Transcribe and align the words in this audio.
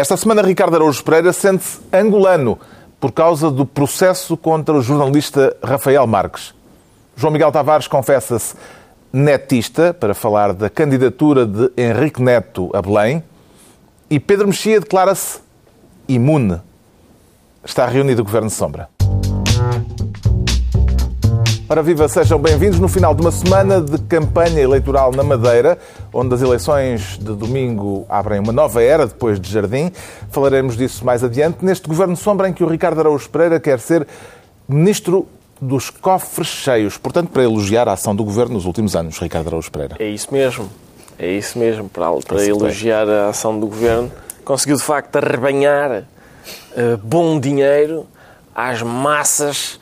Esta 0.00 0.16
semana, 0.16 0.40
Ricardo 0.40 0.76
Araújo 0.76 1.04
Pereira 1.04 1.30
sente-se 1.30 1.78
angolano 1.92 2.58
por 2.98 3.12
causa 3.12 3.50
do 3.50 3.66
processo 3.66 4.34
contra 4.34 4.74
o 4.74 4.80
jornalista 4.80 5.54
Rafael 5.62 6.06
Marques. 6.06 6.54
João 7.14 7.30
Miguel 7.30 7.52
Tavares 7.52 7.86
confessa-se 7.86 8.54
netista 9.12 9.92
para 9.92 10.14
falar 10.14 10.54
da 10.54 10.70
candidatura 10.70 11.44
de 11.44 11.70
Henrique 11.76 12.22
Neto 12.22 12.70
a 12.72 12.80
Belém 12.80 13.22
e 14.08 14.18
Pedro 14.18 14.48
Mexia 14.48 14.80
declara-se 14.80 15.40
imune. 16.08 16.58
Está 17.62 17.84
reunido 17.84 18.22
o 18.22 18.24
Governo 18.24 18.48
de 18.48 18.54
Sombra. 18.54 18.88
Ora 21.72 21.84
viva, 21.84 22.08
sejam 22.08 22.36
bem-vindos 22.36 22.80
no 22.80 22.88
final 22.88 23.14
de 23.14 23.20
uma 23.20 23.30
semana 23.30 23.80
de 23.80 23.96
campanha 23.96 24.60
eleitoral 24.60 25.12
na 25.12 25.22
Madeira, 25.22 25.78
onde 26.12 26.34
as 26.34 26.42
eleições 26.42 27.16
de 27.16 27.32
domingo 27.32 28.04
abrem 28.08 28.40
uma 28.40 28.52
nova 28.52 28.82
era 28.82 29.06
depois 29.06 29.38
de 29.38 29.48
Jardim. 29.48 29.92
Falaremos 30.32 30.76
disso 30.76 31.04
mais 31.04 31.22
adiante, 31.22 31.64
neste 31.64 31.86
Governo 31.86 32.16
Sombra 32.16 32.48
em 32.48 32.52
que 32.52 32.64
o 32.64 32.66
Ricardo 32.66 32.98
Araújo 32.98 33.30
Pereira 33.30 33.60
quer 33.60 33.78
ser 33.78 34.04
Ministro 34.68 35.28
dos 35.60 35.90
Cofres 35.90 36.48
Cheios. 36.48 36.96
Portanto, 36.96 37.30
para 37.30 37.44
elogiar 37.44 37.86
a 37.88 37.92
ação 37.92 38.16
do 38.16 38.24
Governo 38.24 38.54
nos 38.54 38.64
últimos 38.64 38.96
anos, 38.96 39.16
Ricardo 39.20 39.46
Araújo 39.46 39.70
Pereira. 39.70 39.94
É 40.00 40.08
isso 40.08 40.34
mesmo, 40.34 40.68
é 41.16 41.30
isso 41.30 41.56
mesmo, 41.56 41.88
para, 41.88 42.12
para 42.26 42.44
elogiar 42.44 43.08
a 43.08 43.28
ação 43.28 43.60
do 43.60 43.68
Governo. 43.68 44.10
Conseguiu, 44.44 44.74
de 44.74 44.82
facto, 44.82 45.14
arrebanhar 45.14 46.02
uh, 46.02 46.96
bom 47.00 47.38
dinheiro 47.38 48.08
às 48.52 48.82
massas 48.82 49.78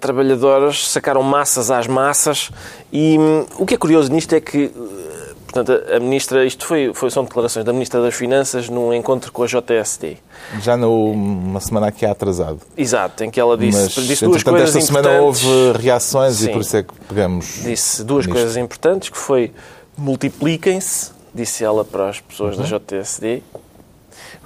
trabalhadoras 0.00 0.88
sacaram 0.88 1.22
massas 1.22 1.70
às 1.70 1.86
massas 1.86 2.50
e 2.92 3.18
hum, 3.18 3.46
o 3.58 3.66
que 3.66 3.74
é 3.74 3.76
curioso 3.76 4.12
nisto 4.12 4.34
é 4.34 4.40
que 4.40 4.64
eh, 4.64 5.34
portanto, 5.54 5.84
a 5.94 6.00
ministra, 6.00 6.44
isto 6.44 6.66
foi, 6.66 6.92
foi, 6.92 7.10
são 7.10 7.24
declarações 7.24 7.64
da 7.64 7.72
Ministra 7.72 8.02
das 8.02 8.14
Finanças 8.14 8.68
num 8.68 8.92
encontro 8.92 9.30
com 9.30 9.44
a 9.44 9.46
JSD. 9.46 10.16
Já 10.60 10.76
numa 10.76 11.60
semana 11.60 11.88
aqui 11.88 12.04
atrasado. 12.04 12.60
Exato, 12.76 13.22
em 13.22 13.30
que 13.30 13.38
ela 13.38 13.56
disse, 13.56 13.78
Mas, 13.96 14.06
disse 14.06 14.24
duas 14.24 14.42
coisas 14.42 14.74
esta 14.74 14.80
semana 14.80 15.20
houve 15.20 15.46
reações 15.78 16.36
Sim, 16.36 16.50
e 16.50 16.52
por 16.52 16.60
isso 16.60 16.76
é 16.76 16.82
que 16.82 16.94
pegamos. 17.08 17.60
Disse 17.62 18.02
duas 18.02 18.26
nisto. 18.26 18.36
coisas 18.36 18.56
importantes, 18.56 19.08
que 19.08 19.18
foi 19.18 19.52
multipliquem-se, 19.96 21.12
disse 21.32 21.64
ela 21.64 21.84
para 21.84 22.08
as 22.08 22.20
pessoas 22.20 22.56
uhum. 22.56 22.64
da 22.64 22.78
JSD. 22.78 23.42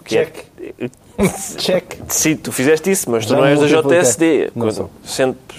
Que 0.04 0.18
é 0.18 0.24
Check. 0.24 0.44
É, 0.78 0.90
Check. 1.58 1.96
Sim, 2.08 2.36
tu 2.36 2.52
fizeste 2.52 2.90
isso, 2.90 3.10
mas 3.10 3.26
tu 3.26 3.34
não 3.34 3.44
és 3.44 3.58
da 3.58 3.66
JSD. 3.66 4.52
Não 4.54 4.70
sou. 4.70 4.90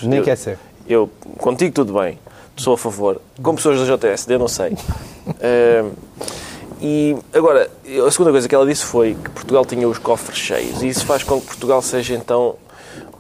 Nem 0.04 0.20
eu, 0.20 0.24
quer 0.24 0.38
ser. 0.38 0.58
Eu, 0.88 1.10
contigo 1.38 1.74
tudo 1.74 1.94
bem, 1.94 2.18
sou 2.56 2.74
a 2.74 2.78
favor. 2.78 3.22
Com 3.42 3.56
pessoas 3.56 3.86
da 3.86 3.98
JSD, 3.98 4.38
não 4.38 4.48
sei. 4.48 4.72
uh, 4.72 5.92
e 6.82 7.16
agora, 7.34 7.70
a 8.08 8.12
segunda 8.12 8.32
coisa 8.32 8.48
que 8.48 8.56
ela 8.56 8.66
disse 8.66 8.86
foi 8.86 9.16
que 9.16 9.30
Portugal 9.32 9.66
tinha 9.66 9.88
os 9.88 9.98
cofres 9.98 10.38
cheios. 10.38 10.82
E 10.82 10.88
isso 10.88 11.06
faz 11.06 11.24
com 11.24 11.40
que 11.40 11.48
Portugal 11.48 11.82
seja 11.82 12.16
então 12.16 12.56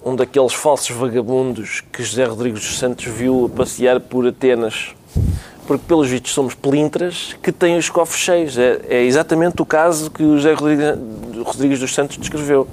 um 0.03 0.15
daqueles 0.15 0.53
falsos 0.53 0.95
vagabundos 0.95 1.81
que 1.91 2.01
José 2.03 2.23
Rodrigues 2.23 2.61
dos 2.61 2.79
Santos 2.79 3.05
viu 3.05 3.51
passear 3.53 3.99
por 3.99 4.25
Atenas 4.25 4.95
porque 5.69 5.85
pelos 5.87 6.07
vistos 6.07 6.33
somos 6.33 6.55
pelintras 6.55 7.35
que 7.43 7.51
têm 7.51 7.77
os 7.77 7.91
cofres 7.91 8.19
cheios. 8.19 8.57
É, 8.57 8.81
é 8.89 9.03
exatamente 9.03 9.61
o 9.61 9.65
caso 9.65 10.09
que 10.09 10.23
o 10.23 10.35
José 10.35 10.53
Rodrigues, 10.53 11.79
dos 11.79 11.93
Santos 11.93 12.17
descreveu. 12.17 12.67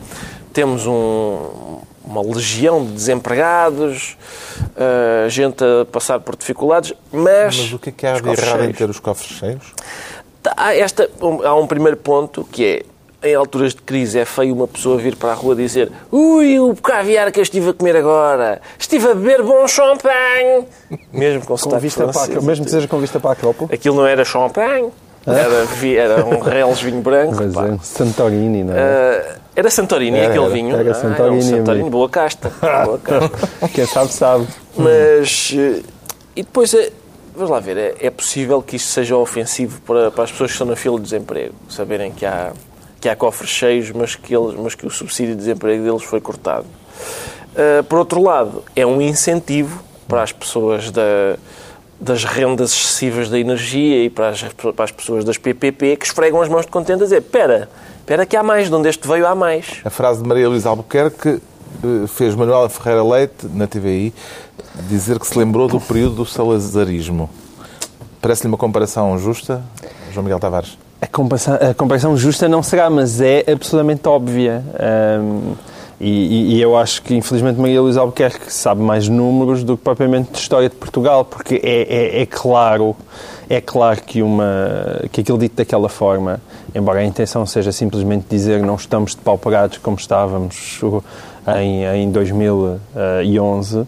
Temos 0.51 0.87
um, 0.87 1.83
uma 2.03 2.23
legião 2.23 2.83
de 2.83 2.93
desempregados, 2.93 4.17
uh, 4.63 5.29
gente 5.29 5.63
a 5.63 5.85
passar 5.85 6.21
por 6.21 6.37
dificuldades, 6.37 6.95
mas... 7.13 7.59
Mas 7.59 7.73
o 7.75 7.79
que 7.79 7.91
é 7.91 7.93
que 7.93 8.07
há 8.07 8.19
de 8.19 8.31
errado 8.31 8.65
em 8.65 8.73
ter 8.73 8.89
os 8.89 8.99
cofres 8.99 9.31
cheios? 9.31 9.75
Há, 10.57 10.75
esta, 10.75 11.11
há 11.45 11.55
um 11.55 11.67
primeiro 11.67 11.99
ponto 11.99 12.49
que 12.51 12.65
é 12.65 12.83
em 13.27 13.35
alturas 13.35 13.75
de 13.75 13.83
crise 13.83 14.19
é 14.19 14.25
feio 14.25 14.55
uma 14.55 14.69
pessoa 14.69 14.97
vir 14.99 15.17
para 15.17 15.31
a 15.31 15.35
rua 15.35 15.55
dizer 15.55 15.91
ui, 16.11 16.59
o 16.59 16.75
caviar 16.77 17.31
que 17.33 17.39
eu 17.39 17.43
estive 17.43 17.71
a 17.71 17.73
comer 17.73 17.97
agora, 17.97 18.61
estive 18.79 19.11
a 19.11 19.15
beber 19.15 19.43
bom 19.43 19.67
champanhe. 19.67 20.65
Mesmo 21.13 21.45
com, 21.45 21.57
com 21.57 21.79
vista 21.79 22.07
para 22.07 22.39
a, 22.39 22.43
Mesmo 22.43 22.65
que 22.65 22.71
seja 22.71 22.89
com 22.89 22.99
vista 22.99 23.21
para 23.21 23.31
a 23.31 23.33
Acrópole. 23.33 23.73
Aquilo 23.73 23.97
não 23.97 24.07
era 24.07 24.25
champanhe, 24.25 24.91
era, 25.27 26.15
era 26.15 26.25
um 26.25 26.39
Reles 26.41 26.81
vinho 26.81 27.01
branco. 27.01 27.43
É, 27.43 27.79
Santorini, 27.83 28.63
não 28.63 28.75
é? 28.75 29.37
Uh, 29.37 29.41
era 29.57 29.71
Santorini 29.71 30.19
era, 30.19 30.29
aquele 30.29 30.53
vinho? 30.53 30.77
Era 30.77 30.95
Santorini. 30.95 31.17
Ah, 31.19 31.25
era 31.25 31.33
um 31.33 31.43
Santorini, 31.43 31.91
boa 31.91 32.09
casta. 32.09 32.53
Boa 32.85 32.99
casta. 33.03 33.69
Quem 33.73 33.87
sabe, 33.87 34.13
sabe. 34.13 34.47
Mas, 34.77 35.53
eh, 35.57 35.83
e 36.37 36.43
depois, 36.43 36.75
é, 36.75 36.93
vamos 37.35 37.51
lá 37.51 37.59
ver, 37.59 37.77
é, 37.79 37.95
é 38.01 38.11
possível 38.11 38.63
que 38.63 38.77
isto 38.77 38.89
seja 38.89 39.17
ofensivo 39.17 39.81
para, 39.81 40.11
para 40.11 40.25
as 40.25 40.31
pessoas 40.31 40.51
que 40.51 40.55
estão 40.55 40.67
na 40.67 40.77
fila 40.77 40.97
de 40.97 41.05
desemprego, 41.05 41.55
saberem 41.71 42.13
que 42.13 42.27
há 42.27 42.53
que 43.07 43.11
há 43.11 43.15
cofres 43.15 43.51
cheios, 43.51 43.93
mas 43.93 44.17
que, 44.17 44.35
eles, 44.35 44.57
mas 44.59 44.75
que 44.75 44.85
o 44.85 44.91
subsídio 44.91 45.37
de 45.37 45.39
desemprego 45.39 45.85
deles 45.85 46.03
foi 46.03 46.21
cortado. 46.21 46.67
Uh, 47.53 47.85
por 47.85 48.01
outro 48.01 48.21
lado, 48.21 48.65
é 48.75 48.85
um 48.85 49.01
incentivo 49.01 49.81
para 50.09 50.25
as 50.25 50.33
pessoas 50.33 50.91
da, 50.91 51.37
das 52.01 52.25
rendas 52.25 52.73
excessivas 52.73 53.31
da 53.31 53.39
energia 53.39 54.05
e 54.05 54.11
para 54.11 54.31
as, 54.31 54.43
para 54.43 54.85
as 54.85 54.91
pessoas 54.91 55.25
das 55.25 55.39
PPP 55.39 55.97
que 55.97 56.05
esfregam 56.05 56.43
as 56.43 56.49
mãos 56.49 56.67
de 56.67 56.73
contente 56.73 57.01
a 57.01 57.05
dizer 57.05 57.19
espera, 57.19 57.69
espera 58.01 58.27
que 58.27 58.37
há 58.37 58.43
mais, 58.43 58.69
de 58.69 58.75
onde 58.75 58.89
este 58.89 59.07
veio 59.07 59.25
há 59.25 59.37
mais. 59.37 59.81
A 59.85 59.91
frase 59.91 60.21
de 60.21 60.29
Maria 60.29 60.49
Luísa 60.49 60.69
Albuquerque 60.69 61.29
eh, 61.85 62.07
fez 62.09 62.35
Manuela 62.35 62.69
Ferreira 62.69 63.05
Leite, 63.05 63.47
na 63.55 63.69
TVI, 63.69 64.13
dizer 64.89 65.21
que 65.21 65.29
se 65.29 65.39
lembrou 65.39 65.69
do 65.69 65.81
período 65.81 66.17
do 66.17 66.27
salazarismo. 66.27 67.31
Parece-lhe 68.21 68.49
uma 68.49 68.59
comparação 68.59 69.17
justa, 69.17 69.63
João 70.13 70.25
Miguel 70.25 70.41
Tavares? 70.41 70.77
A 71.01 71.07
comparação, 71.75 72.15
a 72.15 72.17
justa 72.17 72.49
não 72.49 72.63
será, 72.63 72.89
mas 72.89 73.21
é 73.21 73.45
absolutamente 73.53 74.09
óbvia. 74.09 74.65
Um, 75.21 75.55
e, 75.99 76.57
e, 76.57 76.61
eu 76.61 76.77
acho 76.77 77.03
que, 77.03 77.15
infelizmente, 77.15 77.59
Maria 77.59 77.81
Luísa 77.81 78.01
Albuquerque 78.01 78.53
sabe 78.53 78.83
mais 78.83 79.09
números 79.09 79.65
do 79.65 79.79
que 79.79 79.83
propriamente 79.83 80.33
de 80.33 80.39
história 80.39 80.69
de 80.69 80.75
Portugal, 80.75 81.25
porque 81.25 81.61
é, 81.63 82.19
é, 82.19 82.23
é, 82.23 82.27
claro, 82.27 82.95
é 83.49 83.63
claro 83.63 84.03
que, 84.03 84.21
uma, 84.21 85.01
que 85.11 85.23
aquilo 85.23 85.39
dito 85.39 85.57
daquela 85.57 85.89
forma, 85.89 86.39
embora 86.75 87.01
a 87.01 87.05
intenção 87.05 87.47
seja 87.47 87.73
simplesmente 87.73 88.27
dizer 88.29 88.63
não 88.63 88.75
estamos 88.75 89.15
depauperados 89.15 89.79
como 89.79 89.97
estávamos 89.97 90.81
em, 91.59 91.85
em 91.85 92.11
2011, 92.11 93.87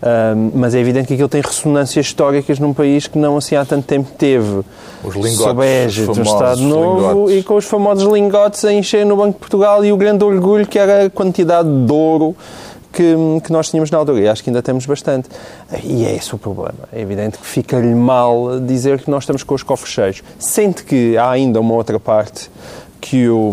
um, 0.00 0.50
mas 0.54 0.74
é 0.74 0.80
evidente 0.80 1.08
que 1.08 1.14
aquilo 1.14 1.28
tem 1.28 1.40
ressonâncias 1.40 2.06
históricas 2.06 2.58
num 2.58 2.72
país 2.72 3.06
que 3.06 3.18
não 3.18 3.36
assim 3.36 3.56
há 3.56 3.64
tanto 3.64 3.84
tempo 3.86 4.08
teve 4.16 4.62
os 5.02 5.14
lingotes, 5.14 5.36
sob 5.36 5.66
égide 5.66 6.06
do 6.06 6.22
Estado 6.22 6.60
Novo 6.60 7.08
lingotes. 7.08 7.36
e 7.36 7.42
com 7.42 7.56
os 7.56 7.64
famosos 7.64 8.12
lingotes 8.12 8.64
a 8.64 8.72
encher 8.72 9.04
no 9.04 9.16
Banco 9.16 9.32
de 9.32 9.38
Portugal 9.38 9.84
e 9.84 9.92
o 9.92 9.96
grande 9.96 10.24
orgulho 10.24 10.66
que 10.66 10.78
era 10.78 11.06
a 11.06 11.10
quantidade 11.10 11.68
de 11.68 11.92
ouro 11.92 12.36
que, 12.92 13.14
que, 13.44 13.52
nós 13.52 13.68
tínhamos 13.68 13.90
na 13.90 13.98
altura. 13.98 14.20
E 14.20 14.28
acho 14.28 14.42
que 14.42 14.50
ainda 14.50 14.62
temos 14.62 14.86
bastante. 14.86 15.28
E 15.84 16.04
é 16.04 16.14
esse 16.16 16.34
o 16.34 16.38
problema. 16.38 16.88
É 16.92 17.00
evidente 17.00 17.38
que 17.38 17.46
fica-lhe 17.46 17.94
mal 17.94 18.58
dizer 18.60 19.00
que 19.00 19.10
nós 19.10 19.24
estamos 19.24 19.42
com 19.42 19.54
os 19.54 19.62
cofres 19.62 19.92
cheios. 19.92 20.22
Sente 20.38 20.84
que 20.84 21.16
há 21.16 21.30
ainda 21.30 21.60
uma 21.60 21.74
outra 21.74 22.00
parte 22.00 22.50
que 23.00 23.28
o, 23.28 23.52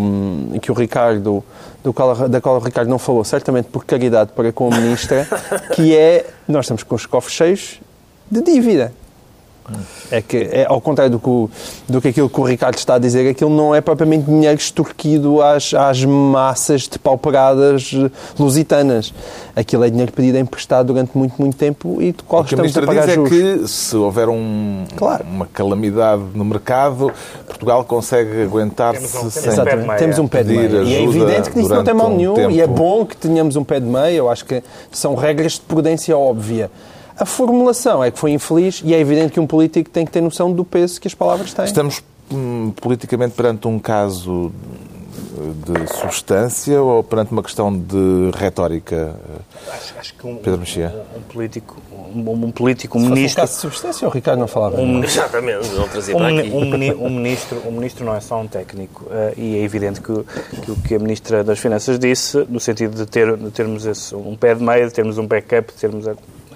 que 0.62 0.72
o 0.72 0.74
Ricardo 0.74 1.44
do 1.86 1.94
qual, 1.94 2.28
da 2.28 2.42
qual 2.42 2.56
o 2.56 2.60
Ricardo 2.60 2.90
não 2.90 2.98
falou, 2.98 3.24
certamente 3.24 3.68
por 3.68 3.86
caridade 3.86 4.32
para 4.36 4.52
com 4.52 4.74
a 4.74 4.76
Ministra, 4.76 5.28
que 5.76 5.96
é, 5.96 6.26
nós 6.48 6.66
estamos 6.66 6.82
com 6.82 6.96
os 6.96 7.06
cofres 7.06 7.36
cheios 7.36 7.80
de 8.30 8.42
dívida. 8.42 8.92
É 10.12 10.22
que, 10.22 10.38
é, 10.38 10.66
ao 10.68 10.80
contrário 10.80 11.12
do 11.12 11.20
que, 11.20 11.92
do 11.92 12.02
que 12.02 12.10
aquilo 12.10 12.30
que 12.30 12.40
o 12.40 12.44
Ricardo 12.44 12.78
está 12.78 12.96
a 12.96 13.00
dizer, 13.00 13.28
aquilo 13.28 13.50
não 13.50 13.74
é 13.74 13.82
propriamente 13.82 14.26
dinheiro 14.26 14.58
extorquido 14.58 15.42
às, 15.42 15.74
às 15.74 16.04
massas 16.06 16.88
pauperadas 16.88 17.92
lusitanas. 18.38 19.14
Aquilo 19.56 19.84
é 19.84 19.90
dinheiro 19.90 20.12
pedido 20.12 20.38
emprestado 20.38 20.88
durante 20.88 21.18
muito, 21.18 21.36
muito 21.40 21.58
tempo 21.58 22.02
e 22.02 22.12
de 22.12 22.24
qual 22.24 22.44
o 22.44 22.46
que 22.46 22.54
estamos 22.54 22.78
a, 22.78 22.82
a 22.82 22.86
pagar 22.86 23.06
diz 23.06 23.16
juros. 23.16 23.32
é 23.32 23.36
que 23.36 23.68
se 23.68 23.96
houver 23.96 24.30
um, 24.30 24.86
claro. 24.96 25.24
uma 25.24 25.48
calamidade 25.48 26.24
no 26.36 26.46
mercado, 26.46 27.12
Portugal 27.48 27.84
consegue 27.86 28.44
aguentar-se 28.44 29.32
sem 29.32 29.52
Exatamente. 29.52 29.98
Temos 29.98 30.20
um 30.20 30.28
pé 30.28 30.44
de 30.44 30.56
meia. 30.56 30.84
E 30.84 30.94
é 30.94 31.04
evidente 31.04 31.50
que 31.50 31.60
isso 31.60 31.74
não 31.74 31.84
tem 31.84 31.94
mal 31.94 32.10
nenhum 32.10 32.36
um 32.36 32.52
e 32.52 32.62
é 32.62 32.68
bom 32.68 33.06
que 33.06 33.18
tenhamos 33.18 33.56
um 33.56 33.64
pé 33.64 33.80
de 33.80 33.88
meia. 33.88 34.16
Eu 34.16 34.30
acho 34.30 34.46
que 34.46 34.62
são 34.92 35.16
regras 35.16 35.54
de 35.54 35.62
prudência 35.62 36.16
óbvia. 36.16 36.70
A 37.18 37.26
formulação 37.26 38.04
é 38.04 38.12
que 38.12 38.20
foi 38.20 38.32
infeliz 38.32 38.82
e 38.84 38.94
é 38.94 39.00
evidente 39.00 39.34
que 39.34 39.40
um 39.40 39.48
político 39.48 39.90
tem 39.90 40.06
que 40.06 40.12
ter 40.12 40.22
noção 40.22 40.52
do 40.52 40.66
peso 40.66 41.00
que 41.00 41.08
as 41.08 41.14
palavras 41.14 41.54
têm. 41.54 41.66
Estamos 41.66 42.04
hum, 42.32 42.74
politicamente 42.82 43.36
perante 43.36 43.68
um 43.68 43.80
caso 43.80 44.52
de 45.36 45.94
substância 45.94 46.82
ou 46.82 47.04
perante 47.04 47.32
uma 47.32 47.44
questão 47.44 47.76
de 47.76 48.32
retórica? 48.38 49.16
Acho, 49.72 49.94
acho 50.00 50.16
que 50.16 50.28
um, 50.28 50.38
Pedro 50.38 50.60
Mexia. 50.60 51.06
Um, 51.14 51.20
um, 51.20 51.22
político, 51.22 51.82
um, 51.92 52.32
um 52.46 52.52
político, 52.52 52.98
um 52.98 53.04
Se 53.04 53.10
ministro. 53.10 53.42
Um 53.42 53.46
caso 53.46 53.54
de 53.56 53.62
substância, 53.62 54.08
o 54.08 54.12
Ricardo 54.12 54.40
não 54.40 54.48
falava. 54.48 54.80
Um, 54.80 55.04
exatamente, 55.04 55.70
não 55.70 55.88
trazia 55.88 56.16
um, 56.16 57.06
um, 57.06 57.10
ministro, 57.10 57.62
um 57.66 57.72
ministro 57.72 58.06
não 58.06 58.16
é 58.16 58.22
só 58.22 58.40
um 58.40 58.48
técnico 58.48 59.06
uh, 59.06 59.34
e 59.38 59.58
é 59.58 59.64
evidente 59.64 60.02
que, 60.02 60.14
que 60.62 60.72
o 60.72 60.76
que 60.76 60.96
a 60.96 61.00
ministra 61.00 61.44
das 61.44 61.60
Finanças 61.60 62.00
disse, 62.00 62.46
no 62.50 62.60
sentido 62.60 62.96
de, 62.96 63.06
ter, 63.06 63.36
de 63.36 63.52
termos 63.52 63.86
esse, 63.86 64.16
um 64.16 64.36
pé 64.36 64.56
de 64.56 64.64
meio, 64.64 64.88
de 64.88 64.94
termos 64.94 65.18
um 65.18 65.28
backup, 65.28 65.74
de 65.74 65.80
termos 65.80 66.08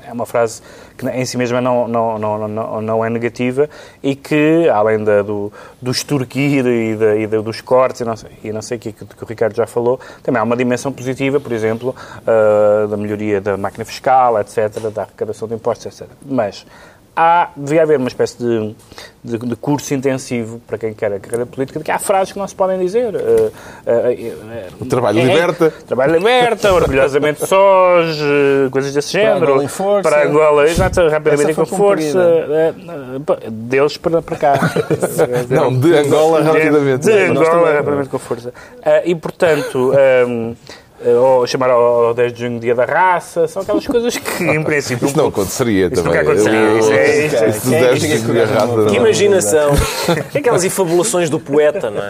é 0.09 0.13
uma 0.13 0.25
frase 0.25 0.61
que 0.97 1.07
em 1.07 1.25
si 1.25 1.37
mesma 1.37 1.61
não, 1.61 1.87
não, 1.87 2.17
não, 2.17 2.47
não, 2.47 2.81
não 2.81 3.05
é 3.05 3.09
negativa 3.09 3.69
e 4.01 4.15
que, 4.15 4.67
além 4.73 5.03
da, 5.03 5.21
do, 5.21 5.53
do 5.81 5.91
extorquir 5.91 6.65
e, 6.65 6.95
da, 6.95 7.15
e 7.15 7.27
da, 7.27 7.41
dos 7.41 7.61
cortes 7.61 8.01
e 8.01 8.05
não, 8.51 8.61
sei, 8.61 8.77
o 8.77 8.79
que, 8.79 8.91
que, 8.91 9.23
o 9.23 9.25
Ricardo 9.25 9.55
já 9.55 9.67
falou, 9.67 9.99
também 10.23 10.41
há 10.41 10.43
uma 10.43 10.57
dimensão 10.57 10.91
positiva, 10.91 11.39
por 11.39 11.51
exemplo, 11.51 11.95
uh, 12.21 12.87
da 12.87 12.97
melhoria 12.97 13.39
da 13.39 13.55
máquina 13.55 13.85
fiscal, 13.85 14.39
etc., 14.39 14.89
da 14.93 15.03
arrecadação 15.03 15.47
de 15.47 15.53
impostos, 15.53 15.85
etc. 15.85 16.09
Mas 16.25 16.65
há, 17.15 17.49
devia 17.55 17.83
haver 17.83 17.97
uma 17.97 18.07
espécie 18.07 18.37
de, 18.37 18.75
de, 19.23 19.37
de, 19.37 19.55
curso 19.55 19.93
intensivo 19.93 20.61
para 20.65 20.77
quem 20.77 20.93
quer 20.93 21.13
a 21.13 21.19
carreira 21.19 21.45
política, 21.45 21.79
de 21.79 21.85
que 21.85 21.91
há 21.91 21.99
frases 21.99 22.31
que 22.31 22.39
não 22.39 22.47
se 22.47 22.55
podem 22.55 22.79
dizer. 22.79 23.15
Uh, 23.15 23.19
uh, 23.19 23.51
uh, 23.51 24.81
o 24.81 24.85
trabalho 24.85 25.19
é, 25.19 25.23
liberta. 25.23 25.73
Trabalho 25.87 26.13
liberta, 26.13 26.73
orgulhosamente 26.73 27.39
sós, 27.47 28.17
coisas 28.71 28.93
desse 28.93 29.11
para 29.11 29.21
género. 29.21 29.45
Angola 29.45 29.63
em 29.63 29.67
força. 29.67 30.09
Para 30.09 30.27
Angola, 30.27 30.69
exato, 30.69 31.07
rapidamente 31.07 31.53
com 31.53 31.65
força. 31.65 32.43
deles 33.49 33.97
para, 33.97 34.21
para 34.21 34.35
cá. 34.37 34.53
não, 35.49 35.77
de 35.77 35.97
Angola 35.97 36.41
rapidamente. 36.41 37.05
De, 37.05 37.11
de 37.11 37.31
Angola 37.31 37.73
rapidamente 37.73 38.09
com 38.09 38.19
força. 38.19 38.53
e, 39.05 39.15
portanto... 39.15 39.93
Um, 40.27 40.55
eh, 40.55 40.55
ou 41.05 41.47
chamar 41.47 41.69
ao 41.69 42.13
10 42.13 42.33
de 42.33 42.39
junho 42.39 42.59
Dia 42.59 42.75
da 42.75 42.83
Raça, 42.83 43.47
são 43.47 43.61
aquelas 43.61 43.85
coisas 43.87 44.17
que, 44.17 44.43
em 44.43 44.61
princípio. 44.63 45.07
Isso 45.07 45.17
não 45.17 45.27
aconteceria 45.27 45.87
isso 45.87 45.95
também. 45.95 46.11
Nunca 46.11 46.21
aconteceria. 46.21 46.79
Isso 46.79 46.91
é, 46.91 47.25
isso 47.25 47.35
isso 47.45 48.05
isso 48.05 48.53
raça, 48.53 48.85
que 48.89 48.95
imaginação. 48.95 49.71
que 50.31 50.37
aquelas 50.39 50.63
infabulações 50.63 51.29
do 51.29 51.39
poeta, 51.39 51.89
não 51.89 52.01
é? 52.03 52.09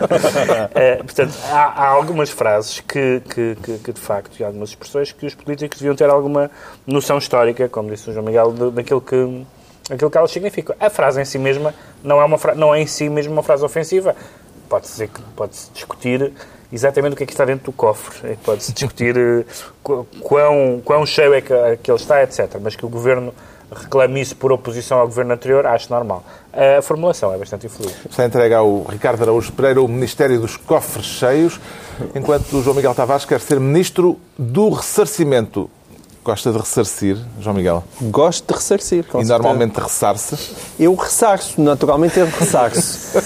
é 0.74 0.96
portanto, 0.98 1.34
há, 1.52 1.88
algumas 1.88 2.30
frases 2.30 2.80
que, 2.80 3.22
que, 3.30 3.58
que, 3.62 3.78
que, 3.78 3.94
de 3.94 4.00
facto, 4.00 4.40
e 4.40 4.44
algumas 4.44 4.70
expressões 4.70 5.12
que 5.12 5.26
os 5.26 5.36
políticos 5.36 5.80
deviam 5.80 5.96
ter 5.96 6.10
alguma 6.10 6.50
noção 6.88 7.18
histórica, 7.18 7.70
como 7.70 7.90
disse 7.90 8.10
o 8.10 8.14
João 8.14 8.26
Miguel, 8.26 8.52
daquilo 8.72 9.02
que, 9.02 9.46
aquilo 9.90 10.10
que 10.10 10.18
elas 10.18 10.32
significam. 10.32 10.76
A 10.80 10.90
frase 10.90 11.22
em 11.22 11.26
si 11.26 11.38
mesma 11.38 11.76
não 12.04 12.20
é, 12.20 12.26
uma 12.26 12.38
não 12.56 12.74
é 12.74 12.82
em 12.82 12.88
si 12.88 13.08
mesmo 13.08 13.34
uma 13.34 13.44
frase 13.44 13.64
ofensiva. 13.64 14.16
Pode-se 14.68 15.10
pode 15.36 15.54
discutir 15.74 16.32
exatamente 16.72 17.14
o 17.14 17.16
que 17.16 17.24
é 17.24 17.26
que 17.26 17.34
está 17.34 17.46
dentro 17.46 17.66
do 17.66 17.72
cofre. 17.72 18.32
É 18.32 18.38
pode-se 18.44 18.74
discutir 18.74 19.18
eh, 19.18 19.46
quão, 20.22 20.82
quão 20.84 21.06
cheio 21.06 21.34
é 21.34 21.42
que, 21.42 21.54
que 21.84 21.92
ele 21.92 21.98
está, 22.00 22.24
etc. 22.24 22.58
Mas 22.62 22.76
que 22.76 22.86
o 22.86 22.90
Governo 22.90 23.34
reclame 23.72 24.22
isso 24.22 24.36
por 24.36 24.52
oposição 24.52 25.00
ao 25.00 25.08
Governo 25.08 25.34
anterior, 25.34 25.66
acho 25.66 25.92
normal. 25.92 26.24
A 26.52 26.82
formulação 26.82 27.34
é 27.34 27.38
bastante 27.38 27.68
infeliz. 27.68 27.94
Está 28.10 28.26
entregue 28.26 28.56
ao 28.56 28.84
Ricardo 28.84 29.22
Araújo 29.22 29.52
Pereira 29.52 29.82
o 29.82 29.88
Ministério 29.88 30.40
dos 30.40 30.58
Cofres 30.58 31.06
Cheios, 31.06 31.60
enquanto 32.16 32.52
o 32.58 32.64
João 32.64 32.76
Miguel 32.76 32.96
Tavares 32.96 33.26
quer 33.26 33.40
ser 33.40 33.60
Ministro 33.60 34.20
do 34.38 34.70
Ressarcimento. 34.70 35.70
Gosta 36.24 36.52
de 36.52 36.58
ressarcir, 36.58 37.18
João 37.40 37.56
Miguel? 37.56 37.84
Gosto 38.02 38.46
de 38.46 38.54
ressarcir. 38.54 39.06
e 39.18 39.24
normalmente 39.24 39.80
ressarce? 39.80 40.38
Eu 40.78 40.94
ressarço, 40.94 41.62
naturalmente 41.62 42.20
eu 42.20 42.26
ressarço. 42.28 43.18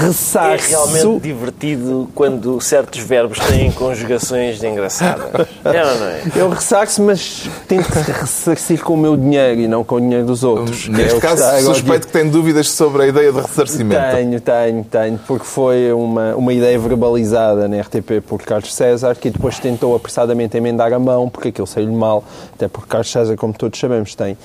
ressarço. 0.00 0.66
É 0.66 0.68
realmente 0.68 1.22
divertido 1.22 2.08
quando 2.14 2.60
certos 2.60 3.00
verbos 3.00 3.40
têm 3.40 3.72
conjugações 3.72 4.62
engraçadas. 4.62 5.48
É 5.64 5.84
ou 5.84 5.98
não 5.98 6.06
é? 6.06 6.22
Eu 6.36 6.48
ressarço, 6.48 7.02
mas 7.02 7.48
tento 7.66 7.88
ressarcir 7.88 8.82
com 8.82 8.94
o 8.94 8.96
meu 8.96 9.16
dinheiro 9.16 9.60
e 9.60 9.68
não 9.68 9.82
com 9.82 9.96
o 9.96 10.00
dinheiro 10.00 10.24
dos 10.24 10.44
outros. 10.44 10.88
Neste 10.88 11.16
é 11.16 11.20
caso, 11.20 11.42
suspeito 11.66 12.06
que 12.06 12.12
tem 12.12 12.30
dúvidas 12.30 12.70
sobre 12.70 13.02
a 13.02 13.06
ideia 13.08 13.32
de 13.32 13.40
ressarcimento. 13.40 14.00
Tenho, 14.14 14.40
tenho, 14.40 14.84
tenho, 14.84 15.18
porque 15.26 15.44
foi 15.44 15.92
uma, 15.92 16.36
uma 16.36 16.52
ideia 16.52 16.78
verbalizada 16.78 17.66
na 17.66 17.80
RTP 17.80 18.22
por 18.26 18.40
Carlos 18.42 18.72
César, 18.72 19.16
que 19.16 19.30
depois 19.30 19.58
tentou 19.58 19.96
apressadamente 19.96 20.56
emendar 20.56 20.92
a 20.92 20.98
mão, 20.98 21.28
porque 21.28 21.48
aquilo 21.48 21.66
saiu-lhe 21.66 21.94
mal 21.94 22.22
até 22.54 22.68
porque 22.68 22.88
Carlos 22.88 23.10
César, 23.10 23.36
como 23.36 23.52
todos 23.52 23.78
sabemos, 23.78 24.14
tem 24.14 24.36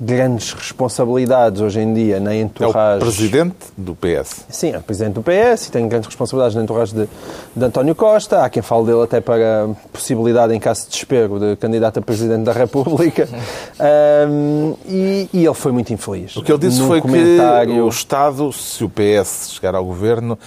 grandes 0.00 0.52
responsabilidades 0.52 1.60
hoje 1.60 1.80
em 1.80 1.92
dia 1.92 2.20
na 2.20 2.34
entourage... 2.34 2.94
É 2.94 2.96
o 2.96 3.00
presidente 3.00 3.56
do 3.76 3.96
PS. 3.96 4.44
Sim, 4.48 4.72
é 4.72 4.78
o 4.78 4.82
presidente 4.82 5.14
do 5.14 5.22
PS 5.22 5.66
e 5.66 5.72
tem 5.72 5.88
grandes 5.88 6.06
responsabilidades 6.06 6.54
na 6.54 6.62
entourage 6.62 6.94
de, 6.94 7.08
de 7.56 7.64
António 7.64 7.94
Costa. 7.94 8.44
Há 8.44 8.48
quem 8.48 8.62
fale 8.62 8.86
dele 8.86 9.02
até 9.02 9.20
para 9.20 9.68
possibilidade, 9.92 10.54
em 10.54 10.60
caso 10.60 10.84
de 10.84 10.90
desespero, 10.90 11.40
de 11.40 11.56
candidato 11.56 11.98
a 11.98 12.02
presidente 12.02 12.44
da 12.44 12.52
República. 12.52 13.28
um, 14.30 14.76
e, 14.86 15.28
e, 15.32 15.44
ele 15.44 15.54
foi 15.54 15.72
muito 15.72 15.92
infeliz. 15.92 16.36
O 16.36 16.42
que 16.42 16.52
ele 16.52 16.60
disse 16.60 16.80
foi 16.82 17.00
comentário... 17.00 17.74
que 17.74 17.80
o 17.80 17.88
Estado, 17.88 18.52
se 18.52 18.84
o 18.84 18.88
PS 18.88 19.54
chegar 19.54 19.74
ao 19.74 19.84
governo, 19.84 20.38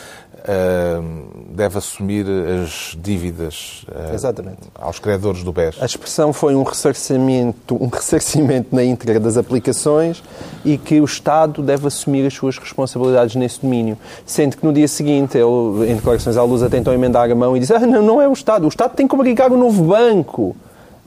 deve 1.50 1.78
assumir 1.78 2.26
as 2.64 2.98
dívidas 3.00 3.86
uh, 3.90 4.58
aos 4.76 5.00
credores 5.00 5.44
do 5.44 5.52
BES. 5.52 5.82
A 5.82 5.86
expressão 5.86 6.34
foi 6.34 6.56
um 6.56 6.64
ressarcimento, 6.64 7.76
um 7.82 7.88
ressarcimento 7.88 8.76
na 8.76 8.84
íntegra 8.84 9.20
das 9.20 9.38
aplicações 9.38 10.24
e 10.66 10.78
que 10.78 11.00
o 11.00 11.06
Estado 11.06 11.62
deve 11.62 11.88
assumir 11.88 12.26
as 12.26 12.34
suas 12.34 12.58
responsabilidades 12.58 13.36
nesse 13.36 13.62
domínio. 13.62 13.98
Sendo 14.26 14.58
que 14.58 14.66
no 14.66 14.74
dia 14.74 14.88
seguinte, 14.88 15.38
ele, 15.38 15.92
em 15.92 15.96
declarações 15.96 16.38
à 16.38 16.44
luz, 16.44 16.68
tentou 16.70 16.94
emendar 16.94 17.30
a 17.30 17.36
mão 17.36 17.56
e 17.56 17.60
disse: 17.60 17.74
ah, 17.74 17.80
não, 17.80 18.02
não 18.02 18.22
é 18.22 18.28
o 18.28 18.34
Estado, 18.34 18.66
o 18.66 18.70
Estado 18.70 18.96
tem 18.96 19.08
que 19.08 19.14
obrigar 19.14 19.52
o 19.52 19.58
novo 19.58 19.84
banco, 19.84 20.56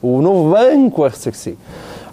o 0.01 0.21
novo 0.21 0.51
banco 0.51 1.03
a 1.03 1.09
ressarcir. 1.09 1.55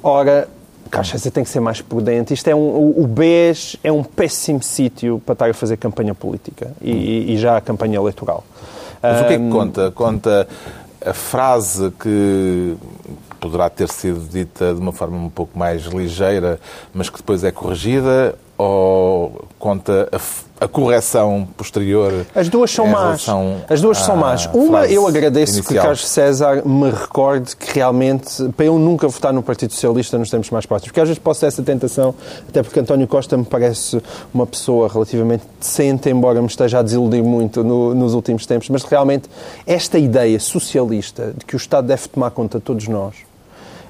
Ora, 0.02 0.48
Caixa 0.92 1.18
tem 1.30 1.42
que 1.42 1.48
ser 1.48 1.60
mais 1.60 1.80
prudente. 1.80 2.34
Isto 2.34 2.48
é 2.48 2.54
um, 2.54 2.92
o 3.02 3.06
BES 3.06 3.78
é 3.82 3.90
um 3.90 4.04
péssimo 4.04 4.62
sítio 4.62 5.22
para 5.24 5.32
estar 5.32 5.50
a 5.50 5.54
fazer 5.54 5.78
campanha 5.78 6.14
política 6.14 6.70
e, 6.82 7.32
e 7.32 7.38
já 7.38 7.56
a 7.56 7.62
campanha 7.62 7.96
eleitoral. 7.96 8.44
Mas 9.02 9.22
um, 9.22 9.24
o 9.24 9.26
que 9.26 9.32
é 9.32 9.38
que 9.38 9.48
conta? 9.48 9.90
Conta 9.90 10.48
a 11.04 11.14
frase 11.14 11.90
que 11.98 12.76
poderá 13.40 13.70
ter 13.70 13.88
sido 13.88 14.20
dita 14.20 14.74
de 14.74 14.80
uma 14.80 14.92
forma 14.92 15.16
um 15.16 15.30
pouco 15.30 15.58
mais 15.58 15.84
ligeira, 15.84 16.60
mas 16.92 17.08
que 17.08 17.16
depois 17.16 17.42
é 17.42 17.50
corrigida, 17.50 18.34
ou 18.62 19.44
conta 19.58 20.08
a 20.12 20.18
a 20.62 20.68
correção 20.68 21.48
posterior. 21.56 22.24
As 22.34 22.48
duas 22.48 22.70
são 22.70 22.86
más. 22.86 23.26
As 23.68 23.80
duas 23.80 23.98
são 23.98 24.16
más. 24.16 24.48
Uma, 24.54 24.86
eu 24.86 25.08
agradeço 25.08 25.54
inicial. 25.54 25.68
que 25.68 25.82
Carlos 25.82 26.06
César 26.06 26.62
me 26.64 26.88
recorde 26.88 27.56
que 27.56 27.74
realmente, 27.74 28.48
para 28.56 28.66
eu 28.66 28.78
nunca 28.78 29.08
votar 29.08 29.32
no 29.32 29.42
Partido 29.42 29.72
Socialista 29.72 30.16
nos 30.16 30.30
tempos 30.30 30.50
mais 30.50 30.64
próximos, 30.64 30.90
porque 30.90 31.00
às 31.00 31.08
vezes 31.08 31.18
posso 31.18 31.40
ter 31.40 31.46
essa 31.46 31.62
tentação, 31.62 32.14
até 32.48 32.62
porque 32.62 32.78
António 32.78 33.08
Costa 33.08 33.36
me 33.36 33.44
parece 33.44 34.00
uma 34.32 34.46
pessoa 34.46 34.88
relativamente 34.88 35.42
decente, 35.58 36.08
embora 36.08 36.40
me 36.40 36.46
esteja 36.46 36.78
a 36.78 36.82
desiludir 36.82 37.24
muito 37.24 37.64
no, 37.64 37.92
nos 37.92 38.14
últimos 38.14 38.46
tempos, 38.46 38.68
mas 38.68 38.84
realmente 38.84 39.28
esta 39.66 39.98
ideia 39.98 40.38
socialista 40.38 41.34
de 41.36 41.44
que 41.44 41.56
o 41.56 41.58
Estado 41.58 41.88
deve 41.88 42.06
tomar 42.06 42.30
conta 42.30 42.58
de 42.58 42.64
todos 42.64 42.86
nós, 42.86 43.14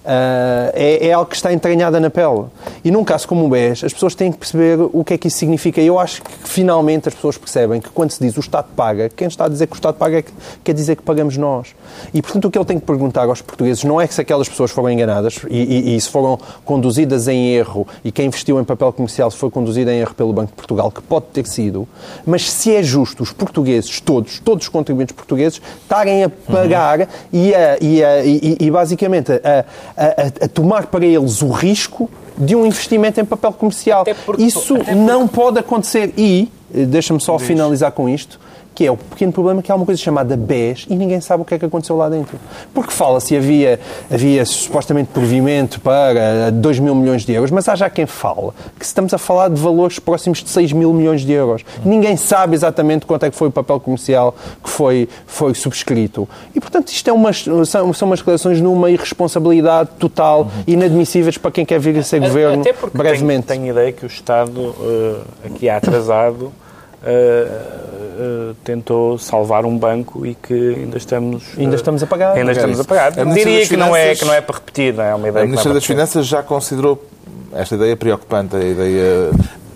Uh, 0.04 0.74
é, 0.74 1.06
é, 1.06 1.12
algo 1.12 1.30
que 1.30 1.36
está 1.36 1.52
entranhada 1.52 2.00
na 2.00 2.10
pele. 2.10 2.46
E 2.84 2.90
num 2.90 3.04
caso 3.04 3.28
como 3.28 3.46
o 3.46 3.48
BES, 3.48 3.84
as 3.84 3.92
pessoas 3.92 4.16
têm 4.16 4.32
que 4.32 4.38
perceber 4.38 4.80
o 4.92 5.04
que 5.04 5.14
é 5.14 5.18
que 5.18 5.28
isso 5.28 5.38
significa. 5.38 5.80
Eu 5.80 5.96
acho 5.96 6.22
que 6.22 6.30
finalmente 6.42 7.08
as 7.08 7.14
pessoas 7.14 7.38
percebem 7.38 7.80
que 7.80 7.88
quando 7.88 8.10
se 8.10 8.20
diz 8.20 8.36
o 8.36 8.40
Estado 8.40 8.66
paga, 8.74 9.08
quem 9.08 9.28
está 9.28 9.44
a 9.44 9.48
dizer 9.48 9.68
que 9.68 9.74
o 9.74 9.76
Estado 9.76 9.94
paga 9.94 10.18
é 10.18 10.24
quer 10.64 10.72
dizer 10.74 10.96
que 10.96 11.02
pagamos 11.02 11.36
nós. 11.36 11.68
E 12.12 12.20
portanto 12.20 12.46
o 12.46 12.50
que 12.50 12.58
ele 12.58 12.64
tem 12.64 12.80
que 12.80 12.86
perguntar 12.86 13.28
aos 13.28 13.40
portugueses 13.40 13.84
não 13.84 14.00
é 14.00 14.08
que 14.08 14.14
se 14.14 14.20
aquelas 14.20 14.48
pessoas 14.48 14.72
foram 14.72 14.90
enganadas 14.90 15.40
e, 15.48 15.92
e, 15.92 15.96
e 15.96 16.00
se 16.00 16.08
foram 16.08 16.36
conduzidas 16.64 17.28
em 17.28 17.54
erro 17.54 17.86
e 18.04 18.10
quem 18.10 18.26
investiu 18.26 18.58
em 18.60 18.64
papel 18.64 18.92
comercial 18.92 19.30
se 19.30 19.36
foi 19.36 19.50
conduzido 19.50 19.88
em 19.90 20.00
erro 20.00 20.14
pelo 20.14 20.32
Banco 20.32 20.48
de 20.48 20.56
Portugal, 20.56 20.90
que 20.90 21.00
pode 21.02 21.26
ter 21.26 21.46
sido, 21.46 21.86
mas 22.26 22.50
se 22.50 22.74
é 22.74 22.82
justo 22.82 23.22
os 23.22 23.32
portugueses, 23.32 24.00
todos, 24.00 24.40
todos 24.40 24.64
os 24.64 24.68
contribuintes 24.68 25.14
portugueses, 25.14 25.62
estarem 25.82 26.24
a 26.24 26.28
pagar 26.28 27.00
uhum. 27.00 27.06
e, 27.32 27.54
a, 27.54 27.78
e, 27.80 28.04
a, 28.04 28.24
e 28.24 28.70
basicamente 28.70 29.32
a 29.32 29.64
a, 29.96 30.44
a, 30.44 30.48
tomar 30.48 30.86
para 30.86 31.04
eles 31.04 31.42
o 31.42 31.50
risco 31.50 32.10
de 32.36 32.56
um 32.56 32.66
investimento 32.66 33.20
em 33.20 33.24
papel 33.24 33.52
comercial. 33.52 34.04
Isso 34.38 34.74
não 34.96 35.28
pode 35.28 35.58
acontecer. 35.58 36.12
E, 36.16 36.50
eh, 36.74 36.84
deixa-me 36.84 37.20
só 37.20 37.36
Diz. 37.36 37.46
finalizar 37.46 37.92
com 37.92 38.08
isto, 38.08 38.40
que 38.74 38.86
é 38.86 38.90
o 38.90 38.96
pequeno 38.96 39.32
problema 39.32 39.62
que 39.62 39.70
há 39.70 39.74
uma 39.74 39.84
coisa 39.84 40.00
chamada 40.00 40.36
BES 40.36 40.86
e 40.88 40.96
ninguém 40.96 41.20
sabe 41.20 41.42
o 41.42 41.44
que 41.44 41.54
é 41.54 41.58
que 41.58 41.64
aconteceu 41.64 41.96
lá 41.96 42.08
dentro. 42.08 42.38
Porque 42.72 42.92
fala-se 42.92 43.36
havia, 43.36 43.78
havia 44.10 44.44
supostamente 44.44 45.10
provimento 45.12 45.80
para 45.80 46.50
2 46.50 46.78
mil 46.78 46.94
milhões 46.94 47.24
de 47.24 47.32
euros, 47.32 47.50
mas 47.50 47.68
há 47.68 47.74
já 47.74 47.90
quem 47.90 48.06
fala 48.06 48.54
que 48.78 48.84
estamos 48.84 49.12
a 49.12 49.18
falar 49.18 49.48
de 49.48 49.60
valores 49.60 49.98
próximos 49.98 50.42
de 50.42 50.50
6 50.50 50.72
mil 50.72 50.92
milhões 50.92 51.22
de 51.22 51.32
euros. 51.32 51.64
Ninguém 51.84 52.16
sabe 52.16 52.54
exatamente 52.54 53.06
quanto 53.06 53.26
é 53.26 53.30
que 53.30 53.36
foi 53.36 53.48
o 53.48 53.52
papel 53.52 53.78
comercial 53.80 54.34
que 54.62 54.70
foi, 54.70 55.08
foi 55.26 55.54
subscrito. 55.54 56.28
E, 56.54 56.60
portanto, 56.60 56.88
isto 56.88 57.08
é 57.08 57.12
umas, 57.12 57.44
são, 57.66 57.92
são 57.92 58.08
umas 58.08 58.20
declarações 58.20 58.60
numa 58.60 58.90
irresponsabilidade 58.90 59.90
total, 59.98 60.50
inadmissíveis 60.66 61.36
para 61.36 61.50
quem 61.50 61.64
quer 61.64 61.78
vir 61.78 61.98
a 61.98 62.02
ser 62.02 62.20
governo 62.20 62.62
Até 62.62 62.72
porque 62.72 62.96
brevemente. 62.96 63.46
Tenho, 63.46 63.60
tenho 63.60 63.72
ideia 63.72 63.92
que 63.92 64.04
o 64.04 64.08
Estado 64.08 64.58
uh, 64.60 65.20
aqui 65.44 65.68
há 65.68 65.76
atrasado 65.76 66.52
uh, 67.02 68.50
uh, 68.50 68.54
tentou 68.64 69.18
salvar 69.18 69.64
um 69.64 69.76
banco 69.76 70.24
e 70.26 70.34
que 70.34 70.54
ainda 70.54 70.96
estamos 70.96 71.42
ainda 71.58 71.76
estamos 71.76 72.02
a 72.02 72.06
pagar. 72.06 72.36
ainda 72.36 72.52
estamos 72.52 72.80
a 72.80 72.84
pagar. 72.84 73.18
A 73.18 73.24
diria 73.24 73.66
que 73.66 73.76
não 73.76 73.94
é 73.94 74.14
que 74.14 74.24
não 74.24 74.34
é 74.34 74.40
para 74.40 74.56
repetir 74.56 74.94
não 74.94 75.04
é? 75.04 75.14
Uma 75.14 75.28
ideia 75.28 75.44
a 75.44 75.46
Ministra 75.46 75.70
é 75.70 75.74
das 75.74 75.84
Finanças 75.84 76.26
já 76.26 76.42
considerou 76.42 77.02
esta 77.52 77.74
ideia 77.74 77.96
preocupante 77.96 78.56
a 78.56 78.64
ideia 78.64 79.30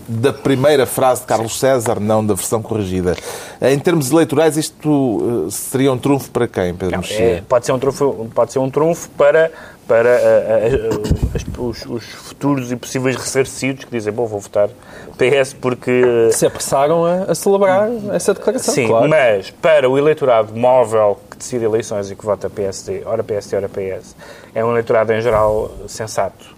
da 0.08 0.32
primeira 0.32 0.86
frase 0.86 1.22
de 1.22 1.26
Carlos 1.26 1.58
César, 1.58 1.98
não 1.98 2.24
da 2.24 2.34
versão 2.34 2.62
corrigida. 2.62 3.16
Em 3.60 3.78
termos 3.78 4.10
eleitorais, 4.10 4.56
isto 4.56 5.48
seria 5.50 5.92
um 5.92 5.98
trunfo 5.98 6.30
para 6.30 6.46
quem, 6.46 6.74
Pedro 6.74 6.96
não, 6.96 7.02
é, 7.10 7.42
pode, 7.48 7.66
ser 7.66 7.72
um 7.72 7.78
trunfo, 7.78 8.30
pode 8.34 8.52
ser 8.52 8.58
um 8.60 8.70
trunfo 8.70 9.08
para, 9.10 9.50
para 9.86 10.18
uh, 10.18 11.62
uh, 11.62 11.68
os, 11.68 11.86
os, 11.86 12.04
futuros 12.04 12.72
e 12.72 12.76
possíveis 12.76 13.16
ressarcidos 13.16 13.84
que 13.84 13.90
dizem, 13.90 14.12
bom, 14.12 14.26
vou 14.26 14.40
votar 14.40 14.68
PS 15.16 15.52
porque... 15.52 16.28
Se 16.32 16.46
apressaram 16.46 17.04
a, 17.04 17.24
a 17.24 17.34
celebrar 17.34 17.88
essa 18.12 18.34
declaração, 18.34 18.74
Sim, 18.74 18.88
claro. 18.88 19.08
mas 19.08 19.50
para 19.50 19.88
o 19.88 19.96
eleitorado 19.96 20.54
móvel 20.54 21.18
que 21.30 21.36
decide 21.36 21.64
eleições 21.64 22.10
e 22.10 22.16
que 22.16 22.24
vota 22.24 22.50
PSD, 22.50 23.02
ora 23.06 23.22
PSD, 23.22 23.56
ora 23.56 23.68
PS, 23.68 24.16
é 24.54 24.64
um 24.64 24.70
eleitorado 24.72 25.12
em 25.12 25.20
geral 25.20 25.70
sensato. 25.86 26.56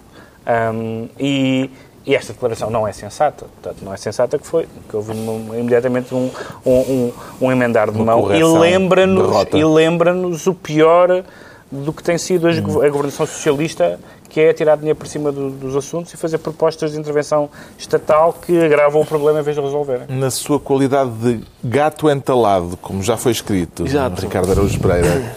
Um, 0.48 1.08
e, 1.18 1.70
e, 2.06 2.14
esta 2.14 2.32
declaração 2.32 2.70
não 2.70 2.88
é 2.88 2.92
sensata. 2.92 3.44
Portanto, 3.60 3.84
não 3.84 3.92
é 3.92 3.98
sensata 3.98 4.38
que 4.38 4.46
foi 4.46 4.66
que 4.88 4.96
houve 4.96 5.12
um, 5.12 5.54
imediatamente 5.58 6.14
um, 6.14 6.30
um, 6.64 7.12
um, 7.42 7.52
emendar 7.52 7.90
de 7.90 7.98
mão 7.98 8.34
e 8.34 8.42
lembra-nos 8.42 9.52
lembra 9.52 10.14
o 10.50 10.54
pior 10.54 11.24
do 11.70 11.92
que 11.92 12.02
tem 12.02 12.16
sido 12.16 12.46
a, 12.46 12.50
hum. 12.50 12.82
a 12.82 12.88
governação 12.88 13.26
socialista 13.26 13.98
que 14.28 14.40
é 14.40 14.52
tirar 14.52 14.76
dinheiro 14.76 14.98
por 14.98 15.06
cima 15.06 15.32
do, 15.32 15.50
dos 15.50 15.74
assuntos 15.74 16.12
e 16.12 16.16
fazer 16.16 16.38
propostas 16.38 16.92
de 16.92 16.98
intervenção 16.98 17.48
estatal 17.78 18.32
que 18.32 18.58
agravam 18.62 19.00
o 19.00 19.06
problema 19.06 19.40
em 19.40 19.42
vez 19.42 19.56
de 19.56 19.62
resolverem. 19.62 20.06
Na 20.08 20.30
sua 20.30 20.60
qualidade 20.60 21.10
de 21.10 21.44
gato 21.64 22.10
entalado, 22.10 22.76
como 22.76 23.02
já 23.02 23.16
foi 23.16 23.32
escrito, 23.32 23.86
Exato. 23.86 24.20
Ricardo 24.20 24.52
Araújo 24.52 24.78
Pereira, 24.78 25.34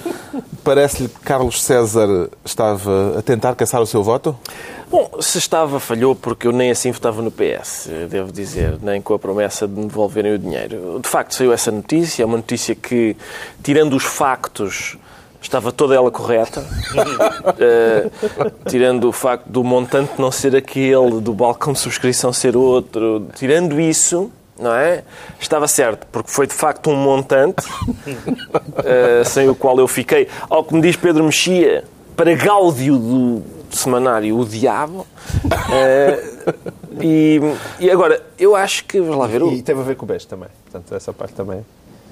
parece-lhe 0.64 1.08
que 1.08 1.20
Carlos 1.22 1.64
César 1.64 2.30
estava 2.44 3.18
a 3.18 3.22
tentar 3.22 3.56
caçar 3.56 3.82
o 3.82 3.86
seu 3.86 4.04
voto? 4.04 4.38
Bom, 4.90 5.10
se 5.22 5.38
estava, 5.38 5.80
falhou, 5.80 6.14
porque 6.14 6.48
eu 6.48 6.52
nem 6.52 6.70
assim 6.70 6.92
votava 6.92 7.22
no 7.22 7.32
PS, 7.32 7.90
devo 8.10 8.30
dizer, 8.30 8.78
nem 8.82 9.02
com 9.02 9.14
a 9.14 9.20
promessa 9.20 9.66
de 9.66 9.74
me 9.74 9.86
devolverem 9.86 10.34
o 10.34 10.38
dinheiro. 10.38 11.00
De 11.02 11.08
facto, 11.08 11.34
saiu 11.34 11.54
essa 11.54 11.72
notícia, 11.72 12.24
é 12.24 12.26
uma 12.26 12.36
notícia 12.36 12.76
que, 12.76 13.16
tirando 13.64 13.96
os 13.96 14.04
factos 14.04 14.98
estava 15.42 15.72
toda 15.72 15.96
ela 15.96 16.12
correta, 16.12 16.62
uh, 16.62 18.52
tirando 18.70 19.10
o 19.10 19.12
facto 19.12 19.48
do 19.48 19.64
montante 19.64 20.14
não 20.20 20.32
ser 20.32 20.56
aquele, 20.56 21.20
do 21.20 21.34
balcão 21.34 21.74
de 21.74 21.80
subscrição 21.80 22.32
ser 22.32 22.56
outro, 22.56 23.28
tirando 23.36 23.80
isso, 23.80 24.32
não 24.60 24.74
é? 24.74 25.04
Estava 25.40 25.68
certo, 25.68 26.06
porque 26.12 26.30
foi 26.30 26.46
de 26.46 26.54
facto 26.54 26.90
um 26.90 26.96
montante 26.96 27.66
uh, 27.68 29.26
sem 29.26 29.50
o 29.50 29.56
qual 29.56 29.78
eu 29.80 29.88
fiquei, 29.88 30.28
ao 30.50 30.64
que 30.64 30.74
me 30.74 30.82
diz 30.82 30.96
Pedro 30.96 31.24
Mexia, 31.24 31.84
para 32.16 32.36
gáudio 32.36 32.98
do 32.98 33.44
semanário 33.72 34.38
O 34.38 34.46
Diabo. 34.46 35.08
Uh, 35.46 37.02
e, 37.02 37.40
e, 37.80 37.90
agora, 37.90 38.22
eu 38.38 38.56
acho 38.56 38.86
que. 38.86 39.00
Vamos 39.00 39.18
lá 39.18 39.28
ver. 39.28 39.42
E, 39.42 39.58
e 39.58 39.62
teve 39.62 39.80
a 39.80 39.84
ver 39.84 39.96
com 39.96 40.06
o 40.06 40.08
BES 40.08 40.26
também. 40.26 40.50
Portanto, 40.66 40.94
essa 40.94 41.14
parte 41.14 41.34
também. 41.34 41.66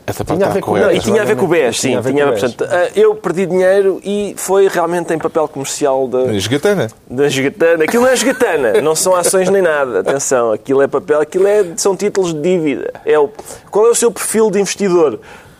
Essa 0.09 0.25
parte 0.25 0.39
tinha 0.39 0.49
a 0.49 0.53
ver 0.53 0.61
com, 0.61 0.77
não, 0.77 0.91
e 0.91 0.99
tinha 0.99 1.21
a 1.21 1.25
ver 1.25 1.35
com 1.37 1.45
o 1.45 1.47
BES, 1.47 1.79
sim. 1.79 1.89
Tinha, 1.89 2.01
tinha, 2.01 2.27
portanto, 2.27 2.63
eh, 2.63 2.91
eu 2.95 3.13
perdi 3.15 3.45
dinheiro 3.45 4.01
e 4.03 4.33
foi 4.37 4.67
realmente 4.67 5.13
em 5.13 5.19
papel 5.19 5.47
comercial 5.47 6.07
da... 6.07 6.33
Esgatana. 6.33 6.87
Da 7.07 7.27
esgatana. 7.27 7.83
Aquilo 7.83 8.03
não 8.03 8.09
é 8.09 8.13
esgatana, 8.13 8.81
não 8.81 8.95
são 8.95 9.15
ações 9.15 9.49
nem 9.49 9.61
nada. 9.61 9.99
Atenção, 9.99 10.51
aquilo 10.51 10.81
é 10.81 10.87
papel, 10.87 11.21
aquilo 11.21 11.47
é, 11.47 11.63
são 11.77 11.95
títulos 11.95 12.33
de 12.33 12.41
dívida. 12.41 12.91
É 13.05 13.19
o, 13.19 13.29
qual 13.69 13.85
é 13.85 13.89
o 13.91 13.95
seu 13.95 14.11
perfil 14.11 14.49
de 14.49 14.59
investidor? 14.59 15.19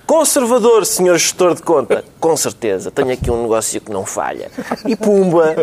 Conservador, 0.10 0.88
senhor 0.88 1.16
gestor 1.20 1.54
de 1.54 1.62
conta. 1.62 2.04
Com 2.20 2.36
certeza, 2.36 2.90
tenho 2.90 3.12
aqui 3.12 3.30
um 3.30 3.44
negócio 3.44 3.80
que 3.80 3.92
não 3.92 4.04
falha. 4.04 4.50
E 4.84 4.96
pumba! 4.96 5.56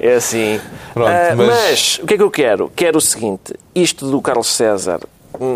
É 0.00 0.14
assim. 0.16 0.60
Pronto, 0.92 1.08
uh, 1.08 1.36
mas... 1.36 1.46
mas 1.46 2.00
o 2.02 2.06
que 2.06 2.14
é 2.14 2.16
que 2.16 2.22
eu 2.24 2.30
quero? 2.32 2.72
Quero 2.74 2.98
o 2.98 3.00
seguinte: 3.00 3.54
isto 3.72 4.10
do 4.10 4.20
Carlos 4.20 4.48
César 4.48 4.98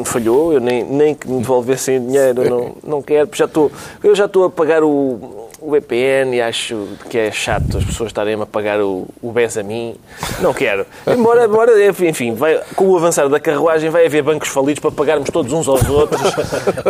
falhou, 0.05 0.53
eu 0.53 0.61
nem, 0.61 0.85
nem 0.85 1.15
que 1.15 1.29
me 1.29 1.41
devolvessem 1.41 2.05
dinheiro, 2.05 2.49
não, 2.49 2.77
não 2.83 3.03
quero, 3.03 3.27
porque 3.27 3.39
já 3.39 3.47
estou, 3.47 3.71
eu 4.03 4.15
já 4.15 4.27
estou 4.27 4.45
a 4.45 4.51
pagar 4.51 4.83
o, 4.83 5.49
o 5.63 5.71
VPN 5.71 6.37
e 6.37 6.43
acho 6.43 6.89
que 7.09 7.17
é 7.17 7.31
chato 7.31 7.79
as 7.79 7.85
pessoas 7.85 8.09
estarem 8.09 8.41
a 8.41 8.45
pagar 8.45 8.81
o, 8.81 9.07
o 9.23 9.31
BES 9.31 9.59
a 9.59 9.63
mim. 9.63 9.95
Não 10.41 10.53
quero. 10.53 10.85
Embora, 11.07 11.45
embora 11.45 11.87
enfim, 11.87 12.35
vai, 12.35 12.61
com 12.75 12.89
o 12.89 12.97
avançar 12.97 13.29
da 13.29 13.39
carruagem 13.39 13.89
vai 13.89 14.07
haver 14.07 14.23
bancos 14.23 14.49
falidos 14.49 14.81
para 14.81 14.91
pagarmos 14.91 15.31
todos 15.31 15.53
uns 15.53 15.69
aos 15.69 15.89
outros 15.89 16.21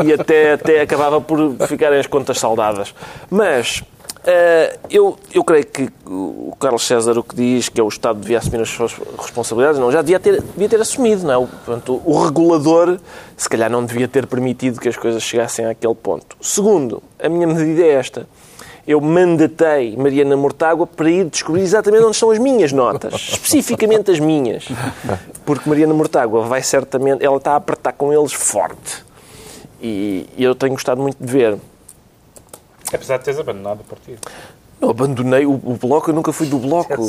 e 0.05 0.13
até, 0.13 0.55
até 0.55 0.81
acabava 0.81 1.21
por 1.21 1.55
ficarem 1.69 1.99
as 1.99 2.07
contas 2.07 2.39
saudadas. 2.39 2.95
Mas 3.31 3.83
eu, 4.89 5.17
eu 5.35 5.43
creio 5.43 5.67
que 5.67 5.89
o 6.07 6.55
Carlos 6.59 6.87
César 6.87 7.19
o 7.19 7.25
que 7.25 7.35
diz 7.35 7.69
que 7.69 7.81
é 7.81 7.85
o 7.85 7.89
Estado 7.89 8.21
devia 8.21 8.39
assumir 8.39 8.63
as 8.63 8.69
suas 8.69 8.95
responsabilidades, 9.19 9.81
não, 9.81 9.91
já 9.91 10.01
devia 10.01 10.21
ter, 10.21 10.41
devia 10.41 10.69
ter 10.69 10.81
assumido, 10.81 11.27
não 11.27 11.43
é? 11.43 11.47
Portanto, 11.47 12.01
o 12.05 12.23
regulador 12.23 12.99
se 13.37 13.49
calhar 13.49 13.69
não 13.69 13.85
devia 13.85 14.07
ter 14.07 14.27
permitido 14.27 14.81
que 14.81 14.89
as 14.89 14.97
coisas 14.97 15.23
chegassem 15.23 15.67
àquele 15.67 15.95
ponto. 15.95 16.37
Segundo, 16.41 17.03
a 17.21 17.29
minha 17.29 17.47
medida 17.47 17.83
é 17.83 17.95
esta. 17.95 18.27
Eu 18.87 19.01
mandatei 19.01 19.97
Mariana 19.97 20.37
Mortágua 20.37 20.87
para 20.87 21.09
ir 21.09 21.25
descobrir 21.27 21.63
exatamente 21.63 22.05
onde 22.05 22.15
estão 22.15 22.31
as 22.31 22.39
minhas 22.39 22.73
notas, 22.73 23.15
especificamente 23.33 24.11
as 24.11 24.21
minhas. 24.21 24.67
Porque 25.45 25.69
Mariana 25.69 25.95
Mortágua 25.95 26.45
vai 26.45 26.63
certamente, 26.63 27.25
ela 27.25 27.37
está 27.37 27.53
a 27.53 27.57
apertar 27.57 27.93
com 27.93 28.13
eles 28.13 28.33
forte. 28.33 29.05
E 29.81 30.29
eu 30.39 30.55
tenho 30.55 30.75
gostado 30.75 31.03
muito 31.03 31.17
de 31.21 31.33
ver 31.33 31.59
Apesar 32.93 33.19
de 33.19 33.25
teres 33.25 33.41
abandonado 33.41 33.81
o 33.81 33.85
partido. 33.85 34.21
Eu 34.81 34.91
abandonei 34.91 35.47
o, 35.47 35.53
o, 35.53 35.79
bloco, 35.81 36.11
eu 36.11 36.15
nunca 36.15 36.33
fui 36.33 36.49
do 36.49 36.59
bloco. 36.59 37.09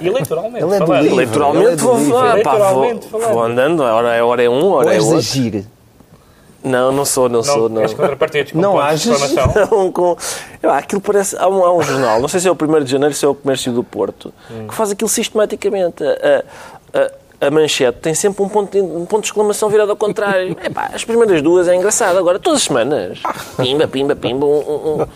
eleitoralmente. 0.00 0.64
Ele 0.64 0.74
é 0.76 0.78
do. 0.78 0.94
Eleitoralmente, 0.94 1.72
é 1.72 1.76
vou, 1.76 2.18
ah, 2.18 2.36
pá, 2.44 2.72
vou, 2.72 3.00
vou, 3.10 3.42
andando, 3.42 3.82
a 3.82 3.92
hora, 3.92 4.20
a 4.20 4.24
hora 4.24 4.42
é 4.42 4.48
um, 4.48 4.74
a 4.74 4.76
hora 4.76 4.94
é 4.94 5.00
outro. 5.00 5.18
agir. 5.18 5.66
Não, 6.62 6.92
não 6.92 7.04
sou, 7.04 7.28
não, 7.28 7.38
não 7.38 7.42
sou. 7.42 7.68
Não, 7.68 7.82
és 7.82 7.92
contra 7.92 8.14
partidos 8.14 8.52
com 8.52 8.60
não 8.60 8.78
ages? 8.78 9.18
Não, 9.68 9.90
com, 9.90 10.16
ah, 10.62 10.78
aquilo 10.78 11.00
parece. 11.00 11.36
Há 11.36 11.48
um, 11.48 11.64
há 11.64 11.74
um 11.74 11.82
jornal, 11.82 12.20
não 12.20 12.28
sei 12.28 12.38
se 12.38 12.46
é 12.46 12.52
o 12.52 12.54
1 12.54 12.84
de 12.84 12.90
janeiro, 12.92 13.12
se 13.14 13.24
é 13.24 13.28
o 13.28 13.34
Comércio 13.34 13.72
do 13.72 13.82
Porto, 13.82 14.32
hum. 14.48 14.68
que 14.68 14.74
faz 14.74 14.92
aquilo 14.92 15.08
sistematicamente. 15.08 16.04
A, 16.04 16.44
a, 16.96 17.21
a 17.42 17.50
manchete 17.50 17.98
tem 17.98 18.14
sempre 18.14 18.42
um 18.44 18.48
ponto, 18.48 18.78
um 18.78 19.04
ponto 19.04 19.22
de 19.22 19.26
exclamação 19.26 19.68
virado 19.68 19.90
ao 19.90 19.96
contrário. 19.96 20.56
Epá, 20.64 20.90
as 20.94 21.04
primeiras 21.04 21.42
duas 21.42 21.66
é 21.66 21.74
engraçado. 21.74 22.16
Agora, 22.16 22.38
todas 22.38 22.60
as 22.60 22.64
semanas, 22.64 23.20
pimba, 23.56 23.88
pimba, 23.88 24.14
pimba. 24.14 24.46
Um, 24.46 24.58
um, 24.58 25.02
um. 25.02 25.06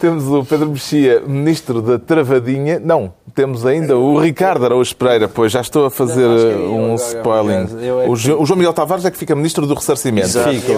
Temos 0.00 0.26
o 0.26 0.44
Pedro 0.44 0.70
Mexia, 0.70 1.20
ministro 1.20 1.80
da 1.80 1.96
Travadinha. 1.98 2.80
Não, 2.80 3.12
temos 3.34 3.64
ainda 3.64 3.96
o 3.96 4.18
Ricardo 4.18 4.64
Araújo 4.64 4.96
Pereira, 4.96 5.28
pois 5.28 5.52
já 5.52 5.60
estou 5.60 5.86
a 5.86 5.90
fazer 5.90 6.26
um 6.26 6.94
spoiling. 6.96 7.68
O 8.08 8.16
João 8.16 8.56
Miguel 8.56 8.72
Tavares 8.72 9.04
é 9.04 9.10
que 9.10 9.18
fica 9.18 9.36
ministro 9.36 9.66
do 9.66 9.74
Ressarcimento. 9.74 10.28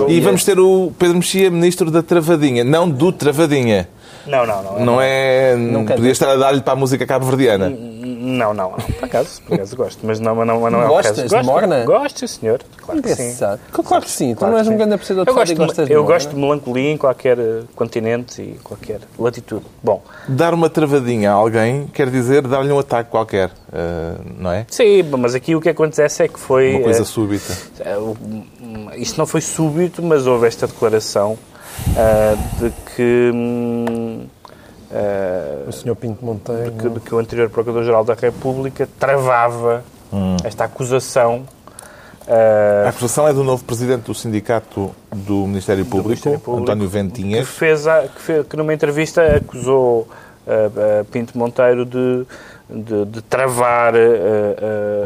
E 0.09 0.21
vamos 0.21 0.45
ter 0.45 0.61
o 0.61 0.93
Pedro 0.99 1.17
Mexia, 1.17 1.51
ministro 1.51 1.91
da 1.91 2.03
Travadinha. 2.03 2.63
Não 2.63 2.89
do 2.89 3.13
Travadinha. 3.13 3.89
Não, 4.27 4.47
não, 4.47 4.63
não. 4.63 4.85
Não 4.85 5.01
é. 5.01 5.57
Não 5.57 5.85
podia 5.85 6.13
estar 6.13 6.31
a 6.31 6.37
dar-lhe 6.37 6.61
para 6.61 6.75
a 6.75 6.77
música 6.77 7.07
cabo-verdiana. 7.07 7.73
Não, 8.23 8.55
não, 8.55 8.71
não. 8.71 8.77
Por 8.79 9.05
acaso, 9.05 9.43
por 9.43 9.55
acaso 9.55 9.77
gosto. 9.77 10.07
Mas 10.07 10.21
não, 10.21 10.35
não, 10.45 10.71
não 10.71 10.83
é 10.83 10.87
o 10.87 10.97
caso. 10.97 11.09
Gostas 11.09 11.31
de 11.31 11.43
Morna? 11.43 11.85
Gosto, 11.85 12.29
senhor. 12.29 12.61
Claro 12.77 13.03
que 13.03 13.15
sim. 13.17 13.37
Claro 13.73 14.05
que 14.05 14.11
sim. 14.11 14.35
Tu 14.35 14.47
não 14.47 14.57
és 14.57 14.69
um 14.69 14.77
grande 14.77 14.95
apreciador 14.95 15.25
de 15.25 15.31
eu 15.31 15.35
gosto, 15.35 15.57
gostas 15.57 15.89
de 15.89 15.93
Eu 15.93 16.05
gosto 16.05 16.31
de 16.31 16.37
melancolia 16.37 16.91
em 16.93 16.97
qualquer 16.97 17.39
eh, 17.39 17.63
continente 17.75 18.41
e 18.41 18.59
qualquer 18.63 19.01
latitude. 19.19 19.65
Bom. 19.83 20.03
Dar 20.29 20.55
uma 20.55 20.71
travadinha 20.71 21.33
a 21.33 21.35
alguém 21.35 21.89
quer 21.89 22.11
dizer 22.11 22.47
dar-lhe 22.47 22.71
um 22.71 22.79
ataque 22.79 23.11
qualquer, 23.11 23.49
uh, 23.49 24.23
não 24.39 24.53
é? 24.53 24.67
Sim, 24.71 25.03
mas 25.19 25.35
aqui 25.35 25.57
o 25.57 25.61
que 25.61 25.69
acontece 25.69 26.23
é 26.23 26.29
que 26.29 26.39
foi... 26.39 26.77
Uma 26.77 26.85
coisa 26.85 27.03
uh, 27.03 27.07
súbita. 27.07 27.53
Uh, 27.81 28.17
isto 28.97 29.19
não 29.19 29.27
foi 29.27 29.41
súbito, 29.41 30.03
mas 30.03 30.27
houve 30.27 30.47
esta 30.47 30.67
declaração 30.69 31.37
de 32.61 32.73
que... 32.95 33.33
Uh, 34.93 35.71
o 35.71 35.73
Sr. 35.73 35.97
Pinto 35.97 36.23
Monteiro. 36.23 36.71
De 36.71 36.79
que, 36.79 36.89
de 36.91 37.01
que 37.01 37.15
o 37.15 37.19
anterior 37.19 37.49
Procurador-Geral 37.49 38.05
da 38.05 38.13
República 38.13 38.87
travava 38.99 39.83
hum. 40.13 40.37
esta 40.45 40.65
acusação. 40.65 41.47
Uh, 42.29 42.87
a 42.87 42.91
acusação 42.91 43.27
é 43.27 43.33
do 43.33 43.43
novo 43.43 43.65
Presidente 43.65 44.03
do 44.03 44.15
Sindicato 44.15 44.95
do 45.11 45.47
Ministério 45.47 45.87
Público, 45.87 46.03
do 46.03 46.09
Ministério 46.11 46.41
Público 46.41 46.63
António 46.71 46.89
Ventinhas. 46.91 47.49
Que, 47.49 47.55
fez 47.55 47.87
a, 47.87 48.03
que, 48.03 48.21
fez, 48.21 48.47
que 48.47 48.55
numa 48.55 48.75
entrevista 48.75 49.35
acusou 49.35 50.07
uh, 50.47 51.05
Pinto 51.11 51.39
Monteiro 51.39 51.87
de, 51.87 52.27
de, 52.69 53.07
de 53.07 53.23
travar 53.23 53.95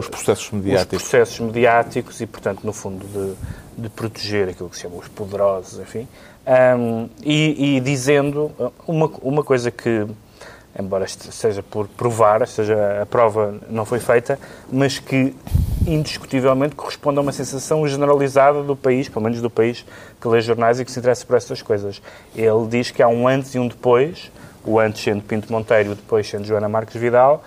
os 0.00 0.08
processos 0.08 0.50
mediáticos. 0.50 0.96
Os 0.96 1.08
processos 1.08 1.38
mediáticos 1.38 2.20
e, 2.20 2.26
portanto, 2.26 2.60
no 2.64 2.72
fundo, 2.72 3.06
de, 3.06 3.82
de 3.82 3.88
proteger 3.88 4.48
aquilo 4.48 4.68
que 4.68 4.74
se 4.74 4.82
chama 4.82 4.96
os 4.96 5.06
poderosos, 5.06 5.78
enfim. 5.78 6.08
Um, 6.46 7.08
e, 7.24 7.76
e, 7.76 7.80
dizendo 7.80 8.52
uma, 8.86 9.10
uma 9.20 9.42
coisa 9.42 9.68
que, 9.68 10.06
embora 10.78 11.04
seja 11.08 11.60
por 11.60 11.88
provar, 11.88 12.46
seja 12.46 13.02
a 13.02 13.06
prova 13.06 13.56
não 13.68 13.84
foi 13.84 13.98
feita, 13.98 14.38
mas 14.70 15.00
que 15.00 15.34
indiscutivelmente 15.84 16.76
corresponde 16.76 17.18
a 17.18 17.22
uma 17.22 17.32
sensação 17.32 17.86
generalizada 17.88 18.62
do 18.62 18.76
país, 18.76 19.08
pelo 19.08 19.24
menos 19.24 19.40
do 19.40 19.50
país 19.50 19.84
que 20.20 20.28
lê 20.28 20.40
jornais 20.40 20.78
e 20.78 20.84
que 20.84 20.92
se 20.92 21.00
interessa 21.00 21.26
por 21.26 21.36
essas 21.36 21.62
coisas. 21.62 22.00
Ele 22.34 22.66
diz 22.68 22.92
que 22.92 23.02
há 23.02 23.08
um 23.08 23.26
antes 23.26 23.54
e 23.56 23.58
um 23.58 23.66
depois, 23.66 24.30
o 24.64 24.78
antes 24.78 25.02
sendo 25.02 25.22
Pinto 25.22 25.52
Monteiro, 25.52 25.92
o 25.92 25.94
depois 25.96 26.28
sendo 26.28 26.44
Joana 26.44 26.68
Marques 26.68 27.00
Vidal, 27.00 27.42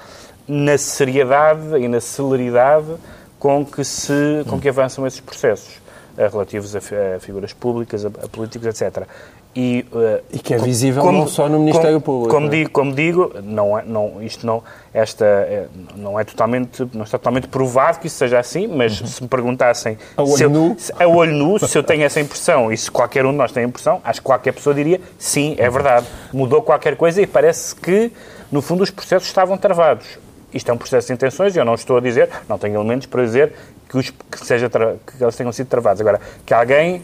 na 0.45 0.77
seriedade 0.77 1.77
e 1.77 1.87
na 1.87 2.01
celeridade 2.01 2.95
com 3.37 3.65
que, 3.65 3.83
se, 3.85 4.43
com 4.49 4.59
que 4.59 4.67
avançam 4.67 5.07
esses 5.07 5.21
processos. 5.21 5.79
Relativos 6.17 6.75
a, 6.75 6.79
a, 6.79 7.19
figuras 7.19 7.53
públicas, 7.53 8.05
a, 8.05 8.07
a 8.07 8.27
políticos, 8.27 8.67
etc. 8.67 9.07
E, 9.55 9.83
uh, 9.91 10.23
e, 10.31 10.37
que 10.37 10.53
é 10.53 10.59
visível 10.59 11.01
como, 11.01 11.19
não 11.19 11.27
só 11.27 11.49
no 11.49 11.57
Ministério 11.57 11.99
como, 11.99 12.01
Público. 12.01 12.35
Como, 12.35 12.47
é? 12.47 12.49
digo, 12.49 12.69
como 12.69 12.93
digo, 12.93 13.33
não 13.43 13.79
é, 13.79 13.83
não, 13.83 14.21
isto 14.21 14.45
não, 14.45 14.63
esta, 14.93 15.25
é, 15.25 15.67
não 15.95 16.19
é 16.19 16.23
totalmente, 16.23 16.87
não 16.93 17.03
está 17.03 17.17
totalmente 17.17 17.47
provado 17.47 17.99
que 17.99 18.05
isso 18.05 18.17
seja 18.17 18.37
assim, 18.37 18.67
mas 18.67 19.01
uhum. 19.01 19.07
se 19.07 19.23
me 19.23 19.27
perguntassem 19.27 19.97
a 20.15 20.21
olho, 20.21 20.43
eu, 20.43 20.49
nu. 20.51 20.75
Se, 20.77 20.93
a 20.97 21.07
olho 21.07 21.33
nu, 21.33 21.59
se 21.59 21.75
eu 21.75 21.83
tenho 21.83 22.03
essa 22.03 22.21
impressão 22.21 22.71
e 22.71 22.77
se 22.77 22.91
qualquer 22.91 23.25
um 23.25 23.31
de 23.31 23.37
nós 23.37 23.51
tem 23.51 23.63
a 23.63 23.67
impressão, 23.67 23.99
acho 24.03 24.21
que 24.21 24.25
qualquer 24.25 24.53
pessoa 24.53 24.75
diria 24.75 25.01
sim, 25.17 25.55
é 25.57 25.67
verdade. 25.67 26.05
Mudou 26.31 26.61
qualquer 26.61 26.95
coisa 26.95 27.19
e 27.19 27.25
parece 27.25 27.75
que, 27.75 28.11
no 28.51 28.61
fundo, 28.61 28.83
os 28.83 28.91
processos 28.91 29.27
estavam 29.27 29.57
travados. 29.57 30.19
Isto 30.53 30.69
é 30.69 30.73
um 30.73 30.77
processo 30.77 31.07
de 31.07 31.13
intenções 31.13 31.55
e 31.55 31.59
eu 31.59 31.65
não 31.65 31.73
estou 31.75 31.97
a 31.97 32.01
dizer, 32.01 32.29
não 32.47 32.57
tenho 32.57 32.75
elementos 32.75 33.07
para 33.07 33.23
dizer 33.23 33.53
que, 33.89 33.97
os, 33.97 34.09
que, 34.09 34.45
seja, 34.45 34.69
que 34.69 35.23
eles 35.23 35.35
tenham 35.35 35.51
sido 35.51 35.67
travados. 35.67 35.99
Agora, 35.99 36.21
que 36.45 36.53
alguém 36.53 36.97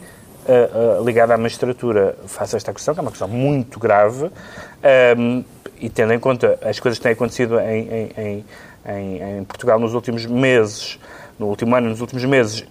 uh, 0.46 1.00
uh, 1.00 1.04
ligado 1.04 1.32
à 1.32 1.36
magistratura 1.36 2.16
faça 2.26 2.56
esta 2.56 2.72
questão, 2.72 2.94
que 2.94 3.00
é 3.00 3.02
uma 3.02 3.10
questão 3.10 3.28
muito 3.28 3.78
grave, 3.78 4.26
um, 4.26 4.30
ehm, 4.82 5.44
e 5.78 5.90
tendo 5.90 6.12
em 6.12 6.18
conta 6.18 6.58
as 6.62 6.80
coisas 6.80 6.98
que 6.98 7.02
têm 7.02 7.12
acontecido 7.12 7.58
em, 7.60 8.12
em, 8.16 8.44
em, 8.86 9.38
em 9.38 9.44
Portugal 9.44 9.78
nos 9.78 9.92
últimos 9.92 10.24
meses, 10.24 10.98
no 11.38 11.46
último 11.46 11.74
ano, 11.74 11.90
nos 11.90 12.00
últimos 12.00 12.24
meses, 12.24 12.64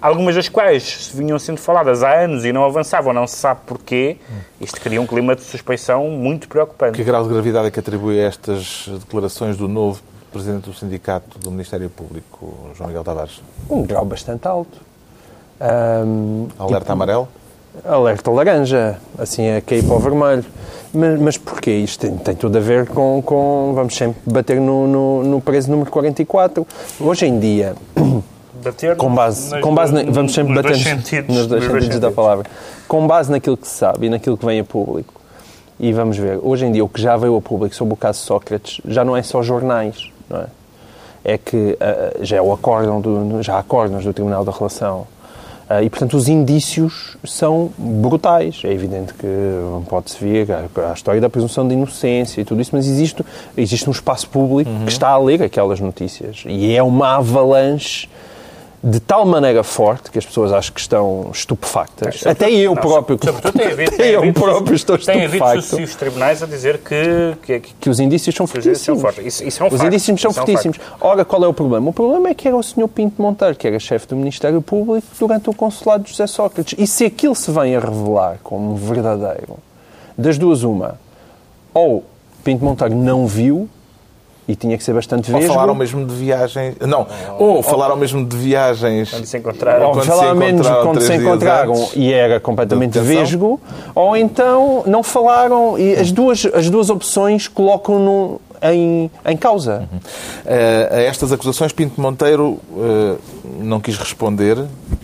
algumas 0.00 0.34
das 0.34 0.48
quais 0.48 1.10
vinham 1.14 1.38
sendo 1.38 1.58
faladas 1.58 2.02
há 2.02 2.20
anos 2.20 2.44
e 2.44 2.52
não 2.52 2.64
avançavam, 2.64 3.12
não 3.12 3.26
se 3.26 3.36
sabe 3.36 3.60
porquê, 3.66 4.18
isto 4.60 4.80
cria 4.80 5.00
um 5.00 5.06
clima 5.06 5.34
de 5.34 5.42
suspeição 5.42 6.08
muito 6.10 6.48
preocupante. 6.48 6.96
Que 6.96 7.04
grau 7.04 7.22
de 7.22 7.30
gravidade 7.30 7.68
é 7.68 7.70
que 7.70 7.80
atribui 7.80 8.20
a 8.20 8.26
estas 8.26 8.88
declarações 8.88 9.56
do 9.56 9.68
novo 9.68 10.02
Presidente 10.32 10.70
do 10.70 10.74
Sindicato 10.74 11.38
do 11.38 11.50
Ministério 11.50 11.90
Público, 11.90 12.70
João 12.76 12.88
Miguel 12.88 13.04
Tavares? 13.04 13.42
Um 13.68 13.82
grau 13.82 14.04
bastante 14.04 14.46
alto. 14.46 14.78
Um, 15.60 16.48
alerta 16.58 16.80
tipo, 16.80 16.92
amarelo? 16.92 17.28
Alerta 17.84 18.30
laranja, 18.30 18.98
assim 19.18 19.44
é 19.44 19.60
cair 19.60 19.84
para 19.84 19.94
o 19.94 19.98
vermelho. 19.98 20.44
Mas, 20.92 21.20
mas 21.20 21.38
porquê? 21.38 21.72
Isto 21.72 22.00
tem, 22.00 22.16
tem, 22.16 22.34
tudo 22.34 22.58
a 22.58 22.60
ver 22.60 22.88
com, 22.88 23.22
com 23.24 23.72
Vamos 23.74 23.94
sempre 23.96 24.20
bater 24.26 24.60
no, 24.60 24.86
no, 24.86 25.22
no 25.22 25.40
preso 25.40 25.70
número 25.70 25.90
44. 25.90 26.66
Hoje 27.00 27.26
em 27.26 27.38
dia. 27.38 27.74
Bater 28.62 28.94
com 28.94 29.14
base, 29.14 29.58
com 29.62 29.74
base 29.74 29.90
na, 29.90 30.02
vamos 30.12 30.34
sempre 30.34 30.52
bater 30.54 30.72
nos, 30.72 30.82
sentidos, 30.82 31.34
nos 31.34 31.46
dois 31.46 31.62
sentidos, 31.62 31.84
sentidos 31.84 32.00
da 32.00 32.10
palavra. 32.10 32.44
Com 32.86 33.06
base 33.06 33.30
naquilo 33.30 33.56
que 33.56 33.66
se 33.66 33.74
sabe 33.74 34.04
e 34.04 34.10
naquilo 34.10 34.36
que 34.36 34.44
vem 34.44 34.60
a 34.60 34.64
público. 34.64 35.14
E 35.78 35.94
vamos 35.94 36.18
ver, 36.18 36.38
hoje 36.42 36.66
em 36.66 36.72
dia 36.72 36.84
o 36.84 36.88
que 36.88 37.00
já 37.00 37.16
veio 37.16 37.34
a 37.34 37.40
público 37.40 37.74
sobre 37.74 37.94
o 37.94 37.96
caso 37.96 38.20
Sócrates 38.20 38.82
já 38.84 39.02
não 39.02 39.16
é 39.16 39.22
só 39.22 39.42
jornais, 39.42 40.12
não 40.30 40.40
é? 40.40 40.46
É 41.22 41.36
que 41.36 41.56
uh, 41.56 42.24
já 42.24 42.36
é 42.36 42.42
o 42.42 42.52
acórdão 42.52 43.00
do, 43.00 43.42
já 43.42 43.56
há 43.56 43.58
acórdãos 43.58 44.04
do 44.04 44.12
Tribunal 44.12 44.44
da 44.44 44.52
Relação 44.52 45.06
Uh, 45.70 45.84
e, 45.84 45.88
portanto, 45.88 46.16
os 46.16 46.28
indícios 46.28 47.16
são 47.22 47.70
brutais. 47.78 48.60
É 48.64 48.72
evidente 48.72 49.14
que 49.14 49.26
pode-se 49.88 50.18
ver 50.18 50.48
a, 50.50 50.90
a, 50.90 50.92
história 50.92 51.20
da 51.20 51.30
presunção 51.30 51.68
de 51.68 51.74
inocência 51.74 52.40
e 52.40 52.44
tudo 52.44 52.60
isso, 52.60 52.72
mas 52.74 52.88
existe, 52.88 53.24
existe 53.56 53.88
um 53.88 53.92
espaço 53.92 54.28
público 54.28 54.68
uhum. 54.68 54.84
que 54.84 54.90
está 54.90 55.10
a 55.10 55.18
ler 55.18 55.40
aquelas 55.44 55.78
notícias. 55.78 56.42
E 56.44 56.74
é 56.74 56.82
uma 56.82 57.18
avalanche 57.18 58.08
de 58.82 58.98
tal 58.98 59.26
maneira 59.26 59.62
forte 59.62 60.10
que 60.10 60.18
as 60.18 60.24
pessoas 60.24 60.52
acham 60.52 60.72
que 60.72 60.80
estão 60.80 61.30
estupefactas. 61.32 62.24
É, 62.24 62.30
Até 62.30 62.50
eu 62.50 62.74
não, 62.74 62.80
próprio. 62.80 63.18
Sobretudo 63.22 63.52
tem 63.58 63.66
havido, 63.66 64.02
eu 64.02 64.20
havido, 64.20 64.40
próprio 64.40 64.74
estou 64.74 64.96
tem 64.96 65.24
estupefacto. 65.24 65.38
Tem 65.38 65.48
havido 65.48 65.62
sucessivos 65.62 65.94
tribunais 65.96 66.42
a 66.42 66.46
dizer 66.46 66.78
que... 66.78 67.36
Que, 67.42 67.60
que, 67.60 67.74
que 67.74 67.90
os 67.90 68.00
indícios 68.00 68.34
são 68.34 68.46
fortíssimos. 68.46 69.02
Isso, 69.18 69.44
isso 69.44 69.62
é 69.62 69.64
um 69.64 69.68
os 69.68 69.74
facto, 69.74 69.86
indícios 69.86 70.20
são 70.20 70.32
fortíssimos. 70.32 70.78
É 70.78 71.04
um 71.04 71.08
Ora, 71.08 71.24
qual 71.26 71.44
é 71.44 71.48
o 71.48 71.52
problema? 71.52 71.90
O 71.90 71.92
problema 71.92 72.30
é 72.30 72.34
que 72.34 72.48
era 72.48 72.56
o 72.56 72.62
Sr. 72.62 72.88
Pinto 72.88 73.20
Monteiro, 73.20 73.54
que 73.54 73.66
era 73.66 73.78
chefe 73.78 74.06
do 74.06 74.16
Ministério 74.16 74.62
Público 74.62 75.06
durante 75.18 75.50
o 75.50 75.54
consulado 75.54 76.04
de 76.04 76.10
José 76.10 76.26
Sócrates. 76.26 76.74
E 76.78 76.86
se 76.86 77.04
aquilo 77.04 77.34
se 77.34 77.50
vem 77.50 77.76
a 77.76 77.80
revelar 77.80 78.38
como 78.42 78.74
verdadeiro, 78.76 79.58
das 80.16 80.38
duas 80.38 80.62
uma, 80.62 80.98
ou 81.74 82.04
Pinto 82.42 82.64
Monteiro 82.64 82.94
não 82.94 83.26
viu 83.26 83.68
e 84.50 84.56
tinha 84.56 84.76
que 84.76 84.82
ser 84.82 84.92
bastante 84.92 85.30
vesgo. 85.30 85.48
Ou 85.48 85.54
falaram 85.54 85.74
mesmo 85.74 86.04
de 86.04 86.14
viagens... 86.14 86.74
Não, 86.80 87.06
ou, 87.38 87.56
ou 87.56 87.62
falaram 87.62 87.96
mesmo 87.96 88.24
de 88.24 88.36
viagens... 88.36 89.10
Quando 89.10 89.26
se 89.26 89.38
encontraram. 89.38 89.88
Ou 89.88 90.02
falaram 90.02 90.34
menos 90.34 90.68
quando 90.68 91.00
se 91.00 91.14
encontraram 91.14 91.88
e 91.94 92.12
era 92.12 92.40
completamente 92.40 92.98
vesgo, 92.98 93.60
ou 93.94 94.16
então 94.16 94.82
não 94.86 95.02
falaram 95.02 95.78
e 95.78 95.94
as 95.94 96.10
duas, 96.10 96.46
as 96.52 96.68
duas 96.68 96.90
opções 96.90 97.46
colocam-no 97.46 98.40
em, 98.62 99.10
em 99.24 99.36
causa. 99.36 99.88
Uhum. 99.92 99.98
Uh, 99.98 100.94
a 100.94 101.00
estas 101.00 101.32
acusações, 101.32 101.72
Pinto 101.72 102.00
Monteiro 102.00 102.60
uh, 102.70 103.18
não 103.60 103.80
quis 103.80 103.96
responder 103.96 104.58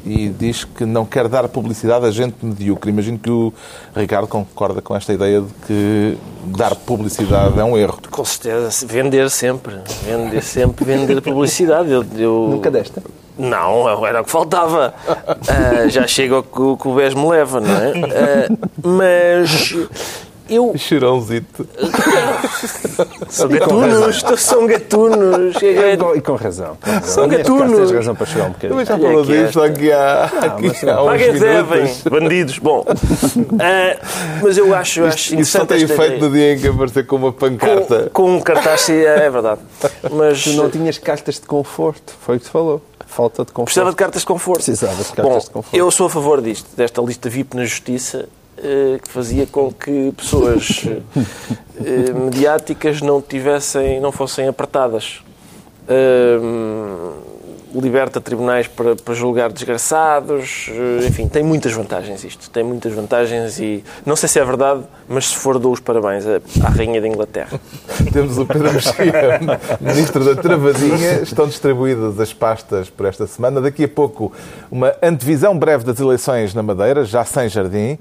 e 0.05 0.29
diz 0.29 0.64
que 0.64 0.85
não 0.85 1.05
quer 1.05 1.29
dar 1.29 1.49
publicidade 1.49 2.07
a 2.07 2.11
gente 2.11 2.37
medíocre. 2.42 2.90
Imagino 2.90 3.19
que 3.19 3.31
o 3.31 3.53
Ricardo 3.95 4.29
concorda 4.29 4.81
com 4.81 4.95
esta 4.95 5.12
ideia 5.12 5.40
de 5.40 5.53
que 5.66 6.19
dar 6.45 6.75
publicidade 6.77 7.59
é 7.59 7.64
um 7.64 7.77
erro. 7.77 7.99
Com 8.11 8.25
certeza, 8.25 8.87
vender 8.87 9.29
sempre. 9.31 9.77
Vender 10.05 10.42
sempre, 10.42 10.85
vender 10.85 11.21
publicidade. 11.21 11.90
Eu, 11.90 12.05
eu... 12.16 12.49
Nunca 12.51 12.71
desta? 12.71 13.03
Não, 13.38 14.07
era 14.07 14.23
o 14.23 14.25
que 14.25 14.31
faltava. 14.31 14.95
Uh, 15.07 15.90
já 15.90 16.07
chega 16.07 16.38
o 16.38 16.42
que, 16.77 16.88
o 16.88 16.95
BES 16.95 17.14
me 17.14 17.29
leva, 17.29 17.61
não 17.61 17.77
é? 17.77 17.90
Uh, 17.90 18.59
mas 18.83 19.75
eu... 20.48 20.72
Chorãozito. 20.76 21.66
são 23.28 23.48
gatunos, 23.48 24.24
são 24.38 24.66
gatunos. 24.66 25.56
E 25.62 26.20
com 26.20 26.35
razão. 26.35 26.76
Com 26.82 26.90
razão. 26.90 27.09
São 27.09 27.28
gatunos. 27.28 27.78
Tens 27.78 27.92
razão 27.92 28.14
para 28.14 28.26
chorar 28.26 28.46
um 28.46 28.52
bocadinho. 28.52 28.80
Eu 28.80 28.85
já 28.85 28.98
falou 28.98 29.24
disto 29.24 29.62
aqui 29.62 29.92
há, 29.92 30.30
Paguem 31.04 31.32
devem, 31.32 31.94
bandidos. 32.11 32.59
Bom, 32.59 32.80
uh, 32.80 34.42
mas 34.42 34.56
eu 34.59 34.74
acho, 34.74 35.06
isto, 35.06 35.14
acho 35.14 35.35
Isso 35.37 35.59
só 35.59 35.64
tem 35.64 35.82
efeito 35.82 36.24
no 36.24 36.30
dia 36.32 36.54
em 36.54 36.59
que 36.59 36.68
aparecer 36.68 37.06
com 37.06 37.16
uma 37.16 37.32
pancarta. 37.32 38.11
Com, 38.12 38.24
com 38.24 38.37
um 38.37 38.40
cartaz, 38.40 38.88
é 38.88 39.30
verdade. 39.30 39.61
Mas... 40.11 40.44
Tu 40.44 40.52
não 40.52 40.70
tinhas 40.70 40.98
cartas 40.98 41.37
de 41.37 41.42
conforto, 41.42 42.14
foi 42.20 42.37
o 42.37 42.38
que 42.38 42.46
te 42.46 42.50
falou. 42.50 42.82
Falta 43.06 43.44
de 43.44 43.52
conforto. 43.52 43.66
Precisava 43.66 43.90
de 43.90 43.96
cartas 43.96 44.22
de 44.22 44.26
conforto. 44.26 44.64
Precisava 44.64 45.02
de 45.02 45.12
cartas 45.12 45.24
Bom, 45.24 45.38
de 45.38 45.50
conforto. 45.50 45.76
Eu 45.76 45.90
sou 45.90 46.06
a 46.06 46.11
favor 46.11 46.42
disto, 46.42 46.68
desta 46.76 47.00
lista 47.00 47.30
VIP 47.30 47.56
na 47.56 47.64
Justiça 47.64 48.28
que 49.03 49.09
fazia 49.09 49.47
com 49.47 49.71
que 49.71 50.12
pessoas 50.16 50.85
eh, 51.85 52.12
mediáticas 52.12 53.03
não 53.03 53.21
tivessem, 53.21 54.01
não 54.01 54.11
fossem 54.11 54.49
apertadas. 54.49 55.23
Liberta 57.75 58.21
tribunais 58.21 58.66
para, 58.66 58.97
para, 58.97 59.12
julgar 59.12 59.53
desgraçados, 59.53 60.71
enfim, 61.07 61.29
tem 61.29 61.42
muitas 61.42 61.73
vantagens 61.73 62.25
isto, 62.25 62.49
tem 62.49 62.64
muitas 62.64 62.92
vantagens 62.95 63.59
e 63.59 63.85
não 64.05 64.16
sei 64.16 64.29
se 64.31 64.40
é 64.40 64.45
verdade, 64.45 64.83
mas 65.07 65.29
se 65.29 65.37
for 65.37 65.59
dou 65.59 65.73
os 65.73 65.81
parabéns 65.81 66.25
à 66.27 66.69
Rainha 66.71 67.01
da 67.01 67.07
Inglaterra. 67.07 67.61
Temos 68.12 68.38
o 68.38 68.47
Pedro 68.47 68.73
Mexia, 68.73 69.40
Ministro 69.81 70.25
da 70.25 70.40
Travadinha, 70.40 71.21
estão 71.23 71.47
distribuídas 71.47 72.19
as 72.19 72.33
pastas 72.33 72.88
por 72.88 73.05
esta 73.05 73.27
semana, 73.27 73.61
daqui 73.61 73.85
a 73.85 73.88
pouco 73.88 74.33
uma 74.71 74.95
antevisão 75.03 75.57
breve 75.59 75.85
das 75.85 76.01
eleições 76.01 76.55
na 76.55 76.62
Madeira, 76.62 77.05
já 77.05 77.25
sem 77.25 77.49
jardim, 77.49 77.99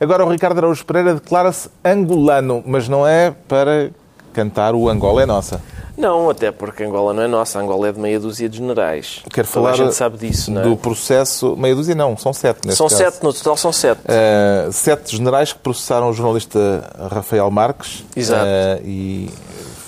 Agora 0.00 0.24
o 0.24 0.30
Ricardo 0.30 0.58
Araújo 0.58 0.84
Pereira 0.84 1.14
declara-se 1.14 1.68
angolano, 1.84 2.62
mas 2.64 2.88
não 2.88 3.06
é 3.06 3.34
para 3.48 3.90
cantar 4.32 4.74
o 4.74 4.88
Angola 4.88 5.22
é 5.22 5.26
nossa. 5.26 5.60
Não, 5.96 6.30
até 6.30 6.52
porque 6.52 6.84
Angola 6.84 7.12
não 7.12 7.24
é 7.24 7.26
nossa, 7.26 7.58
Angola 7.58 7.88
é 7.88 7.92
de 7.92 7.98
meia 7.98 8.20
dúzia 8.20 8.48
de 8.48 8.58
generais. 8.58 9.20
Quero 9.32 9.48
falar 9.48 9.70
a 9.70 9.74
gente 9.74 9.94
sabe 9.96 10.16
disso, 10.16 10.52
não 10.52 10.60
é? 10.60 10.64
do 10.64 10.76
processo. 10.76 11.56
Meia 11.56 11.74
dúzia 11.74 11.96
não, 11.96 12.16
são 12.16 12.32
sete 12.32 12.60
neste 12.64 12.78
São 12.78 12.86
caso. 12.86 13.02
sete, 13.02 13.24
no 13.24 13.32
total 13.32 13.56
são 13.56 13.72
sete. 13.72 14.00
Uh, 14.02 14.72
sete 14.72 15.16
generais 15.16 15.52
que 15.52 15.58
processaram 15.58 16.08
o 16.08 16.12
jornalista 16.12 16.88
Rafael 17.10 17.50
Marques. 17.50 18.04
Exato. 18.14 18.44
Uh, 18.44 18.86
e 18.86 19.30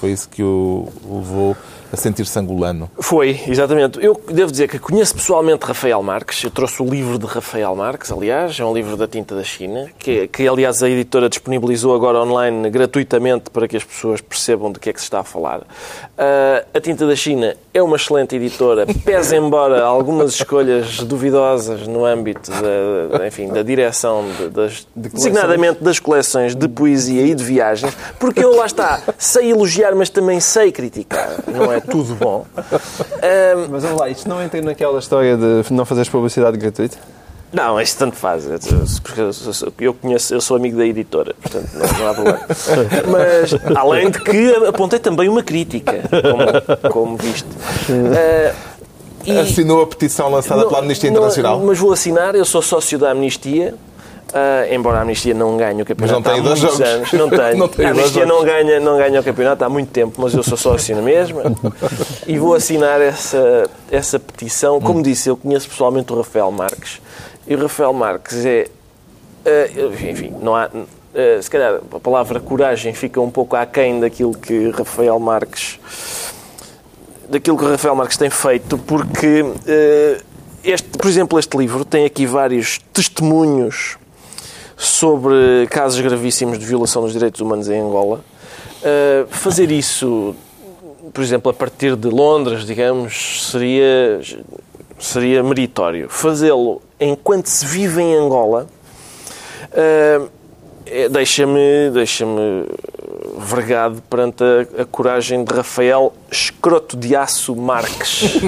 foi 0.01 0.11
isso 0.11 0.29
que 0.29 0.43
o 0.43 0.89
levou 1.09 1.57
a 1.93 1.97
sentir-se 1.97 2.39
angolano. 2.39 2.91
Foi, 2.99 3.41
exatamente. 3.47 4.03
Eu 4.03 4.21
devo 4.29 4.51
dizer 4.51 4.69
que 4.69 4.79
conheço 4.79 5.15
pessoalmente 5.15 5.65
Rafael 5.65 6.03
Marques. 6.03 6.43
Eu 6.45 6.51
trouxe 6.51 6.83
o 6.83 6.87
livro 6.87 7.19
de 7.19 7.27
Rafael 7.27 7.75
Marques, 7.75 8.13
aliás, 8.13 8.59
é 8.59 8.65
um 8.65 8.73
livro 8.73 8.97
da 8.97 9.09
tinta 9.09 9.35
da 9.35 9.43
China, 9.43 9.89
que, 9.99 10.29
que 10.29 10.47
aliás 10.47 10.83
a 10.83 10.89
editora 10.89 11.29
disponibilizou 11.29 11.95
agora 11.95 12.21
online 12.21 12.71
gratuitamente 12.71 13.51
para 13.51 13.67
que 13.67 13.77
as 13.77 13.85
pessoas 13.85 14.21
percebam 14.21 14.71
de 14.71 14.79
que 14.79 14.91
é 14.91 14.93
que 14.93 15.01
se 15.01 15.07
está 15.07 15.21
a 15.21 15.25
falar. 15.25 15.61
Uh, 15.61 16.67
a 16.73 16.81
tinta 16.81 17.07
da 17.07 17.17
China 17.17 17.57
é 17.73 17.83
uma 17.83 17.97
excelente 17.97 18.37
editora, 18.37 18.87
pese 19.05 19.37
embora 19.37 19.83
algumas 19.83 20.35
escolhas 20.35 20.99
duvidosas 20.99 21.87
no 21.87 22.05
âmbito 22.05 22.51
da, 22.51 23.27
enfim, 23.27 23.49
da 23.49 23.63
direção 23.63 24.25
de, 24.39 24.49
das, 24.49 24.87
de 24.95 25.09
designadamente 25.09 25.83
das 25.83 25.99
coleções 25.99 26.55
de 26.55 26.69
poesia 26.69 27.23
e 27.23 27.35
de 27.35 27.43
viagens, 27.43 27.97
porque 28.19 28.45
eu 28.45 28.55
lá 28.55 28.67
está, 28.67 29.03
sei 29.19 29.51
elogiar, 29.51 29.95
mas 29.95 30.11
também 30.11 30.41
sei 30.41 30.71
criticar, 30.71 31.37
não 31.47 31.73
é? 31.73 31.80
Tudo 31.81 32.15
bom. 32.15 32.47
Um, 33.21 33.69
Mas 33.71 33.83
vamos 33.83 34.01
lá, 34.01 34.09
isto 34.09 34.29
não 34.29 34.43
entra 34.43 34.61
naquela 34.63 34.99
história 34.99 35.37
de 35.37 35.63
não 35.71 35.85
fazeres 35.85 36.09
publicidade 36.09 36.57
gratuita? 36.57 36.97
Não, 37.53 37.81
isso 37.81 37.99
tanto 37.99 38.17
faz. 38.17 38.45
Eu 39.79 39.93
conheço, 39.95 40.33
eu 40.33 40.41
sou 40.41 40.57
amigo 40.57 40.79
da 40.79 40.87
editora, 40.87 41.35
portanto 41.35 41.69
não, 41.75 41.99
não 41.99 42.09
há 42.09 42.15
problema. 42.15 42.41
Mas, 43.11 43.77
além 43.77 44.11
de 44.11 44.21
que 44.21 44.55
apontei 44.67 44.99
também 44.99 45.29
uma 45.29 45.43
crítica, 45.43 46.01
como, 46.81 46.91
como 46.93 47.17
viste. 47.17 47.49
Uh, 47.89 48.55
E 49.25 49.37
Assinou 49.37 49.83
a 49.83 49.87
petição 49.87 50.31
lançada 50.31 50.63
não, 50.63 50.69
pela 50.69 50.81
Amnistia 50.81 51.11
Internacional? 51.11 51.59
Não, 51.59 51.67
mas 51.67 51.79
vou 51.79 51.93
assinar, 51.93 52.35
eu 52.35 52.45
sou 52.45 52.63
sócio 52.63 52.99
da 52.99 53.11
Amnistia. 53.11 53.75
Uh, 54.31 54.73
embora 54.73 54.99
a 54.99 55.03
Amnistia 55.03 55.35
não 55.35 55.57
ganhe 55.57 55.83
o 55.83 55.85
campeonato 55.85 56.31
há 56.31 56.37
muitos 56.37 56.81
anos. 56.81 57.13
Não 57.13 57.29
tem. 57.31 57.57
não 57.57 57.69
tem 57.69 57.87
a 57.87 57.91
Amnistia 57.91 58.25
não 58.25 58.45
ganha, 58.45 58.79
não 58.79 58.97
ganha 58.97 59.21
o 59.21 59.25
campeonato 59.25 59.65
há 59.65 59.69
muito 59.69 59.91
tempo, 59.91 60.23
mas 60.23 60.33
eu 60.35 60.43
sou 60.45 60.57
sócio 60.57 60.95
na 60.95 61.03
mesma. 61.03 61.43
e 62.29 62.39
vou 62.39 62.55
assinar 62.55 63.01
essa, 63.01 63.69
essa 63.91 64.21
petição. 64.21 64.81
Como 64.81 65.01
hum. 65.01 65.03
disse, 65.03 65.29
eu 65.29 65.37
conheço 65.37 65.69
pessoalmente 65.69 66.13
o 66.13 66.17
Rafael 66.17 66.51
Marques. 66.53 67.01
E 67.45 67.55
o 67.57 67.63
Rafael 67.63 67.93
Marques 67.93 68.47
é. 68.47 68.69
Uh, 69.45 70.09
enfim, 70.09 70.33
não 70.41 70.55
há. 70.55 70.67
Uh, 70.67 71.43
se 71.43 71.51
calhar 71.51 71.81
a 71.93 71.99
palavra 71.99 72.39
coragem 72.39 72.95
fica 72.95 73.21
um 73.21 73.31
pouco 73.31 73.57
aquém 73.57 73.99
daquilo 73.99 74.33
que 74.33 74.71
Rafael 74.71 75.19
Marques 75.19 75.81
daquilo 77.29 77.57
que 77.57 77.65
o 77.65 77.71
Rafael 77.71 77.95
Marques 77.95 78.17
tem 78.17 78.29
feito, 78.29 78.77
porque, 78.77 79.45
este, 80.65 80.89
por 80.99 81.07
exemplo, 81.07 81.39
este 81.39 81.57
livro 81.57 81.85
tem 81.85 82.05
aqui 82.05 82.27
vários 82.27 82.81
testemunhos 82.93 84.00
sobre 84.81 85.67
casos 85.69 86.01
gravíssimos 86.01 86.59
de 86.59 86.65
violação 86.65 87.03
dos 87.03 87.13
direitos 87.13 87.39
humanos 87.43 87.69
em 87.69 87.79
Angola. 87.79 88.25
Uh, 88.81 89.29
fazer 89.29 89.71
isso, 89.71 90.35
por 91.13 91.23
exemplo, 91.23 91.51
a 91.51 91.55
partir 91.55 91.95
de 91.97 92.09
Londres, 92.09 92.65
digamos, 92.65 93.51
seria, 93.51 94.23
seria 94.99 95.43
meritório. 95.43 96.09
Fazê-lo 96.09 96.81
enquanto 96.99 97.47
se 97.47 97.67
vive 97.67 98.01
em 98.01 98.15
Angola 98.15 98.67
uh, 99.73 100.31
deixa-me 101.11 101.91
deixa 101.93 102.25
vergado 103.39 104.03
perante 104.09 104.43
a, 104.43 104.83
a, 104.83 104.85
coragem 104.85 105.45
de 105.45 105.55
Rafael 105.55 106.13
Escroto 106.31 106.97
de 106.97 107.17
Aço 107.17 107.57
Marques, 107.57 108.41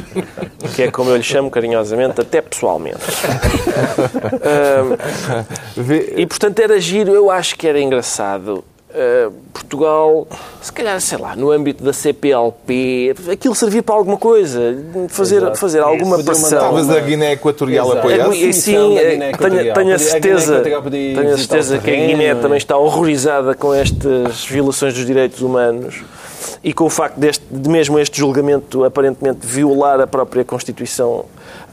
que 0.75 0.83
é 0.83 0.91
como 0.91 1.11
eu 1.11 1.17
lhe 1.17 1.23
chamo 1.23 1.51
carinhosamente, 1.51 2.21
até 2.21 2.41
pessoalmente. 2.41 2.99
e 6.17 6.27
portanto 6.27 6.61
era 6.61 6.81
giro, 6.81 7.13
eu 7.13 7.31
acho 7.31 7.57
que 7.57 7.67
era 7.67 7.81
engraçado 7.81 8.65
Uh, 8.93 9.33
Portugal, 9.55 10.29
se 10.61 10.71
calhar, 10.71 11.01
sei 11.01 11.17
lá, 11.17 11.35
no 11.35 11.51
âmbito 11.51 11.83
da 11.83 11.95
CPLP, 11.95 13.15
aquilo 13.33 13.55
servia 13.55 13.83
para 13.83 13.95
alguma 13.95 14.19
coisa, 14.19 14.61
fazer, 15.09 15.57
fazer 15.57 15.81
alguma 15.81 16.17
Isso, 16.17 16.27
pressão. 16.27 16.59
Talvez 16.59 16.91
a 16.91 17.01
Guiné 17.01 17.33
Equatorial 17.33 17.91
apoiasse. 17.93 18.53
Sim, 18.53 18.99
eh, 18.99 19.33
tenho, 19.33 19.73
tenho 19.73 19.95
a 19.95 19.99
certeza, 19.99 20.61
tenho 20.61 21.33
a 21.33 21.39
certeza 21.39 21.79
que 21.79 21.91
a 21.91 21.95
Guiné 21.95 22.35
também 22.35 22.59
está 22.59 22.77
horrorizada 22.77 23.55
com 23.55 23.73
estas 23.73 24.45
violações 24.45 24.93
dos 24.93 25.07
direitos 25.07 25.41
humanos 25.41 26.03
e 26.63 26.75
com 26.75 26.85
o 26.85 26.91
facto 26.91 27.19
deste, 27.19 27.45
de 27.51 27.71
mesmo 27.71 27.99
este 27.99 28.19
julgamento 28.19 28.85
aparentemente 28.85 29.47
violar 29.47 30.03
a 30.03 30.07
própria 30.07 30.45
Constituição 30.45 31.25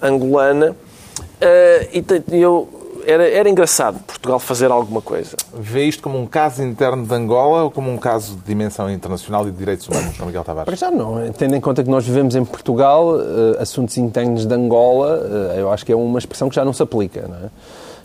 angolana. 0.01 0.71
Uh, 0.71 2.01
e 2.31 2.41
eu 2.41 2.78
era, 3.09 3.27
era 3.27 3.49
engraçado 3.49 3.99
Portugal 3.99 4.39
fazer 4.39 4.71
alguma 4.71 5.01
coisa. 5.01 5.35
Vê 5.53 5.85
isto 5.85 6.03
como 6.03 6.19
um 6.19 6.25
caso 6.25 6.63
interno 6.63 7.05
de 7.05 7.13
Angola 7.13 7.63
ou 7.63 7.71
como 7.71 7.91
um 7.91 7.97
caso 7.97 8.35
de 8.35 8.41
dimensão 8.43 8.89
internacional 8.89 9.47
e 9.47 9.51
de 9.51 9.57
direitos 9.57 9.87
humanos, 9.87 10.15
João 10.15 10.27
Miguel 10.27 10.43
Tavares? 10.43 10.65
Para 10.65 10.75
já 10.75 10.91
não. 10.91 11.31
Tendo 11.33 11.55
em 11.55 11.61
conta 11.61 11.83
que 11.83 11.89
nós 11.89 12.05
vivemos 12.05 12.35
em 12.35 12.45
Portugal, 12.45 13.15
uh, 13.15 13.59
assuntos 13.59 13.97
internos 13.97 14.45
de 14.45 14.53
Angola, 14.53 15.17
uh, 15.17 15.59
eu 15.59 15.71
acho 15.71 15.85
que 15.85 15.91
é 15.91 15.95
uma 15.95 16.19
expressão 16.19 16.49
que 16.49 16.55
já 16.55 16.63
não 16.63 16.73
se 16.73 16.83
aplica, 16.83 17.27
não 17.27 17.35
é? 17.35 17.49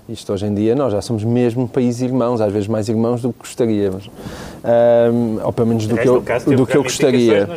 Isto 0.07 0.35
hoje 0.35 0.47
em 0.47 0.55
dia 0.55 0.75
nós 0.75 0.93
já 0.93 1.01
somos 1.01 1.25
mesmo 1.25 1.67
países 1.67 2.03
irmãos, 2.03 2.41
às 2.41 2.53
vezes 2.53 2.69
mais 2.69 2.89
irmãos 2.89 3.23
do 3.23 3.33
que 3.33 3.39
gostaríamos. 3.39 4.11
Um, 4.63 5.43
ou 5.43 5.53
pelo 5.53 5.69
menos 5.69 5.87
do 5.87 5.97
que 5.97 6.07
eu, 6.07 6.23
do 6.57 6.67
que 6.67 6.77
eu 6.77 6.83
gostaria. 6.83 7.49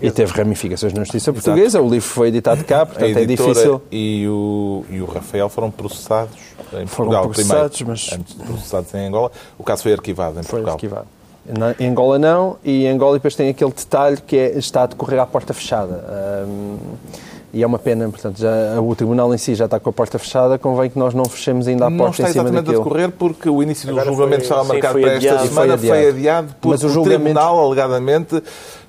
E 0.00 0.10
teve 0.10 0.32
ramificações 0.32 0.92
na 0.94 1.04
justiça 1.04 1.32
portuguesa. 1.32 1.78
Exato. 1.78 1.84
O 1.84 1.90
livro 1.90 2.08
foi 2.08 2.28
editado 2.28 2.64
cá, 2.64 2.86
portanto 2.86 3.16
é 3.16 3.24
difícil. 3.26 3.82
E 3.90 4.26
o, 4.26 4.84
e 4.88 5.00
o 5.00 5.04
Rafael 5.04 5.48
foram 5.48 5.70
processados 5.70 6.52
em 6.72 6.86
Portugal 6.86 7.22
foram 7.22 7.34
processados, 7.34 7.76
primeiro, 7.76 8.00
mas... 8.00 8.18
antes 8.18 8.34
processados 8.34 8.94
em 8.94 9.06
Angola. 9.06 9.30
O 9.58 9.62
caso 9.62 9.82
foi 9.82 9.92
arquivado 9.92 10.40
em 10.40 10.42
foi 10.42 10.62
Portugal. 10.62 10.74
Arquivado. 10.74 11.06
Na, 11.46 11.74
em 11.78 11.90
Angola 11.90 12.18
não, 12.18 12.56
e 12.64 12.86
em 12.86 12.88
Angola 12.88 13.14
depois 13.14 13.34
tem 13.34 13.48
aquele 13.48 13.72
detalhe 13.72 14.16
que 14.26 14.36
é, 14.36 14.58
está 14.58 14.84
a 14.84 14.86
decorrer 14.86 15.18
à 15.20 15.26
porta 15.26 15.52
fechada. 15.52 16.04
Um, 16.46 16.76
e 17.52 17.62
é 17.62 17.66
uma 17.66 17.78
pena, 17.78 18.08
portanto, 18.08 18.38
já, 18.38 18.80
o 18.80 18.94
Tribunal 18.94 19.34
em 19.34 19.38
si 19.38 19.54
já 19.54 19.66
está 19.66 19.78
com 19.78 19.90
a 19.90 19.92
porta 19.92 20.18
fechada, 20.18 20.58
convém 20.58 20.88
que 20.88 20.98
nós 20.98 21.12
não 21.12 21.26
fechemos 21.26 21.68
ainda 21.68 21.86
a 21.86 21.90
não 21.90 21.98
porta 21.98 22.22
em 22.22 22.26
cima 22.32 22.44
daquilo. 22.44 22.52
Não 22.54 22.60
está 22.60 22.72
exatamente 22.72 22.80
a 22.80 22.84
decorrer 22.84 23.10
porque 23.10 23.48
o 23.48 23.62
início 23.62 23.86
do 23.86 23.92
Agora 23.92 24.06
julgamento 24.06 24.46
foi, 24.46 24.56
estava 24.56 24.64
marcado 24.64 25.00
para 25.00 25.12
esta 25.12 25.38
semana, 25.46 25.78
foi 25.78 25.90
adiado, 25.90 26.00
foi 26.00 26.08
adiado 26.08 26.54
porque 26.60 26.68
Mas 26.68 26.84
o, 26.84 26.88
julgamento... 26.88 27.20
o 27.20 27.24
Tribunal, 27.24 27.58
alegadamente, 27.58 28.42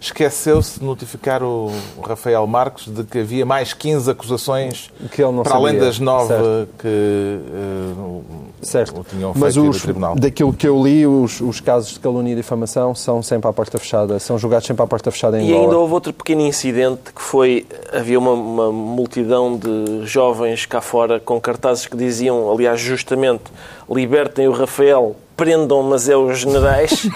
esqueceu-se 0.04 0.80
de 0.80 0.86
notificar 0.86 1.42
o 1.44 1.72
Rafael 2.06 2.46
Marques 2.46 2.94
de 2.94 3.04
que 3.06 3.20
havia 3.20 3.46
mais 3.46 3.74
15 3.74 4.12
acusações 4.12 4.92
para 5.10 5.26
sabia. 5.26 5.54
além 5.54 5.80
das 5.80 5.98
nove 5.98 6.28
certo. 6.28 6.70
que 6.78 6.88
uh, 6.88 8.24
certo. 8.62 9.00
o 9.00 9.04
tinham 9.04 9.32
feito 9.32 9.44
Mas 9.44 9.56
os, 9.56 9.82
Tribunal. 9.82 10.16
daquilo 10.16 10.52
que 10.52 10.68
eu 10.68 10.82
li, 10.84 11.08
os, 11.08 11.40
os, 11.40 11.62
casos 11.62 11.94
de 11.94 12.00
calúnia 12.02 12.34
e 12.34 12.36
difamação 12.36 12.94
são 12.94 13.24
sempre 13.24 13.50
à 13.50 13.54
porta 13.54 13.78
fechada, 13.78 14.20
são 14.20 14.38
julgados 14.38 14.68
sempre 14.68 14.84
à 14.84 14.88
porta 14.88 15.10
fechada 15.10 15.42
em 15.42 15.50
E 15.50 15.54
ainda 15.54 15.78
houve 15.78 15.94
outro 15.94 16.12
pequeno 16.12 16.42
incidente 16.42 17.14
que 17.16 17.22
foi, 17.22 17.66
havia 17.94 18.20
uma, 18.20 18.34
uma 18.54 18.72
multidão 18.72 19.58
de 19.58 20.06
jovens 20.06 20.66
cá 20.66 20.80
fora 20.80 21.20
com 21.20 21.42
cartazes 21.42 21.88
que 21.88 21.98
diziam, 21.98 22.52
aliás, 22.52 22.80
justamente, 22.80 23.44
libertem 23.90 24.48
o 24.48 24.52
Rafael 24.52 25.16
prendam, 25.36 25.82
mas 25.82 26.08
é 26.08 26.16
os 26.16 26.38
generais, 26.38 27.06
uh, 27.06 27.10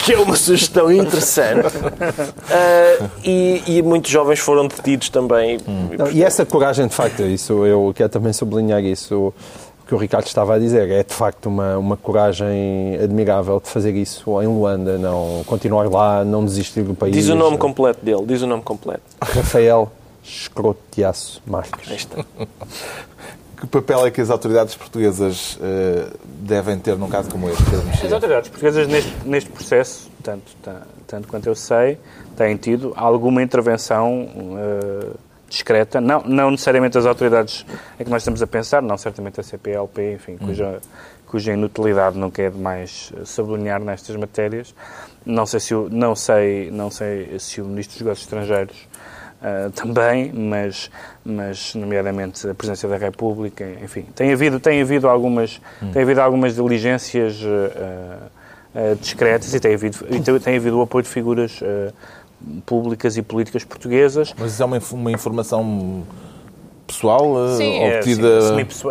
que 0.02 0.14
é 0.14 0.18
uma 0.18 0.34
sugestão 0.36 0.90
interessante. 0.90 1.76
Uh, 1.76 3.10
e, 3.22 3.62
e, 3.66 3.82
muitos 3.82 4.10
jovens 4.10 4.38
foram 4.38 4.66
detidos 4.66 5.10
também. 5.10 5.58
Hum. 5.68 5.90
Não, 5.98 6.10
e 6.10 6.24
essa 6.24 6.46
coragem, 6.46 6.86
de 6.86 6.94
facto, 6.94 7.22
isso 7.22 7.66
eu 7.66 7.92
quero 7.94 8.08
também 8.08 8.32
sublinhar 8.32 8.82
isso. 8.82 9.34
O 9.84 9.86
que 9.86 9.94
o 9.94 9.98
Ricardo 9.98 10.26
estava 10.26 10.54
a 10.54 10.58
dizer 10.58 10.90
é 10.90 11.02
de 11.02 11.12
facto 11.12 11.44
uma, 11.46 11.76
uma 11.76 11.96
coragem 11.96 12.98
admirável 13.02 13.60
de 13.60 13.68
fazer 13.68 13.94
isso 13.94 14.40
em 14.40 14.46
Luanda, 14.46 14.96
não 14.96 15.44
continuar 15.44 15.90
lá, 15.90 16.24
não 16.24 16.42
desistir 16.42 16.82
do 16.82 16.94
país. 16.94 17.14
Diz 17.14 17.28
o 17.28 17.34
nome 17.34 17.58
completo 17.58 18.02
dele, 18.02 18.24
diz 18.24 18.40
o 18.40 18.46
nome 18.46 18.62
completo. 18.62 19.02
Rafael 19.22 19.92
Escrotiaço 20.22 21.42
Marques. 21.46 22.08
Que 23.60 23.66
papel 23.66 24.06
é 24.06 24.10
que 24.10 24.20
as 24.22 24.30
autoridades 24.30 24.74
portuguesas 24.74 25.56
uh, 25.56 26.18
devem 26.24 26.78
ter 26.78 26.96
num 26.96 27.08
caso 27.08 27.30
como 27.30 27.48
este? 27.50 27.62
As 28.04 28.12
autoridades 28.12 28.48
portuguesas 28.48 28.88
neste, 28.88 29.12
neste 29.24 29.50
processo, 29.50 30.10
tanto, 30.22 30.52
tanto 31.06 31.28
quanto 31.28 31.46
eu 31.46 31.54
sei, 31.54 31.98
têm 32.36 32.56
tido 32.56 32.92
alguma 32.96 33.42
intervenção 33.42 34.22
uh, 34.22 35.14
discreta, 35.54 36.00
não, 36.00 36.20
não 36.22 36.50
necessariamente 36.50 36.98
as 36.98 37.06
autoridades 37.06 37.64
em 37.98 38.04
que 38.04 38.10
nós 38.10 38.22
estamos 38.22 38.42
a 38.42 38.46
pensar, 38.46 38.82
não 38.82 38.98
certamente 38.98 39.40
a 39.40 39.42
CPLP, 39.42 40.14
enfim, 40.14 40.36
cuja, 40.36 40.80
cuja 41.26 41.52
inutilidade 41.52 42.18
não 42.18 42.30
quer 42.30 42.50
demais 42.50 43.12
sublinhar 43.24 43.80
nestas 43.80 44.16
matérias. 44.16 44.74
Não 45.24 45.46
sei 45.46 45.60
se 45.60 45.74
o, 45.74 45.88
não 45.88 46.14
sei, 46.14 46.70
não 46.70 46.90
sei 46.90 47.38
se 47.38 47.60
o 47.60 47.64
Ministro 47.64 47.94
dos 47.94 48.02
Negócios 48.02 48.26
Estrangeiros 48.26 48.76
uh, 49.40 49.70
também, 49.70 50.32
mas, 50.32 50.90
mas 51.24 51.74
nomeadamente 51.74 52.48
a 52.48 52.54
presença 52.54 52.88
da 52.88 52.96
República, 52.96 53.64
enfim, 53.82 54.06
tem 54.14 54.32
havido, 54.32 54.58
tem 54.58 54.82
havido, 54.82 55.08
algumas, 55.08 55.60
hum. 55.82 55.92
tem 55.92 56.02
havido 56.02 56.20
algumas 56.20 56.56
diligências 56.56 57.40
uh, 57.42 58.24
uh, 58.74 58.96
discretas 58.96 59.54
e 59.54 59.60
tem 59.60 59.74
havido, 59.74 59.98
e 60.10 60.40
tem 60.40 60.56
havido 60.56 60.78
o 60.78 60.82
apoio 60.82 61.04
de 61.04 61.08
figuras 61.08 61.60
públicas 62.66 63.16
e 63.16 63.22
políticas 63.22 63.64
portuguesas. 63.64 64.34
Mas 64.38 64.52
isso 64.52 64.62
é 64.62 64.66
uma, 64.66 64.78
uma 64.92 65.12
informação 65.12 66.04
pessoal 66.86 67.48
Sim, 67.56 67.82
é, 67.82 67.96
obtida... 67.96 68.28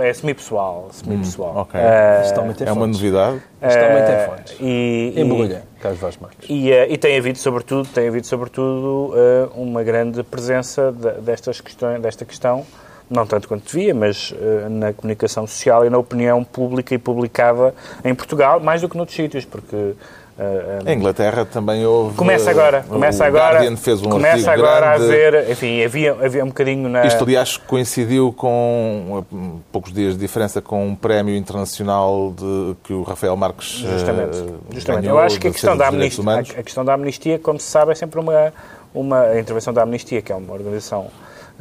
É 0.04 0.14
semi-pessoal. 0.14 0.90
Semi 0.92 1.24
semi 1.26 1.46
hum, 1.46 1.58
okay. 1.60 1.80
uh, 1.80 2.64
é 2.66 2.72
uma 2.72 2.88
novidade? 2.88 3.42
Totalmente 3.62 4.12
uh, 4.12 4.30
fontes. 4.30 4.56
E, 4.60 5.14
Embrulha, 5.16 5.64
Carlos 5.80 6.02
Vaz 6.02 6.18
Marques. 6.18 6.50
E, 6.50 6.72
uh, 6.72 6.92
e 6.92 6.98
tem 6.98 7.18
havido, 7.18 7.38
sobretudo, 7.38 7.88
tem 7.90 8.08
havido, 8.08 8.28
sobretudo 8.28 9.14
uh, 9.14 9.62
uma 9.62 9.84
grande 9.84 10.24
presença 10.24 10.92
de, 10.92 11.22
destas 11.22 11.62
questões, 11.62 12.02
desta 12.02 12.26
questão, 12.26 12.66
não 13.10 13.26
tanto 13.26 13.48
quanto 13.48 13.66
devia, 13.72 13.94
mas 13.94 14.32
uh, 14.32 14.70
na 14.70 14.92
comunicação 14.92 15.46
social 15.46 15.86
e 15.86 15.90
na 15.90 15.98
opinião 15.98 16.44
pública 16.44 16.96
e 16.96 16.98
publicada 16.98 17.74
em 18.04 18.14
Portugal, 18.16 18.60
mais 18.60 18.82
do 18.82 18.90
que 18.90 18.98
noutros 18.98 19.16
sítios, 19.16 19.46
porque 19.46 19.94
Uh, 20.36 20.90
em 20.90 20.98
Inglaterra 20.98 21.46
também 21.46 21.86
houve. 21.86 22.16
Começa 22.16 22.50
agora, 22.50 22.84
começa 22.90 23.24
agora. 23.24 23.60
Guardian 23.60 23.78
fez 23.78 24.02
um 24.02 24.10
começa 24.10 24.52
agora 24.52 24.98
grande. 24.98 25.04
a 25.04 25.06
haver, 25.06 25.52
enfim, 25.52 25.84
havia, 25.84 26.12
havia 26.14 26.44
um 26.44 26.48
bocadinho 26.48 26.90
na. 26.90 27.06
Isto, 27.06 27.24
aliás, 27.24 27.56
coincidiu 27.56 28.34
com 28.34 29.24
poucos 29.72 29.94
dias 29.94 30.16
de 30.16 30.20
diferença 30.20 30.60
com 30.60 30.88
um 30.88 30.96
prémio 30.96 31.36
internacional 31.36 32.34
de, 32.36 32.76
que 32.84 32.94
o 32.94 33.04
Rafael 33.04 33.38
Marques. 33.38 33.68
Justamente. 33.68 34.38
Uh, 34.38 34.60
Justamente. 34.72 35.08
Eu 35.08 35.20
acho 35.20 35.40
que 35.40 35.48
a 35.48 35.52
questão, 35.52 35.78
da 35.78 35.88
amnistia, 35.90 36.24
a, 36.32 36.40
a 36.40 36.64
questão 36.64 36.84
da 36.84 36.94
amnistia, 36.96 37.38
como 37.38 37.60
se 37.60 37.68
sabe, 37.68 37.92
é 37.92 37.96
sempre 37.96 38.20
uma, 38.20 38.52
uma 38.92 39.22
a 39.22 39.40
intervenção 39.40 39.72
da 39.72 39.84
amnistia, 39.84 40.20
que 40.20 40.32
é 40.32 40.36
uma 40.36 40.52
organização, 40.52 41.12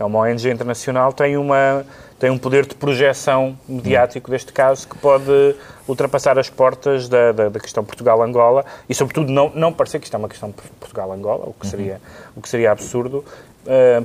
é 0.03 0.07
uma 0.07 0.21
ONG 0.21 0.51
internacional, 0.51 1.13
tem 1.13 1.37
uma 1.37 1.85
tem 2.19 2.31
um 2.31 2.39
poder 2.39 2.65
de 2.67 2.77
projeção 2.77 3.59
mediático 3.69 4.31
deste 4.31 4.53
caso 4.53 4.87
que 4.87 4.97
pode 4.97 5.57
ultrapassar 5.89 6.39
as 6.39 6.49
portas 6.49 7.09
da, 7.09 7.33
da, 7.33 7.49
da 7.49 7.59
questão 7.59 7.85
Portugal-Angola 7.85 8.65
e, 8.89 8.95
sobretudo, 8.95 9.33
não, 9.33 9.51
não 9.57 9.73
parecer 9.73 9.99
que 9.99 10.05
isto 10.05 10.15
é 10.15 10.19
uma 10.19 10.29
questão 10.29 10.55
Portugal-Angola, 10.79 11.47
o, 11.49 11.53
que 11.53 11.67
seria, 11.67 12.01
o 12.37 12.41
que 12.41 12.49
seria 12.49 12.71
absurdo, 12.71 13.25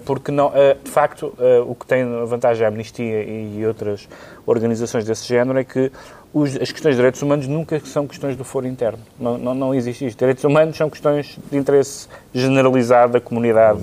porque, 0.04 0.32
não, 0.32 0.52
de 0.84 0.90
facto, 0.90 1.32
o 1.68 1.76
que 1.76 1.86
tem 1.86 2.26
vantagem 2.26 2.66
a 2.66 2.70
Amnistia 2.70 3.24
e 3.24 3.64
outras 3.68 4.10
organizações 4.48 5.06
desse 5.06 5.28
género 5.28 5.60
é 5.60 5.64
que 5.64 5.92
os, 6.34 6.56
as 6.56 6.72
questões 6.72 6.94
de 6.94 6.98
direitos 6.98 7.22
humanos 7.22 7.48
nunca 7.48 7.80
são 7.86 8.06
questões 8.06 8.36
do 8.36 8.44
foro 8.44 8.68
interno. 8.68 9.00
Não, 9.20 9.38
não, 9.38 9.54
não 9.54 9.74
existe 9.74 10.06
isto. 10.06 10.20
Direitos 10.20 10.44
humanos 10.44 10.76
são 10.76 10.90
questões 10.90 11.38
de 11.50 11.58
interesse 11.58 12.08
generalizado 12.34 13.14
da 13.14 13.22
comunidade, 13.22 13.82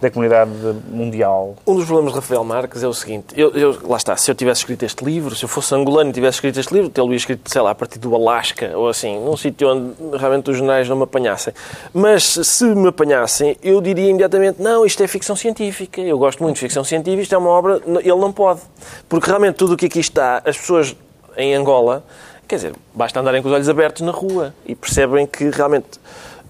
da 0.00 0.10
comunidade 0.10 0.50
mundial. 0.90 1.56
Um 1.66 1.76
dos 1.76 1.86
problemas 1.86 2.12
de 2.12 2.18
Rafael 2.18 2.44
Marques 2.44 2.82
é 2.82 2.88
o 2.88 2.92
seguinte: 2.92 3.26
eu, 3.36 3.50
eu, 3.52 3.78
lá 3.88 3.96
está, 3.96 4.16
se 4.16 4.30
eu 4.30 4.34
tivesse 4.34 4.60
escrito 4.60 4.84
este 4.84 5.04
livro, 5.04 5.34
se 5.34 5.44
eu 5.44 5.48
fosse 5.48 5.74
angolano 5.74 6.10
e 6.10 6.12
tivesse 6.12 6.36
escrito 6.36 6.58
este 6.60 6.74
livro, 6.74 6.90
tê-lo 6.90 7.14
escrito, 7.14 7.50
sei 7.50 7.62
lá, 7.62 7.70
a 7.70 7.74
partir 7.74 7.98
do 7.98 8.14
Alasca 8.14 8.76
ou 8.76 8.88
assim, 8.88 9.18
num 9.24 9.36
sítio 9.36 9.68
onde 9.68 10.16
realmente 10.16 10.50
os 10.50 10.56
jornais 10.56 10.88
não 10.88 10.96
me 10.96 11.04
apanhassem. 11.04 11.54
Mas 11.92 12.24
se 12.24 12.64
me 12.64 12.88
apanhassem, 12.88 13.56
eu 13.62 13.80
diria 13.80 14.10
imediatamente: 14.10 14.60
não, 14.60 14.84
isto 14.84 15.02
é 15.02 15.06
ficção 15.06 15.36
científica. 15.36 16.00
Eu 16.00 16.18
gosto 16.18 16.42
muito 16.42 16.56
de 16.56 16.60
ficção 16.60 16.84
científica, 16.84 17.22
isto 17.22 17.34
é 17.34 17.38
uma 17.38 17.50
obra. 17.50 17.80
Ele 17.86 18.16
não 18.16 18.32
pode. 18.32 18.60
Porque 19.08 19.28
realmente 19.28 19.54
tudo 19.54 19.74
o 19.74 19.76
que 19.76 19.86
aqui 19.86 20.00
está, 20.00 20.42
as 20.44 20.56
pessoas 20.58 20.94
em 21.36 21.54
Angola, 21.54 22.04
quer 22.46 22.56
dizer, 22.56 22.74
basta 22.94 23.20
andarem 23.20 23.42
com 23.42 23.48
os 23.48 23.54
olhos 23.54 23.68
abertos 23.68 24.02
na 24.02 24.12
rua 24.12 24.54
e 24.64 24.74
percebem 24.74 25.26
que 25.26 25.50
realmente 25.50 26.00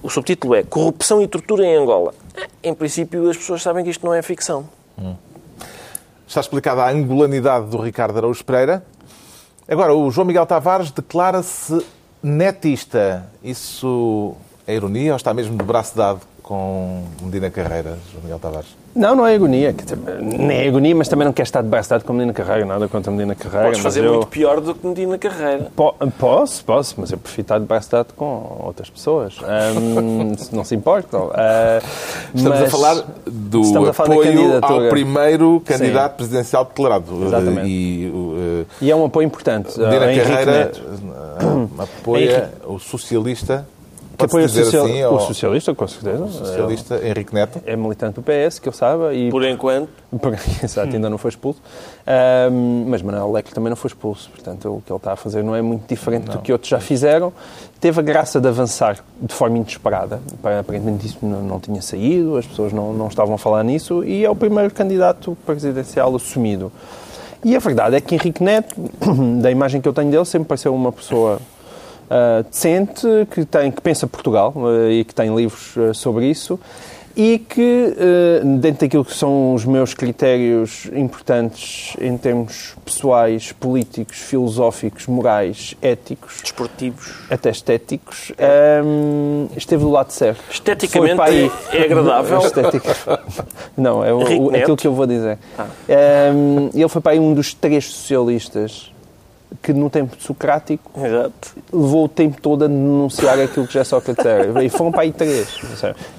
o 0.02 0.10
subtítulo 0.10 0.54
é 0.54 0.62
Corrupção 0.62 1.22
e 1.22 1.28
Tortura 1.28 1.64
em 1.64 1.76
Angola. 1.76 2.14
Em 2.62 2.74
princípio, 2.74 3.28
as 3.28 3.36
pessoas 3.36 3.62
sabem 3.62 3.84
que 3.84 3.90
isto 3.90 4.04
não 4.04 4.12
é 4.12 4.20
ficção. 4.22 4.68
Hum. 4.98 5.14
Está 6.26 6.40
explicada 6.40 6.82
a 6.82 6.90
angolanidade 6.90 7.66
do 7.66 7.78
Ricardo 7.78 8.16
Araújo 8.18 8.44
Pereira. 8.44 8.84
Agora, 9.68 9.94
o 9.94 10.10
João 10.10 10.26
Miguel 10.26 10.44
Tavares 10.46 10.90
declara-se 10.90 11.84
netista. 12.22 13.26
Isso 13.42 14.34
é 14.66 14.74
ironia 14.74 15.12
ou 15.12 15.16
está 15.16 15.32
mesmo 15.32 15.56
de 15.56 15.64
braço 15.64 15.96
dado 15.96 16.20
com 16.44 17.02
Medina 17.22 17.50
Carreira, 17.50 17.98
João 18.12 18.22
Miguel 18.22 18.38
Tavares? 18.38 18.76
Não, 18.94 19.16
não 19.16 19.26
é 19.26 19.34
agonia. 19.34 19.74
Nem 20.20 20.58
é 20.58 20.68
agonia, 20.68 20.94
mas 20.94 21.08
também 21.08 21.24
não 21.24 21.32
quer 21.32 21.42
estar 21.42 21.62
de 21.62 21.68
braço 21.68 21.88
dado 21.88 22.04
com 22.04 22.12
Medina 22.12 22.34
Carreira. 22.34 22.66
Nada 22.66 22.86
contra 22.86 23.10
Medina 23.10 23.34
Carreira. 23.34 23.64
Podes 23.64 23.80
fazer 23.80 24.04
eu... 24.04 24.12
muito 24.12 24.26
pior 24.26 24.60
do 24.60 24.74
que 24.74 24.86
Medina 24.86 25.16
Carreira. 25.16 25.72
Po 25.74 25.94
posso, 26.18 26.62
posso, 26.62 26.96
mas 26.98 27.10
eu 27.10 27.18
prefiro 27.18 27.42
estar 27.42 27.58
de 27.58 27.64
braço 27.64 27.90
dado 27.90 28.12
com 28.14 28.60
outras 28.62 28.90
pessoas. 28.90 29.38
Um, 29.40 30.36
não 30.54 30.64
se 30.64 30.74
importa. 30.74 31.18
Uh, 31.18 31.30
estamos 32.34 32.60
a 32.60 32.70
falar 32.70 33.04
do 33.26 33.88
a 33.88 33.92
falar 33.94 34.12
apoio 34.12 34.58
ao 34.62 34.88
primeiro 34.90 35.62
candidato 35.64 36.12
Sim. 36.12 36.16
presidencial 36.18 36.66
declarado. 36.66 37.24
Exatamente. 37.24 37.66
E, 37.66 38.12
uh, 38.14 38.66
e, 38.82 38.90
é 38.90 38.94
um 38.94 39.06
apoio 39.06 39.26
importante. 39.26 39.80
Medina 39.80 40.12
uh, 40.12 40.28
Carreira 40.28 40.72
apoia 41.78 42.52
o 42.66 42.78
socialista 42.78 43.66
que 44.16 44.24
apoia 44.24 44.46
o, 44.46 44.48
social... 44.48 44.84
assim, 44.84 45.04
o 45.04 45.18
socialista, 45.20 45.74
com 45.74 45.88
certeza. 45.88 46.24
O 46.24 46.32
socialista 46.32 46.94
é, 46.96 47.08
Henrique 47.08 47.34
Neto. 47.34 47.60
É 47.66 47.76
militante 47.76 48.20
do 48.20 48.22
PS, 48.22 48.58
que 48.58 48.68
eu 48.68 48.72
saiba. 48.72 49.12
E... 49.14 49.30
Por 49.30 49.44
enquanto. 49.44 49.88
Por... 50.20 50.34
Exato, 50.62 50.94
ainda 50.94 51.10
não 51.10 51.18
foi 51.18 51.30
expulso. 51.30 51.60
Um, 52.50 52.86
mas 52.88 53.02
Manuel 53.02 53.32
Leque 53.32 53.52
também 53.52 53.70
não 53.70 53.76
foi 53.76 53.88
expulso. 53.88 54.30
Portanto, 54.30 54.76
o 54.76 54.82
que 54.82 54.92
ele 54.92 54.96
está 54.96 55.12
a 55.12 55.16
fazer 55.16 55.42
não 55.42 55.54
é 55.54 55.62
muito 55.62 55.88
diferente 55.88 56.28
não. 56.28 56.36
do 56.36 56.42
que 56.42 56.52
outros 56.52 56.68
já 56.68 56.80
fizeram. 56.80 57.32
Teve 57.80 58.00
a 58.00 58.02
graça 58.02 58.40
de 58.40 58.48
avançar 58.48 58.98
de 59.20 59.34
forma 59.34 59.56
inesperada. 59.56 60.20
Aparentemente 60.42 61.06
isso 61.06 61.18
não, 61.22 61.42
não 61.42 61.60
tinha 61.60 61.82
saído, 61.82 62.36
as 62.36 62.46
pessoas 62.46 62.72
não, 62.72 62.92
não 62.92 63.08
estavam 63.08 63.34
a 63.34 63.38
falar 63.38 63.62
nisso. 63.64 64.04
E 64.04 64.24
é 64.24 64.30
o 64.30 64.36
primeiro 64.36 64.72
candidato 64.72 65.36
presidencial 65.44 66.14
assumido. 66.14 66.70
E 67.44 67.54
a 67.54 67.58
verdade 67.58 67.96
é 67.96 68.00
que 68.00 68.14
Henrique 68.14 68.42
Neto, 68.42 68.74
da 69.42 69.50
imagem 69.50 69.80
que 69.80 69.88
eu 69.88 69.92
tenho 69.92 70.10
dele, 70.10 70.24
sempre 70.24 70.48
pareceu 70.48 70.74
uma 70.74 70.90
pessoa 70.90 71.38
uh, 72.10 72.42
decente, 72.44 73.06
que, 73.30 73.44
tem, 73.44 73.70
que 73.70 73.80
pensa 73.80 74.06
Portugal 74.06 74.52
uh, 74.56 74.90
e 74.90 75.04
que 75.04 75.14
tem 75.14 75.34
livros 75.34 75.76
uh, 75.76 75.94
sobre 75.94 76.30
isso 76.30 76.58
e 77.16 77.38
que, 77.38 77.94
dentro 78.58 78.80
daquilo 78.80 79.04
que 79.04 79.14
são 79.14 79.54
os 79.54 79.64
meus 79.64 79.94
critérios 79.94 80.86
importantes 80.92 81.96
em 82.00 82.18
termos 82.18 82.74
pessoais, 82.84 83.52
políticos, 83.52 84.16
filosóficos, 84.16 85.06
morais, 85.06 85.76
éticos, 85.80 86.40
desportivos, 86.42 87.14
até 87.30 87.50
estéticos, 87.50 88.32
um, 88.84 89.46
esteve 89.56 89.84
do 89.84 89.90
lado 89.92 90.10
certo. 90.10 90.42
Esteticamente 90.50 91.20
aí... 91.20 91.52
é 91.72 91.82
agradável? 91.84 92.38
Estética... 92.44 93.22
Não, 93.76 94.04
é 94.04 94.12
o, 94.12 94.50
aquilo 94.50 94.76
que 94.76 94.88
eu 94.88 94.92
vou 94.92 95.06
dizer. 95.06 95.38
Ah. 95.56 95.68
Um, 96.34 96.70
ele 96.74 96.88
foi 96.88 97.00
para 97.00 97.12
aí 97.12 97.20
um 97.20 97.32
dos 97.32 97.54
três 97.54 97.84
socialistas 97.84 98.92
que 99.62 99.72
no 99.72 99.88
tempo 99.88 100.16
socrático 100.20 100.90
Exato. 100.96 101.54
levou 101.72 102.04
o 102.04 102.08
tempo 102.08 102.40
todo 102.40 102.64
a 102.64 102.68
denunciar 102.68 103.38
aquilo 103.38 103.66
que 103.66 103.74
já 103.74 103.84
Sócrates 103.84 104.24
era. 104.24 104.44
E 104.64 104.68
foram 104.68 104.90
para 104.90 105.02
aí 105.02 105.12
três. 105.12 105.48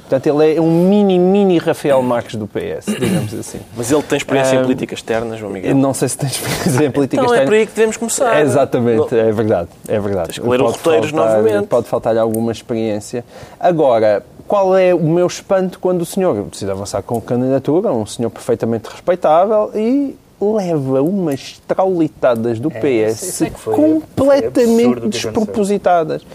Portanto, 0.08 0.28
ele 0.28 0.56
é 0.56 0.62
um 0.62 0.88
mini, 0.88 1.18
mini 1.18 1.58
Rafael 1.58 2.02
Marques 2.02 2.36
do 2.36 2.48
PS, 2.48 2.86
digamos 3.00 3.34
assim. 3.34 3.60
Mas 3.76 3.92
ele 3.92 4.04
tem 4.04 4.18
experiência 4.18 4.58
um, 4.58 4.62
em 4.62 4.64
política 4.64 4.94
externa, 4.94 5.36
João 5.36 5.52
Miguel? 5.52 5.76
Não 5.76 5.94
sei 5.94 6.10
se 6.10 6.18
tem 6.18 6.30
experiência 6.30 6.86
em 6.86 6.92
política 6.92 7.24
então 7.24 7.26
externa. 7.26 7.44
é 7.44 7.46
por 7.46 7.54
aí 7.56 7.66
que 7.66 7.74
devemos 7.74 7.98
começar. 7.98 8.38
É, 8.38 8.42
exatamente, 8.42 9.16
é 9.16 9.32
verdade. 9.32 9.70
É 9.88 10.00
verdade. 10.00 10.28
Tens 10.28 10.40
que 10.40 10.48
ler 10.48 10.60
pode 10.60 10.78
roteiros 10.78 11.10
faltar, 11.12 11.38
novamente. 11.38 11.68
Pode 11.68 11.88
faltar-lhe 11.88 12.20
alguma 12.20 12.52
experiência. 12.52 13.26
Agora, 13.60 14.24
qual 14.48 14.78
é 14.78 14.94
o 14.94 15.00
meu 15.00 15.26
espanto 15.26 15.80
quando 15.80 16.02
o 16.02 16.06
senhor 16.06 16.44
decide 16.44 16.70
avançar 16.70 17.02
com 17.02 17.20
candidatura, 17.20 17.92
um 17.92 18.06
senhor 18.06 18.30
perfeitamente 18.30 18.90
respeitável 18.90 19.72
e 19.74 20.16
leva 20.54 21.02
umas 21.02 21.62
traulitadas 21.68 22.60
do 22.60 22.72
é, 22.72 23.10
PS 23.10 23.42
é 23.42 23.50
foi, 23.50 23.74
completamente 23.74 25.00
foi 25.00 25.10
despropositadas. 25.10 26.26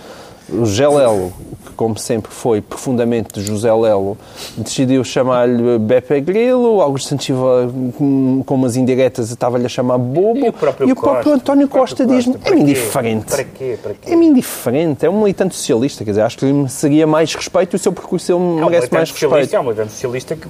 O 0.53 0.67
Gelelo, 0.67 1.33
que 1.65 1.73
como 1.73 1.99
sempre 1.99 2.33
foi 2.33 2.61
profundamente 2.61 3.41
José 3.41 3.73
Lelo, 3.73 4.17
decidiu 4.57 5.05
chamar-lhe 5.05 5.79
Beppe 5.79 6.21
Grilo, 6.21 6.81
Augusto 6.81 7.09
Santos 7.09 7.27
Silva, 7.27 7.73
com 7.97 8.55
umas 8.55 8.77
indiretas, 8.77 9.31
estava-lhe 9.31 9.67
a 9.67 9.69
chamar 9.69 9.99
bobo, 9.99 10.39
e 10.39 10.49
o 10.49 10.53
próprio, 10.53 10.89
e 10.89 10.93
o 10.93 10.97
próprio 10.97 11.25
Costa, 11.25 11.37
António 11.37 11.69
Costa 11.69 12.07
diz-me, 12.07 12.37
é-me 12.45 12.63
indiferente. 12.63 13.27
Para 13.27 13.45
quê? 13.45 13.79
Para 13.81 13.95
quê? 13.95 14.13
É-me 14.13 14.27
indiferente, 14.27 15.07
é 15.07 15.11
um 15.11 15.21
militante 15.21 15.55
socialista, 15.55 16.05
quer 16.05 16.11
dizer, 16.11 16.23
acho 16.23 16.39
que 16.39 16.47
lhe 16.47 16.69
seria 16.69 17.07
mais 17.07 17.35
respeito 17.35 17.75
e 17.75 17.77
o 17.77 17.79
seu 17.79 17.93
percurso 17.93 18.33
ele 18.33 18.41
é 18.41 18.65
merece 18.65 18.93
mais 18.93 19.11
respeito. 19.11 19.55
É 19.55 19.61
um 19.61 19.65
militante 19.65 19.93
socialista 19.93 20.37
que 20.37 20.49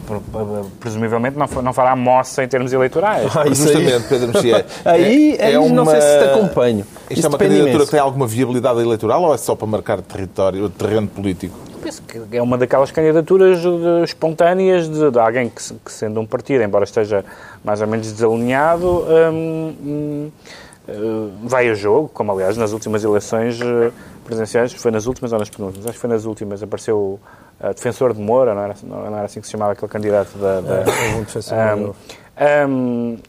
presumivelmente 0.78 1.36
não, 1.36 1.46
não 1.62 1.72
fará 1.72 1.94
moça 1.94 2.42
em 2.42 2.48
termos 2.48 2.72
eleitorais. 2.72 3.30
Ah, 3.36 3.46
Justamente, 3.46 4.08
Pedro 4.08 4.28
Mexia. 4.28 4.66
aí, 4.84 5.36
é, 5.38 5.46
aí 5.46 5.54
é 5.54 5.58
uma... 5.58 5.74
não 5.74 5.86
sei 5.86 6.00
se 6.00 6.18
te 6.18 6.24
acompanho. 6.24 6.86
Isto, 7.10 7.12
Isto 7.14 7.26
é 7.26 7.28
uma 7.28 7.38
candidatura 7.38 7.70
imenso. 7.70 7.84
que 7.86 7.90
tem 7.90 8.00
alguma 8.00 8.26
viabilidade 8.26 8.80
eleitoral 8.80 9.22
ou 9.22 9.34
é 9.34 9.36
só 9.36 9.54
para 9.56 9.66
marcar 9.66 9.89
território, 9.98 10.68
terreno 10.70 11.08
político? 11.08 11.58
Penso 11.82 12.02
que 12.02 12.36
é 12.36 12.42
uma 12.42 12.58
daquelas 12.58 12.90
candidaturas 12.90 13.60
espontâneas 14.04 14.88
de, 14.88 15.10
de 15.10 15.18
alguém 15.18 15.48
que, 15.48 15.74
que, 15.74 15.90
sendo 15.90 16.20
um 16.20 16.26
partido, 16.26 16.62
embora 16.62 16.84
esteja 16.84 17.24
mais 17.64 17.80
ou 17.80 17.86
menos 17.86 18.12
desalinhado, 18.12 18.86
hum, 19.32 19.74
hum, 19.82 20.30
hum, 20.88 21.30
vai 21.44 21.70
a 21.70 21.74
jogo, 21.74 22.08
como 22.08 22.32
aliás 22.32 22.56
nas 22.56 22.72
últimas 22.72 23.02
eleições 23.02 23.58
eh, 23.60 23.90
presidenciais, 24.24 24.72
foi 24.74 24.90
nas 24.90 25.06
últimas 25.06 25.32
ou 25.32 25.38
nas 25.38 25.48
penúltimas? 25.48 25.86
Acho 25.86 25.94
que 25.94 26.00
foi 26.00 26.10
nas 26.10 26.26
últimas, 26.26 26.62
apareceu 26.62 26.98
o 26.98 27.20
defensor 27.74 28.12
de 28.12 28.20
Moura, 28.20 28.54
não 28.54 28.62
era, 28.62 28.74
não 28.82 29.16
era 29.16 29.24
assim 29.24 29.40
que 29.40 29.46
se 29.46 29.52
chamava 29.52 29.72
aquele 29.72 29.90
candidato 29.90 30.36
da... 30.36 30.60
da 30.60 30.74
é, 30.80 31.16
um 31.16 31.22
defensor 31.22 31.58
de 31.58 31.64
Moura. 31.80 31.90
Um, 31.90 31.94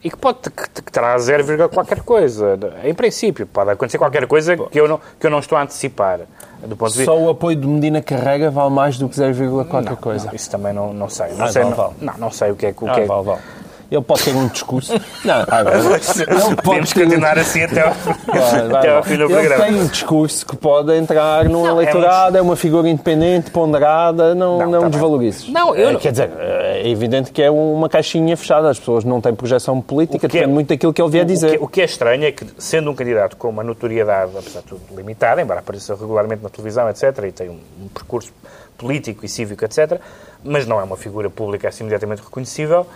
e 0.02 0.10
que 0.10 0.16
pode 0.16 0.38
que, 0.50 0.82
que 0.82 0.90
terá 0.90 1.18
0, 1.18 1.68
qualquer 1.68 2.00
coisa. 2.00 2.58
Em 2.82 2.94
princípio, 2.94 3.46
pode 3.46 3.70
acontecer 3.70 3.98
qualquer 3.98 4.26
coisa 4.26 4.56
que 4.56 4.80
eu 4.80 4.88
não, 4.88 5.00
que 5.20 5.26
eu 5.26 5.30
não 5.30 5.38
estou 5.38 5.58
a 5.58 5.62
antecipar. 5.62 6.20
Do 6.64 6.76
ponto 6.76 6.92
de 6.92 7.04
Só 7.04 7.18
o 7.18 7.28
apoio 7.28 7.56
de 7.56 7.66
Medina 7.66 8.00
Carrega 8.00 8.50
vale 8.50 8.70
mais 8.70 8.96
do 8.96 9.08
que 9.08 9.16
0, 9.16 9.66
qualquer 9.66 9.90
não, 9.90 9.96
coisa. 9.96 10.26
Não, 10.26 10.34
isso 10.34 10.50
também 10.50 10.72
não, 10.72 10.94
não 10.94 11.08
sei. 11.08 11.32
Não, 11.32 11.44
ah, 11.44 11.52
sei, 11.52 11.62
vale, 11.62 11.74
vale. 11.74 11.94
não, 12.00 12.14
não, 12.18 12.30
sei 12.30 12.52
o 12.52 12.56
que 12.56 12.66
é 12.66 12.72
que. 12.72 12.84
O 12.84 12.88
ah, 12.88 12.94
que 12.94 13.00
é... 13.00 13.04
Vale, 13.04 13.24
vale. 13.24 13.40
Ele 13.92 14.00
pode 14.00 14.24
ter 14.24 14.34
um 14.34 14.48
discurso. 14.48 14.92
Não, 15.22 15.40
ele 15.40 16.56
pode 16.62 16.94
continuar 16.94 17.38
assim 17.38 17.62
até 17.62 17.82
ao, 17.82 17.92
vai, 18.26 18.78
até 18.78 18.96
ao 18.96 19.02
fim 19.02 19.16
do 19.16 19.24
ele 19.24 19.34
programa. 19.34 19.66
Ele 19.66 19.76
tem 19.76 19.82
um 19.82 19.86
discurso 19.86 20.46
que 20.46 20.56
pode 20.56 20.96
entrar 20.96 21.44
num 21.44 21.62
não, 21.62 21.80
eleitorado, 21.80 22.36
é, 22.36 22.40
é, 22.40 22.42
uma 22.42 22.56
figura 22.56 22.88
independente, 22.88 23.50
ponderada, 23.50 24.34
não, 24.34 24.58
não, 24.60 24.70
não 24.70 24.80
tá 24.80 24.88
desvalorize. 24.88 25.50
Não, 25.50 25.76
eu 25.76 25.90
é, 25.90 25.96
Quer 25.96 26.12
dizer, 26.12 26.30
é 26.38 26.88
evidente 26.88 27.30
que 27.32 27.42
é 27.42 27.50
uma 27.50 27.88
caixinha 27.88 28.34
fechada, 28.34 28.70
as 28.70 28.78
pessoas 28.78 29.04
não 29.04 29.20
têm 29.20 29.34
projeção 29.34 29.78
política, 29.80 30.26
depende 30.26 30.44
é, 30.44 30.46
muito 30.46 30.68
daquilo 30.68 30.92
que 30.92 31.02
ele 31.02 31.10
vier 31.10 31.26
dizer. 31.26 31.48
O 31.48 31.50
que, 31.50 31.64
o 31.64 31.68
que 31.68 31.80
é 31.82 31.84
estranho 31.84 32.24
é 32.24 32.32
que, 32.32 32.46
sendo 32.56 32.90
um 32.90 32.94
candidato 32.94 33.36
com 33.36 33.50
uma 33.50 33.62
notoriedade, 33.62 34.32
apesar 34.36 34.60
de 34.60 34.66
tudo, 34.68 34.80
limitada, 34.96 35.42
embora 35.42 35.60
apareça 35.60 35.94
regularmente 35.94 36.42
na 36.42 36.48
televisão, 36.48 36.88
etc., 36.88 37.02
e 37.28 37.32
tem 37.32 37.50
um, 37.50 37.60
um 37.84 37.88
percurso 37.88 38.32
político 38.78 39.26
e 39.26 39.28
cívico, 39.28 39.64
etc., 39.64 40.00
mas 40.42 40.66
não 40.66 40.80
é 40.80 40.82
uma 40.82 40.96
figura 40.96 41.28
pública 41.28 41.68
assim 41.68 41.84
imediatamente 41.84 42.22
reconhecível, 42.22 42.86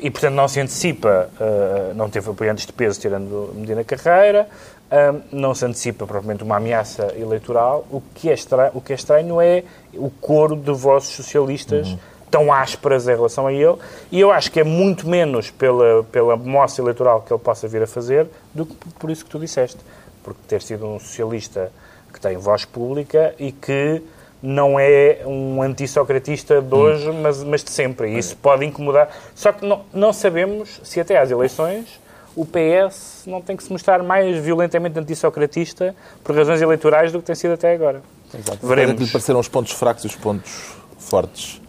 e, 0.00 0.10
portanto, 0.10 0.34
não 0.34 0.46
se 0.46 0.60
antecipa, 0.60 1.28
uh, 1.40 1.94
não 1.94 2.08
teve 2.08 2.30
apoiantes 2.30 2.66
de 2.66 2.72
peso 2.72 3.00
tirando 3.00 3.52
Medina 3.54 3.82
Carreira, 3.82 4.48
uh, 4.90 5.20
não 5.32 5.54
se 5.54 5.64
antecipa 5.64 6.06
propriamente 6.06 6.44
uma 6.44 6.56
ameaça 6.56 7.12
eleitoral. 7.16 7.86
O 7.90 8.00
que 8.14 8.30
é 8.30 8.34
estranho, 8.34 8.70
o 8.74 8.80
que 8.80 8.92
é, 8.92 8.96
estranho 8.96 9.40
é 9.40 9.64
o 9.94 10.10
coro 10.10 10.54
de 10.54 10.72
vozes 10.72 11.08
socialistas 11.10 11.88
uhum. 11.88 11.98
tão 12.30 12.52
ásperas 12.52 13.08
em 13.08 13.14
relação 13.14 13.46
a 13.46 13.52
ele, 13.52 13.76
e 14.12 14.20
eu 14.20 14.30
acho 14.30 14.52
que 14.52 14.60
é 14.60 14.64
muito 14.64 15.08
menos 15.08 15.50
pela, 15.50 16.04
pela 16.04 16.36
moça 16.36 16.80
eleitoral 16.80 17.22
que 17.22 17.32
ele 17.32 17.40
possa 17.40 17.66
vir 17.66 17.82
a 17.82 17.86
fazer 17.86 18.28
do 18.54 18.66
que 18.66 18.74
por 18.98 19.10
isso 19.10 19.24
que 19.24 19.30
tu 19.30 19.38
disseste. 19.38 19.78
Porque 20.22 20.40
ter 20.46 20.62
sido 20.62 20.86
um 20.86 21.00
socialista 21.00 21.72
que 22.12 22.20
tem 22.20 22.36
voz 22.36 22.64
pública 22.64 23.34
e 23.38 23.50
que 23.50 24.02
não 24.42 24.78
é 24.78 25.20
um 25.26 25.62
antissocratista 25.62 26.60
de 26.62 26.74
hoje, 26.74 27.08
hum. 27.10 27.20
mas, 27.22 27.42
mas 27.42 27.62
de 27.62 27.70
sempre. 27.70 28.14
E 28.14 28.18
isso 28.18 28.36
pode 28.36 28.64
incomodar. 28.64 29.10
Só 29.34 29.52
que 29.52 29.66
não, 29.66 29.82
não 29.92 30.12
sabemos 30.12 30.80
se 30.82 31.00
até 31.00 31.18
às 31.18 31.30
eleições 31.30 32.00
o 32.34 32.46
PS 32.46 33.24
não 33.26 33.40
tem 33.40 33.56
que 33.56 33.62
se 33.62 33.72
mostrar 33.72 34.02
mais 34.02 34.38
violentamente 34.38 34.98
antissocratista 34.98 35.94
por 36.22 36.34
razões 36.34 36.62
eleitorais 36.62 37.12
do 37.12 37.18
que 37.18 37.24
tem 37.24 37.34
sido 37.34 37.54
até 37.54 37.74
agora. 37.74 38.02
Exato. 38.32 38.66
Veremos. 38.66 38.96
que 38.96 39.04
lhe 39.04 39.10
pareceram 39.10 39.40
os 39.40 39.48
pontos 39.48 39.72
fracos 39.72 40.04
e 40.04 40.06
os 40.06 40.16
pontos 40.16 40.74
fortes 40.98 41.60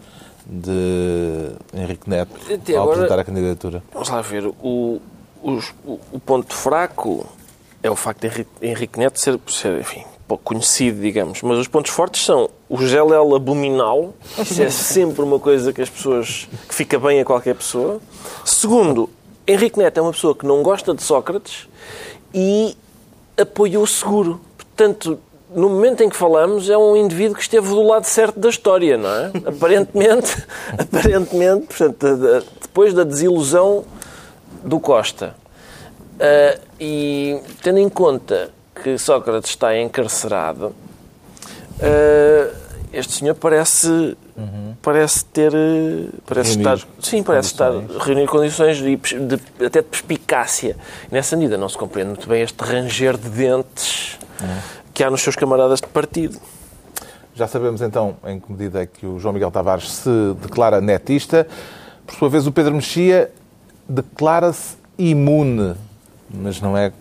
de 0.45 1.51
Henrique 1.73 2.09
Neto 2.09 2.35
até 2.53 2.75
ao 2.75 2.83
agora, 2.83 2.97
apresentar 2.97 3.19
a 3.19 3.23
candidatura? 3.23 3.83
Vamos 3.91 4.09
lá 4.09 4.21
ver. 4.21 4.45
O, 4.45 5.01
o, 5.41 5.59
o 6.11 6.19
ponto 6.19 6.53
fraco 6.53 7.25
é 7.81 7.89
o 7.89 7.95
facto 7.95 8.21
de 8.21 8.27
Henrique, 8.27 8.51
Henrique 8.61 8.99
Neto 8.99 9.19
ser, 9.19 9.39
ser 9.47 9.79
enfim, 9.79 10.03
pouco 10.31 10.43
conhecido, 10.43 11.01
digamos. 11.01 11.41
Mas 11.41 11.57
os 11.57 11.67
pontos 11.67 11.91
fortes 11.91 12.23
são 12.23 12.49
o 12.69 12.77
gelel 12.77 13.35
abominal, 13.35 14.13
isso 14.39 14.61
é 14.61 14.69
sempre 14.69 15.21
uma 15.21 15.39
coisa 15.39 15.73
que 15.73 15.81
as 15.81 15.89
pessoas. 15.89 16.47
que 16.67 16.73
fica 16.73 16.97
bem 16.97 17.19
a 17.19 17.25
qualquer 17.25 17.55
pessoa. 17.55 17.99
Segundo, 18.45 19.09
Henrique 19.45 19.77
Neto 19.77 19.97
é 19.97 20.01
uma 20.01 20.13
pessoa 20.13 20.33
que 20.33 20.45
não 20.45 20.63
gosta 20.63 20.93
de 20.93 21.03
Sócrates 21.03 21.67
e 22.33 22.77
apoiou 23.37 23.85
seguro. 23.85 24.39
Portanto, 24.55 25.19
no 25.53 25.69
momento 25.69 26.01
em 26.01 26.09
que 26.09 26.15
falamos, 26.15 26.69
é 26.69 26.77
um 26.77 26.95
indivíduo 26.95 27.35
que 27.35 27.41
esteve 27.41 27.67
do 27.67 27.81
lado 27.81 28.05
certo 28.05 28.39
da 28.39 28.47
história, 28.47 28.97
não 28.97 29.09
é? 29.09 29.31
aparentemente, 29.49 30.45
aparentemente, 30.77 31.67
portanto, 31.67 32.45
depois 32.61 32.93
da 32.93 33.03
desilusão 33.03 33.83
do 34.63 34.79
Costa. 34.79 35.35
Uh, 36.15 36.61
e 36.79 37.39
tendo 37.61 37.79
em 37.79 37.89
conta 37.89 38.51
que 38.75 38.97
Sócrates 38.97 39.49
está 39.49 39.77
encarcerado, 39.77 40.67
uh, 40.67 42.61
este 42.93 43.13
senhor 43.13 43.35
parece, 43.35 43.87
uhum. 43.87 44.75
parece 44.81 45.23
ter. 45.25 45.51
Parece 46.25 46.57
estar, 46.57 46.79
sim, 46.99 47.23
parece 47.23 47.47
estar 47.47 47.71
reunir 47.99 48.27
condições 48.27 48.77
de, 48.77 48.97
de, 48.97 49.65
até 49.65 49.81
de 49.81 49.87
perspicácia. 49.87 50.75
Nessa 51.09 51.37
medida, 51.37 51.57
não 51.57 51.69
se 51.69 51.77
compreende 51.77 52.09
muito 52.09 52.27
bem 52.27 52.41
este 52.41 52.61
ranger 52.61 53.17
de 53.17 53.29
dentes 53.29 54.19
uhum. 54.41 54.57
que 54.93 55.03
há 55.03 55.09
nos 55.09 55.21
seus 55.21 55.35
camaradas 55.35 55.79
de 55.79 55.87
partido. 55.87 56.37
Já 57.33 57.47
sabemos 57.47 57.81
então 57.81 58.17
em 58.25 58.39
que 58.39 58.51
medida 58.51 58.83
é 58.83 58.85
que 58.85 59.05
o 59.05 59.17
João 59.17 59.33
Miguel 59.33 59.51
Tavares 59.51 59.89
se 59.89 60.35
declara 60.41 60.81
netista. 60.81 61.47
Por 62.05 62.15
sua 62.15 62.29
vez, 62.29 62.45
o 62.45 62.51
Pedro 62.51 62.75
Mexia 62.75 63.31
declara-se 63.87 64.75
imune, 64.97 65.75
mas 66.29 66.59
não 66.59 66.77
é 66.77 66.91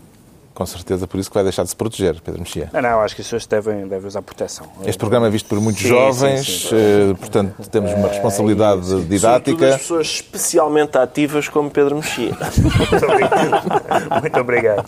com 0.60 0.66
certeza 0.66 1.06
por 1.06 1.18
isso 1.18 1.30
que 1.30 1.34
vai 1.34 1.42
deixar 1.42 1.62
de 1.62 1.70
se 1.70 1.76
proteger, 1.76 2.20
Pedro 2.20 2.40
Mexia. 2.40 2.68
Não, 2.70 2.82
não, 2.82 3.00
acho 3.00 3.14
que 3.14 3.22
as 3.22 3.26
pessoas 3.26 3.46
devem, 3.46 3.88
devem 3.88 4.06
usar 4.06 4.20
proteção. 4.20 4.66
Este 4.84 4.98
programa 4.98 5.26
é 5.26 5.30
visto 5.30 5.48
por 5.48 5.58
muitos 5.58 5.80
sim, 5.80 5.88
jovens, 5.88 6.44
sim, 6.44 6.68
sim. 6.68 6.74
Eh, 6.74 7.14
portanto 7.18 7.70
temos 7.70 7.90
uma 7.94 8.08
responsabilidade 8.08 8.94
é, 8.94 9.00
didática. 9.00 9.68
as 9.68 9.80
pessoas 9.80 10.06
especialmente 10.06 10.98
ativas 10.98 11.48
como 11.48 11.70
Pedro 11.70 11.96
Mexia. 11.96 12.36
Muito 12.92 13.06
obrigado. 13.06 14.20
Muito 14.20 14.40
obrigado. 14.40 14.86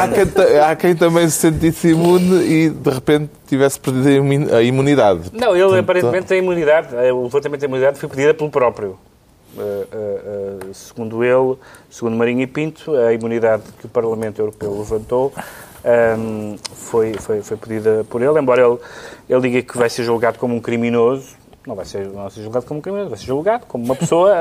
Há, 0.00 0.08
quem, 0.08 0.58
há 0.58 0.76
quem 0.76 0.96
também 0.96 1.28
se 1.28 1.36
sentisse 1.36 1.88
imune 1.88 2.42
e 2.42 2.70
de 2.70 2.90
repente 2.90 3.30
tivesse 3.46 3.78
perdido 3.78 4.54
a 4.54 4.62
imunidade. 4.62 5.30
Não, 5.34 5.54
ele 5.54 5.60
portanto, 5.64 5.80
aparentemente 5.80 6.32
a 6.32 6.36
imunidade, 6.38 6.94
o 6.94 7.24
levantamento 7.24 7.60
da 7.60 7.66
imunidade 7.66 7.98
foi 7.98 8.08
pedida 8.08 8.32
pelo 8.32 8.48
próprio. 8.48 8.98
Uh, 9.56 9.60
uh, 9.60 10.70
uh, 10.70 10.74
segundo 10.74 11.24
ele, 11.24 11.58
segundo 11.90 12.16
Marinho 12.16 12.40
e 12.42 12.46
Pinto, 12.46 12.94
a 12.94 13.12
imunidade 13.12 13.64
que 13.80 13.86
o 13.86 13.88
Parlamento 13.88 14.38
Europeu 14.38 14.78
levantou 14.78 15.32
um, 15.84 16.56
foi, 16.72 17.14
foi, 17.14 17.42
foi 17.42 17.56
pedida 17.56 18.04
por 18.08 18.22
ele, 18.22 18.38
embora 18.38 18.62
ele, 18.62 18.78
ele 19.28 19.40
diga 19.40 19.62
que 19.62 19.76
vai 19.76 19.90
ser 19.90 20.04
julgado 20.04 20.38
como 20.38 20.54
um 20.54 20.60
criminoso, 20.60 21.34
não 21.70 21.76
vai 21.76 21.84
ser, 21.84 22.06
não 22.08 22.22
vai 22.22 22.30
ser 22.30 22.42
julgado 22.42 22.66
como 22.66 22.78
um 22.78 22.82
criminoso, 22.82 23.10
vai 23.10 23.18
ser 23.18 23.26
julgado 23.26 23.64
como 23.66 23.84
uma 23.84 23.94
pessoa. 23.94 24.32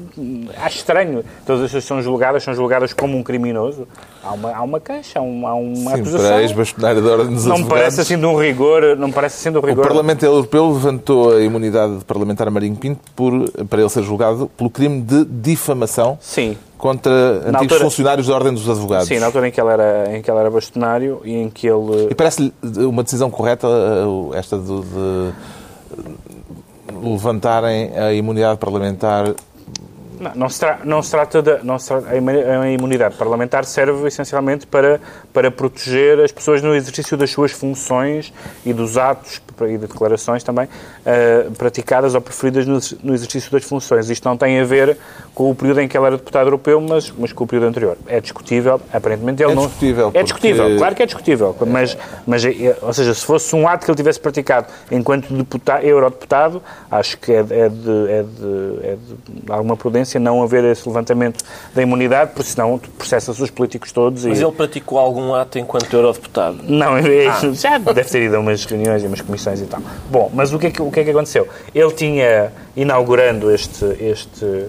Acho 0.56 0.76
estranho. 0.78 1.22
Todas 1.46 1.62
as 1.62 1.68
pessoas 1.68 1.84
são 1.84 2.02
julgadas, 2.02 2.42
são 2.42 2.54
julgadas 2.54 2.92
como 2.94 3.18
um 3.18 3.22
criminoso. 3.22 3.86
Há 4.24 4.32
uma, 4.32 4.56
há 4.56 4.62
uma 4.62 4.80
queixa, 4.80 5.18
há 5.18 5.22
uma, 5.22 5.50
há 5.50 5.54
uma 5.54 5.90
Sim, 5.90 6.00
acusação. 6.00 6.28
Para 6.28 6.42
ex-bastonário 6.42 7.02
da 7.02 7.12
Ordem 7.12 7.34
dos 7.34 7.44
Não 7.44 7.64
parece 7.64 8.00
assim 8.00 8.18
de 8.18 8.24
um 8.24 8.36
rigor. 8.36 8.96
Não 8.96 9.12
parece 9.12 9.36
assim 9.36 9.52
de 9.52 9.58
um 9.58 9.60
rigor. 9.60 9.84
O 9.84 9.88
Parlamento 9.88 10.24
Europeu 10.24 10.72
levantou 10.72 11.36
a 11.36 11.42
imunidade 11.42 12.02
parlamentar 12.06 12.48
a 12.48 12.50
Marinho 12.50 12.76
Pinto 12.76 13.00
por, 13.14 13.50
para 13.68 13.80
ele 13.80 13.90
ser 13.90 14.02
julgado 14.02 14.50
pelo 14.56 14.70
crime 14.70 15.02
de 15.02 15.24
difamação. 15.26 16.18
Sim 16.20 16.56
contra 16.78 17.12
antigos 17.12 17.54
altura, 17.54 17.80
funcionários 17.80 18.26
da 18.26 18.34
Ordem 18.34 18.54
dos 18.54 18.66
Advogados. 18.66 19.06
Sim, 19.06 19.18
na 19.18 19.26
altura 19.26 19.48
em 19.48 19.50
que 19.50 19.60
ele 19.60 19.68
era, 19.68 20.16
em 20.16 20.22
que 20.22 20.30
ele 20.30 20.40
era 20.40 20.50
bastonário 20.50 21.20
e 21.26 21.34
em 21.34 21.50
que 21.50 21.66
ele... 21.66 22.08
E 22.10 22.14
parece-lhe 22.14 22.54
uma 22.86 23.02
decisão 23.02 23.30
correta 23.30 23.68
eh, 23.68 24.38
esta 24.38 24.56
de, 24.56 24.80
de 24.80 25.32
levantarem 27.02 27.90
a 27.96 28.12
imunidade 28.12 28.58
parlamentar 28.58 29.34
não, 30.20 30.32
não, 30.34 30.48
se, 30.48 30.60
tra 30.60 30.78
não 30.84 31.02
se 31.02 31.10
trata 31.10 31.40
de. 31.40 31.64
Não 31.64 31.78
se 31.78 31.88
trata, 31.88 32.10
a 32.10 32.70
imunidade 32.70 33.16
parlamentar 33.16 33.64
serve 33.64 34.06
essencialmente 34.06 34.66
para, 34.66 35.00
para 35.32 35.50
proteger 35.50 36.20
as 36.20 36.30
pessoas 36.30 36.60
no 36.60 36.74
exercício 36.74 37.16
das 37.16 37.30
suas 37.30 37.52
funções 37.52 38.32
e 38.64 38.72
dos 38.72 38.98
atos 38.98 39.40
e 39.62 39.76
de 39.76 39.86
declarações 39.86 40.42
também 40.42 40.66
uh, 40.66 41.50
praticadas 41.52 42.14
ou 42.14 42.20
preferidas 42.20 42.66
no, 42.66 42.78
no, 43.02 43.14
exercício 43.14 43.50
das 43.50 43.64
funções. 43.64 44.08
Isto 44.08 44.28
não 44.28 44.36
tem 44.36 44.58
a 44.60 44.64
ver 44.64 44.96
com 45.34 45.50
o 45.50 45.54
período 45.54 45.80
em 45.80 45.88
que 45.88 45.96
ele 45.96 46.06
era 46.06 46.16
deputado 46.16 46.46
europeu, 46.46 46.80
mas, 46.80 47.12
mas 47.18 47.32
com 47.32 47.44
o 47.44 47.46
período 47.46 47.68
anterior. 47.68 47.96
É 48.06 48.20
discutível, 48.20 48.80
aparentemente 48.92 49.42
ele 49.42 49.52
é 49.52 49.54
não. 49.54 49.66
Discutível 49.66 50.10
é 50.14 50.22
discutível, 50.22 50.76
claro 50.78 50.94
que 50.94 51.02
é 51.02 51.06
discutível. 51.06 51.56
Mas, 51.66 51.96
mas, 52.26 52.44
é, 52.44 52.76
ou 52.82 52.92
seja, 52.92 53.14
se 53.14 53.24
fosse 53.24 53.54
um 53.54 53.68
ato 53.68 53.84
que 53.84 53.90
ele 53.90 53.96
tivesse 53.96 54.20
praticado 54.20 54.66
enquanto 54.90 55.32
deputado, 55.32 55.84
eurodeputado, 55.84 56.62
acho 56.90 57.18
que 57.18 57.32
é 57.32 57.42
de, 57.42 57.54
é 57.54 57.68
de, 57.68 58.10
é 58.10 58.22
de, 58.22 58.86
é 58.86 58.96
de 58.96 59.52
alguma 59.52 59.76
prudência 59.76 60.09
não 60.18 60.42
haver 60.42 60.64
esse 60.64 60.86
levantamento 60.88 61.44
da 61.74 61.82
imunidade, 61.82 62.32
porque 62.34 62.50
senão 62.50 62.80
processa-se 62.98 63.42
os 63.42 63.50
políticos 63.50 63.92
todos. 63.92 64.24
Mas 64.24 64.40
e... 64.40 64.44
ele 64.44 64.52
praticou 64.52 64.98
algum 64.98 65.34
ato 65.34 65.58
enquanto 65.58 65.92
eurodeputado? 65.92 66.58
Não, 66.62 66.94
ah. 66.94 67.00
já 67.52 67.78
deve 67.78 68.08
ter 68.08 68.22
ido 68.22 68.36
a 68.36 68.40
umas 68.40 68.64
reuniões 68.64 69.02
e 69.02 69.06
umas 69.06 69.20
comissões 69.20 69.60
e 69.60 69.66
tal. 69.66 69.80
Bom, 70.10 70.30
mas 70.32 70.52
o 70.52 70.58
que 70.58 70.66
é 70.66 70.70
que, 70.70 70.82
o 70.82 70.90
que, 70.90 71.00
é 71.00 71.04
que 71.04 71.10
aconteceu? 71.10 71.48
Ele 71.74 71.92
tinha, 71.92 72.52
inaugurando 72.76 73.50
este, 73.50 73.84
este, 74.00 74.66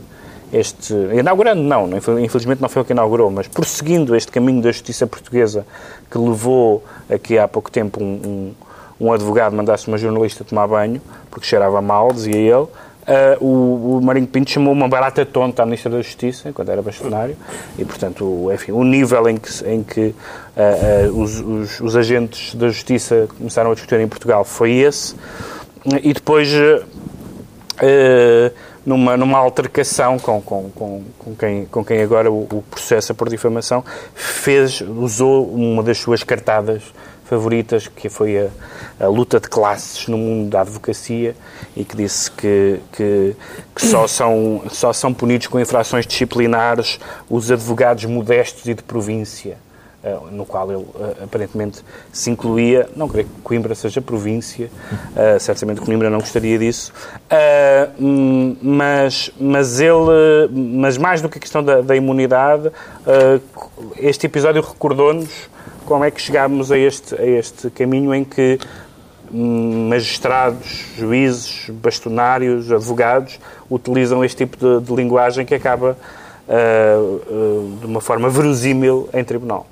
este. 0.52 0.94
Inaugurando, 0.94 1.62
não, 1.62 1.90
infelizmente 2.20 2.62
não 2.62 2.70
foi 2.70 2.82
o 2.82 2.86
que 2.86 2.94
inaugurou, 2.94 3.32
mas 3.32 3.48
prosseguindo 3.48 4.16
este 4.16 4.32
caminho 4.32 4.62
da 4.62 4.72
justiça 4.72 5.08
portuguesa 5.08 5.66
que 6.10 6.18
levou 6.18 6.84
aqui 7.10 7.38
há 7.38 7.48
pouco 7.48 7.72
tempo 7.72 8.04
um, 8.04 8.54
um, 9.00 9.08
um 9.08 9.14
advogado 9.14 9.56
mandasse 9.56 9.88
uma 9.88 9.98
jornalista 9.98 10.44
tomar 10.44 10.68
banho, 10.68 11.02
porque 11.30 11.46
cheirava 11.46 11.82
mal, 11.82 12.12
dizia 12.12 12.36
ele. 12.36 12.68
Uh, 13.02 13.44
o, 13.44 13.98
o, 13.98 14.02
Marinho 14.02 14.28
Pinto 14.28 14.52
chamou 14.52 14.72
uma 14.72 14.88
barata 14.88 15.26
tonta 15.26 15.64
à 15.64 15.66
Ministra 15.66 15.90
da 15.90 16.02
Justiça, 16.02 16.52
quando 16.54 16.70
era 16.70 16.84
bastonário, 16.84 17.36
e, 17.78 17.84
portanto, 17.84 18.24
o, 18.24 18.54
enfim, 18.54 18.72
o 18.72 18.84
nível 18.84 19.28
em 19.28 19.38
que, 19.38 19.68
em 19.68 19.84
que 19.84 20.14
uh, 20.56 21.10
uh, 21.10 21.22
os, 21.22 21.40
os, 21.40 21.80
os, 21.80 21.96
agentes 21.96 22.54
da 22.54 22.68
Justiça 22.68 23.28
começaram 23.38 23.72
a 23.72 23.74
discutir 23.74 24.00
em 24.00 24.08
Portugal 24.08 24.44
foi 24.44 24.74
esse. 24.74 25.16
E 26.04 26.14
depois, 26.14 26.48
numa, 28.86 29.18
numa 29.18 29.40
altercação 29.40 30.20
com, 30.20 30.40
com, 30.40 30.70
com, 30.70 31.04
com, 31.18 31.36
quem, 31.36 31.66
com 31.66 31.84
quem 31.84 32.04
agora 32.04 32.32
o, 32.32 32.44
o 32.44 32.64
processa 32.70 33.16
por 33.16 33.28
difamação, 33.28 33.84
fez, 34.14 34.80
usou 34.82 35.52
uma 35.52 35.82
das 35.82 35.98
suas 35.98 36.24
cartadas 36.24 36.84
favoritas, 37.32 37.88
que 37.88 38.10
foi 38.10 38.38
a, 38.38 38.50
a, 39.00 39.08
luta 39.08 39.40
de 39.40 39.48
classes 39.48 40.06
no 40.06 40.18
mundo 40.18 40.50
da 40.50 40.60
advocacia 40.60 41.34
e 41.78 41.86
que 41.86 41.96
disse 41.96 42.30
que, 42.30 42.82
que, 42.92 43.34
que, 43.74 43.86
só, 43.86 44.04
são, 44.06 44.64
só 44.70 44.92
são 44.92 45.14
punidos 45.14 45.48
com 45.48 45.58
infrações 45.58 46.06
disciplinares 46.06 47.00
os 47.30 47.50
advogados 47.50 48.04
modestos 48.04 48.66
e 48.66 48.74
de 48.74 48.84
província. 48.84 49.58
Uh, 50.04 50.32
no 50.32 50.48
qual 50.48 50.72
ele 50.72 50.82
uh, 50.82 51.24
aparentemente 51.24 51.84
se 52.12 52.32
incluía, 52.32 52.90
não 52.96 53.08
creio 53.08 53.28
que 53.28 53.42
Coimbra 53.44 53.76
seja 53.76 54.02
província, 54.02 54.66
uh, 54.66 55.40
certamente 55.40 55.80
Coimbra 55.80 56.10
não 56.10 56.18
gostaria 56.18 56.58
disso, 56.58 56.92
hum, 58.00 58.58
mas, 58.64 59.30
mas 59.40 59.80
ele, 59.80 60.50
mas 60.52 60.98
mais 60.98 61.22
do 61.22 61.30
que 61.30 61.38
a 61.38 61.42
questão 61.42 61.64
da, 61.64 61.82
da 61.82 61.96
imunidade, 61.96 62.72
este 63.96 64.26
episódio 64.26 64.64
recordou-nos 64.64 65.52
como 65.86 66.04
é 66.04 66.10
que 66.10 66.22
chegámos 66.22 66.72
a 66.72 66.78
este, 66.78 67.16
a 67.16 67.26
este 67.26 67.70
caminho 67.70 68.14
em 68.14 68.24
que 68.24 68.58
hum, 69.32 69.90
magistrados, 69.90 70.86
juízes, 70.98 71.70
bastonários, 71.70 72.72
advogados 72.72 73.40
utilizam 73.70 74.24
este 74.24 74.46
tipo 74.46 74.58
de, 74.58 74.86
de 74.86 74.96
linguagem 74.96 75.46
que 75.46 75.54
acaba 75.54 75.98
uh, 76.48 77.22
uh, 77.30 77.78
de 77.80 77.86
uma 77.86 78.02
forma 78.02 78.30
verosímil 78.30 79.10
em 79.14 79.24
tribunal. 79.24 79.68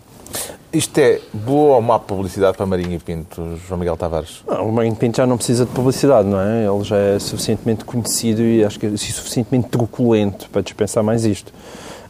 Isto 0.72 1.00
é 1.00 1.20
boa 1.34 1.78
ou 1.78 1.82
má 1.82 1.98
publicidade 1.98 2.56
para 2.56 2.66
Marinho 2.66 3.00
Pinto, 3.00 3.58
João 3.68 3.80
Miguel 3.80 3.98
Tavares? 3.98 4.44
Não, 4.48 4.70
o 4.70 4.72
Marinho 4.72 4.96
Pinto 4.96 5.18
já 5.18 5.26
não 5.26 5.36
precisa 5.36 5.66
de 5.66 5.72
publicidade, 5.72 6.28
não 6.28 6.40
é? 6.40 6.66
Ele 6.66 6.84
já 6.84 6.96
é 6.96 7.18
suficientemente 7.18 7.84
conhecido 7.84 8.44
e 8.44 8.64
acho 8.64 8.80
que 8.80 8.86
é 8.86 8.96
suficientemente 8.96 9.70
truculento 9.70 10.48
para 10.52 10.62
dispensar 10.62 11.04
mais 11.04 11.26
isto. 11.26 11.52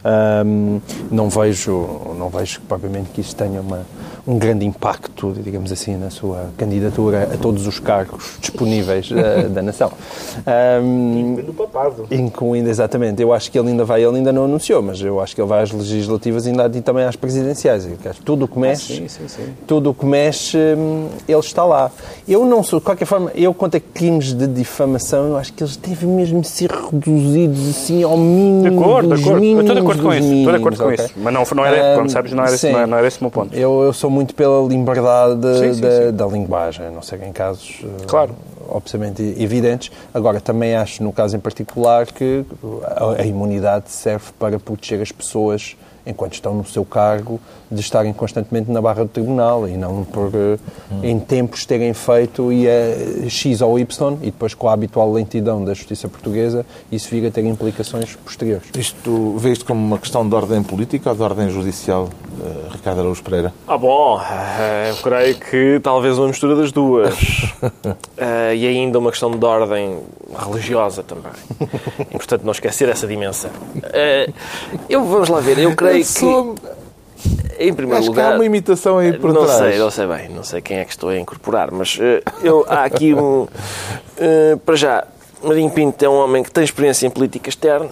Um, 0.02 0.80
não 1.10 1.28
vejo, 1.28 1.86
não 2.16 2.30
vejo 2.30 2.60
propriamente 2.62 3.10
que 3.10 3.20
isso 3.20 3.36
tenha 3.36 3.60
uma, 3.60 3.86
um 4.26 4.38
grande 4.38 4.64
impacto, 4.64 5.34
digamos 5.42 5.70
assim, 5.70 5.96
na 5.96 6.08
sua 6.08 6.50
candidatura 6.56 7.28
a 7.34 7.36
todos 7.36 7.66
os 7.66 7.78
cargos 7.78 8.38
disponíveis 8.40 9.10
uh, 9.10 9.48
da 9.52 9.60
nação. 9.60 9.92
Um, 10.82 11.32
incluindo 11.32 11.50
o 11.50 11.54
papado. 11.54 12.06
Incluindo, 12.10 12.70
exatamente. 12.70 13.20
Eu 13.20 13.32
acho 13.32 13.50
que 13.50 13.58
ele 13.58 13.70
ainda 13.70 13.84
vai, 13.84 14.02
ele 14.02 14.16
ainda 14.16 14.32
não 14.32 14.44
anunciou, 14.44 14.80
mas 14.82 15.00
eu 15.02 15.20
acho 15.20 15.34
que 15.34 15.40
ele 15.40 15.48
vai 15.48 15.62
às 15.62 15.70
legislativas 15.70 16.46
e, 16.46 16.50
ainda, 16.50 16.70
e 16.74 16.80
também 16.80 17.04
às 17.04 17.16
presidenciais. 17.16 17.86
Tudo 18.24 18.46
o 18.46 18.48
que 18.48 18.58
mexe, 18.58 18.92
ah, 18.92 18.96
sim, 18.96 19.08
sim, 19.08 19.28
sim. 19.28 19.52
tudo 19.66 19.90
o 19.90 19.94
que 19.94 20.06
mexe, 20.06 20.56
hum, 20.56 21.08
ele 21.28 21.38
está 21.38 21.64
lá. 21.64 21.90
Eu 22.26 22.46
não 22.46 22.62
sou, 22.62 22.78
de 22.78 22.86
qualquer 22.86 23.04
forma, 23.04 23.30
eu 23.34 23.52
quanto 23.52 23.76
a 23.76 23.80
crimes 23.80 24.32
de 24.32 24.46
difamação, 24.46 25.28
eu 25.28 25.36
acho 25.36 25.52
que 25.52 25.62
eles 25.62 25.76
devem 25.76 26.08
mesmo 26.08 26.42
ser 26.42 26.70
reduzidos 26.70 27.68
assim 27.68 28.02
ao 28.02 28.16
mínimo. 28.16 28.62
De 28.62 28.68
acordo, 28.68 29.14
de 29.14 29.22
acordo. 29.22 29.40
De 29.40 29.89
acordo 29.92 30.02
com 30.02 30.14
isso. 30.14 30.32
Estou 30.32 30.52
de 30.52 30.58
acordo 30.58 30.84
okay? 30.84 30.96
com 30.96 31.02
isso. 31.02 31.14
Mas 31.16 31.34
não, 31.34 31.44
não 31.54 31.66
era, 31.66 31.92
um, 31.92 31.96
como 31.96 32.10
sabes, 32.10 32.32
não 32.32 32.44
era, 32.44 32.54
esse, 32.54 32.70
não 32.70 32.98
era 32.98 33.06
esse 33.06 33.20
o 33.20 33.24
meu 33.24 33.30
ponto. 33.30 33.54
Eu, 33.54 33.82
eu 33.82 33.92
sou 33.92 34.10
muito 34.10 34.34
pela 34.34 34.66
liberdade 34.66 35.58
sim, 35.58 35.74
sim, 35.74 35.80
da, 35.80 36.10
da, 36.10 36.26
linguagem, 36.26 36.90
não 36.90 37.02
sei 37.02 37.20
em 37.24 37.32
casos. 37.32 37.82
Claro. 38.06 38.34
Obviamente 38.68 39.22
evidentes. 39.36 39.90
Agora, 40.14 40.40
também 40.40 40.76
acho, 40.76 41.02
no 41.02 41.12
caso 41.12 41.36
em 41.36 41.40
particular, 41.40 42.06
que 42.06 42.44
a, 42.84 43.22
a 43.22 43.26
imunidade 43.26 43.90
serve 43.90 44.26
para 44.38 44.58
proteger 44.60 45.02
as 45.02 45.10
pessoas 45.10 45.76
enquanto 46.06 46.34
estão 46.34 46.54
no 46.54 46.64
seu 46.64 46.84
cargo, 46.84 47.40
de 47.70 47.80
estarem 47.80 48.12
constantemente 48.12 48.70
na 48.70 48.80
barra 48.80 49.04
do 49.04 49.08
tribunal 49.08 49.68
e 49.68 49.76
não 49.76 50.04
por, 50.04 50.30
hum. 50.34 50.58
em 51.02 51.18
tempos, 51.18 51.64
terem 51.64 51.94
feito 51.94 52.52
e 52.52 52.66
é 52.66 53.26
X 53.28 53.60
ou 53.60 53.78
Y 53.78 54.18
e 54.22 54.26
depois 54.26 54.54
com 54.54 54.68
a 54.68 54.72
habitual 54.72 55.12
lentidão 55.12 55.64
da 55.64 55.72
justiça 55.74 56.08
portuguesa, 56.08 56.66
isso 56.90 57.08
vir 57.10 57.26
a 57.26 57.30
ter 57.30 57.44
implicações 57.44 58.16
posteriores. 58.16 58.68
Isto 58.76 59.36
vê 59.38 59.52
isto 59.52 59.64
como 59.64 59.80
uma 59.80 59.98
questão 59.98 60.28
de 60.28 60.34
ordem 60.34 60.62
política 60.62 61.10
ou 61.10 61.16
de 61.16 61.22
ordem 61.22 61.50
judicial, 61.50 62.04
uh, 62.38 62.72
Ricardo 62.72 63.00
Araújo 63.00 63.22
Pereira? 63.22 63.52
Ah, 63.66 63.78
bom, 63.78 64.20
eu 64.88 64.96
creio 64.96 65.34
que 65.36 65.80
talvez 65.82 66.18
uma 66.18 66.28
mistura 66.28 66.56
das 66.56 66.72
duas. 66.72 67.14
uh, 67.62 68.52
e 68.54 68.66
ainda 68.66 68.98
uma 68.98 69.10
questão 69.10 69.30
de 69.30 69.44
ordem 69.44 69.98
religiosa 70.38 71.02
também. 71.02 71.32
E, 72.10 72.16
portanto, 72.16 72.42
não 72.42 72.52
esquecer 72.52 72.88
essa 72.88 73.06
dimensão. 73.06 73.50
Uh, 73.76 74.32
eu, 74.88 75.04
vamos 75.04 75.28
lá 75.28 75.38
ver, 75.38 75.58
eu 75.58 75.76
creio 75.76 76.04
que... 76.04 76.69
Em 77.60 77.74
primeiro 77.74 78.00
Acho 78.00 78.08
lugar. 78.08 78.28
Que 78.28 78.32
há 78.32 78.34
uma 78.36 78.46
imitação 78.46 78.96
aí 78.96 79.12
por 79.12 79.34
não 79.34 79.44
trás. 79.44 79.58
sei, 79.58 79.78
não 79.78 79.90
sei 79.90 80.06
bem, 80.06 80.28
não 80.30 80.42
sei 80.42 80.62
quem 80.62 80.78
é 80.78 80.84
que 80.84 80.92
estou 80.92 81.10
a 81.10 81.18
incorporar, 81.18 81.70
mas 81.70 81.96
uh, 81.96 82.22
eu, 82.42 82.64
há 82.66 82.84
aqui 82.84 83.12
um. 83.12 83.42
Uh, 83.42 83.48
para 84.64 84.76
já, 84.76 85.06
Marinho 85.42 85.70
Pinto 85.70 86.02
é 86.02 86.08
um 86.08 86.14
homem 86.14 86.42
que 86.42 86.50
tem 86.50 86.64
experiência 86.64 87.06
em 87.06 87.10
política 87.10 87.50
externa. 87.50 87.90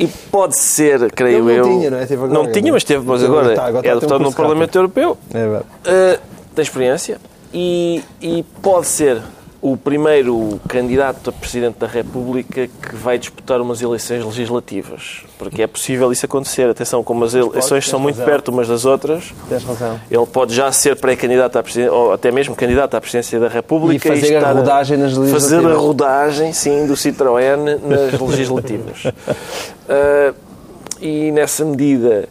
e 0.00 0.08
pode 0.30 0.58
ser, 0.58 1.12
creio 1.12 1.44
não 1.44 1.50
eu. 1.50 1.64
Tinha, 1.64 1.90
não, 1.90 1.98
é? 1.98 2.02
agora, 2.02 2.32
não 2.32 2.50
tinha, 2.50 2.72
mas 2.72 2.82
teve, 2.82 3.06
mas 3.06 3.22
agora, 3.22 3.50
está, 3.50 3.66
agora 3.66 3.86
é 3.86 3.94
deputado 3.94 4.20
no 4.20 4.32
Parlamento 4.32 4.76
Europeu. 4.76 5.16
É 5.32 5.38
verdade. 5.38 5.64
Uh, 5.86 6.18
tem 6.54 6.62
experiência 6.64 7.20
e, 7.54 8.02
e 8.20 8.42
pode 8.60 8.88
ser 8.88 9.22
o 9.60 9.76
primeiro 9.76 10.60
candidato 10.68 11.30
a 11.30 11.32
Presidente 11.32 11.78
da 11.78 11.86
República 11.86 12.68
que 12.68 12.94
vai 12.94 13.18
disputar 13.18 13.60
umas 13.60 13.82
eleições 13.82 14.24
legislativas. 14.24 15.24
Porque 15.36 15.62
é 15.62 15.66
possível 15.66 16.12
isso 16.12 16.24
acontecer. 16.26 16.70
Atenção, 16.70 17.02
como 17.02 17.24
as 17.24 17.34
eleições 17.34 17.88
são 17.88 17.98
muito 17.98 18.16
razão. 18.16 18.32
perto 18.32 18.48
umas 18.48 18.68
das 18.68 18.84
outras, 18.84 19.34
Tens 19.48 19.64
razão. 19.64 20.00
ele 20.08 20.26
pode 20.26 20.54
já 20.54 20.70
ser 20.70 20.94
pré-candidato 20.96 21.58
à 21.58 21.62
presidência, 21.62 21.92
ou 21.92 22.12
até 22.12 22.30
mesmo 22.30 22.54
candidato 22.54 22.94
à 22.94 23.00
presidência 23.00 23.40
da 23.40 23.48
República. 23.48 24.08
E 24.14 24.20
fazer 24.20 24.36
a 24.36 24.52
rodagem 24.52 24.96
nas 24.96 25.16
legislativas. 25.16 25.42
Fazer 25.42 25.66
a 25.66 25.74
rodagem, 25.74 26.52
sim, 26.52 26.86
do 26.86 26.94
Citroën 26.94 27.80
nas 27.82 28.20
legislativas. 28.20 29.04
uh, 29.06 30.34
e 31.00 31.32
nessa 31.32 31.64
medida 31.64 32.28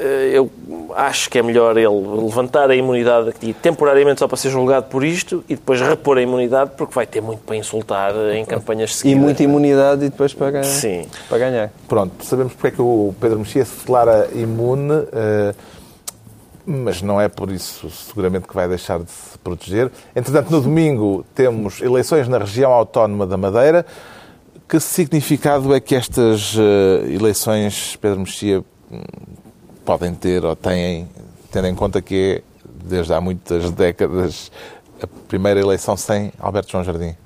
eu 0.00 0.50
acho 0.96 1.30
que 1.30 1.38
é 1.38 1.42
melhor 1.42 1.76
ele 1.76 1.88
levantar 1.88 2.70
a 2.70 2.74
imunidade 2.74 3.28
aqui 3.28 3.52
temporariamente 3.52 4.20
só 4.20 4.28
para 4.28 4.36
ser 4.36 4.50
julgado 4.50 4.86
por 4.86 5.04
isto 5.04 5.44
e 5.48 5.54
depois 5.54 5.80
repor 5.80 6.18
a 6.18 6.22
imunidade 6.22 6.72
porque 6.76 6.94
vai 6.94 7.06
ter 7.06 7.20
muito 7.20 7.40
para 7.40 7.56
insultar 7.56 8.12
em 8.34 8.44
campanhas 8.44 8.96
seguidas. 8.96 9.20
E 9.20 9.24
muita 9.24 9.42
imunidade 9.42 10.04
e 10.04 10.10
depois 10.10 10.32
para, 10.34 10.62
Sim. 10.64 11.06
para 11.28 11.38
ganhar. 11.38 11.70
Pronto, 11.88 12.24
sabemos 12.24 12.52
porque 12.52 12.68
é 12.68 12.70
que 12.70 12.82
o 12.82 13.14
Pedro 13.20 13.38
Mexia 13.38 13.64
se 13.64 13.78
declara 13.78 14.28
imune, 14.34 15.06
eh, 15.12 15.54
mas 16.66 17.02
não 17.02 17.20
é 17.20 17.28
por 17.28 17.50
isso 17.50 17.90
seguramente 17.90 18.46
que 18.46 18.54
vai 18.54 18.68
deixar 18.68 19.00
de 19.00 19.10
se 19.10 19.38
proteger. 19.38 19.90
Entretanto, 20.14 20.50
no 20.50 20.60
domingo 20.60 21.24
temos 21.34 21.80
eleições 21.80 22.28
na 22.28 22.38
região 22.38 22.72
autónoma 22.72 23.26
da 23.26 23.36
Madeira. 23.36 23.84
Que 24.68 24.78
significado 24.78 25.74
é 25.74 25.80
que 25.80 25.96
estas 25.96 26.54
eh, 26.56 27.12
eleições, 27.12 27.96
Pedro 28.00 28.20
Mexia, 28.20 28.64
podem 29.90 30.14
ter 30.14 30.44
ou 30.44 30.54
têm, 30.54 31.08
tendo 31.50 31.66
em 31.66 31.74
conta 31.74 32.00
que 32.00 32.36
é, 32.36 32.42
desde 32.84 33.12
há 33.12 33.20
muitas 33.20 33.72
décadas, 33.72 34.52
a 35.02 35.06
primeira 35.26 35.58
eleição 35.58 35.96
sem 35.96 36.32
Alberto 36.38 36.70
João 36.70 36.84
Jardim? 36.84 37.16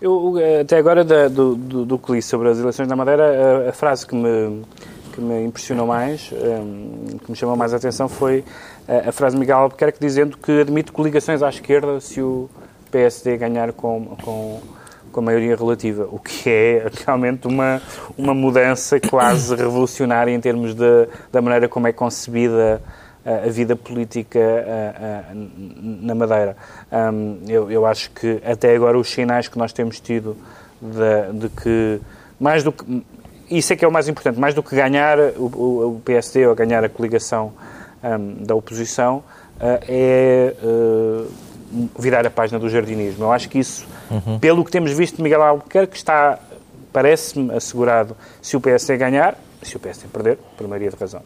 Eu, 0.00 0.34
até 0.58 0.78
agora, 0.78 1.04
da, 1.04 1.28
do, 1.28 1.54
do, 1.54 1.84
do 1.84 1.98
que 1.98 2.12
li 2.12 2.22
sobre 2.22 2.48
as 2.48 2.58
eleições 2.58 2.88
da 2.88 2.96
Madeira, 2.96 3.66
a, 3.66 3.68
a 3.68 3.72
frase 3.74 4.06
que 4.06 4.14
me, 4.14 4.62
que 5.12 5.20
me 5.20 5.44
impressionou 5.44 5.86
mais, 5.86 6.30
um, 6.32 7.18
que 7.18 7.30
me 7.30 7.36
chamou 7.36 7.56
mais 7.56 7.74
a 7.74 7.76
atenção, 7.76 8.08
foi 8.08 8.42
a, 8.88 9.10
a 9.10 9.12
frase 9.12 9.36
de 9.36 9.40
Miguel 9.40 9.58
Albuquerque 9.58 9.98
dizendo 10.00 10.38
que 10.38 10.62
admite 10.62 10.92
coligações 10.92 11.42
à 11.42 11.50
esquerda 11.50 12.00
se 12.00 12.22
o 12.22 12.48
PSD 12.90 13.36
ganhar 13.36 13.70
com, 13.74 14.16
com, 14.24 14.62
com 15.14 15.20
a 15.20 15.22
maioria 15.22 15.54
relativa, 15.54 16.08
o 16.10 16.18
que 16.18 16.50
é 16.50 16.90
realmente 17.06 17.46
uma, 17.46 17.80
uma 18.18 18.34
mudança 18.34 18.98
quase 18.98 19.54
revolucionária 19.54 20.32
em 20.32 20.40
termos 20.40 20.74
de, 20.74 21.08
da 21.30 21.40
maneira 21.40 21.68
como 21.68 21.86
é 21.86 21.92
concebida 21.92 22.82
a, 23.24 23.46
a 23.46 23.48
vida 23.48 23.76
política 23.76 24.40
a, 24.40 25.30
a, 25.30 25.34
na 25.34 26.16
Madeira. 26.16 26.56
Um, 26.90 27.38
eu, 27.46 27.70
eu 27.70 27.86
acho 27.86 28.10
que 28.10 28.42
até 28.44 28.74
agora 28.74 28.98
os 28.98 29.08
sinais 29.08 29.46
que 29.46 29.56
nós 29.56 29.72
temos 29.72 30.00
tido 30.00 30.36
de, 30.82 31.38
de 31.38 31.48
que, 31.48 32.00
mais 32.40 32.64
do 32.64 32.72
que. 32.72 33.04
Isso 33.48 33.72
é 33.72 33.76
que 33.76 33.84
é 33.84 33.88
o 33.88 33.92
mais 33.92 34.08
importante, 34.08 34.40
mais 34.40 34.52
do 34.52 34.64
que 34.64 34.74
ganhar 34.74 35.16
o, 35.36 35.44
o, 35.96 36.02
PSD 36.04 36.44
ou 36.46 36.56
ganhar 36.56 36.82
a 36.82 36.88
coligação 36.88 37.52
um, 38.02 38.44
da 38.44 38.56
oposição, 38.56 39.18
uh, 39.60 39.78
é. 39.88 40.54
Uh, 40.60 41.54
virar 41.98 42.26
a 42.26 42.30
página 42.30 42.58
do 42.58 42.68
jardinismo. 42.68 43.24
Eu 43.24 43.32
acho 43.32 43.48
que 43.48 43.58
isso, 43.58 43.86
uhum. 44.10 44.38
pelo 44.38 44.64
que 44.64 44.70
temos 44.70 44.92
visto 44.92 45.16
de 45.16 45.22
Miguel 45.22 45.42
Albuquerque, 45.42 45.96
está, 45.96 46.38
parece-me, 46.92 47.54
assegurado 47.54 48.16
se 48.40 48.56
o 48.56 48.60
PSD 48.60 48.96
ganhar, 48.96 49.36
se 49.62 49.76
o 49.76 49.80
PSD 49.80 50.08
perder, 50.12 50.38
por 50.56 50.66
maioria 50.68 50.90
de 50.90 50.96
razão. 50.96 51.22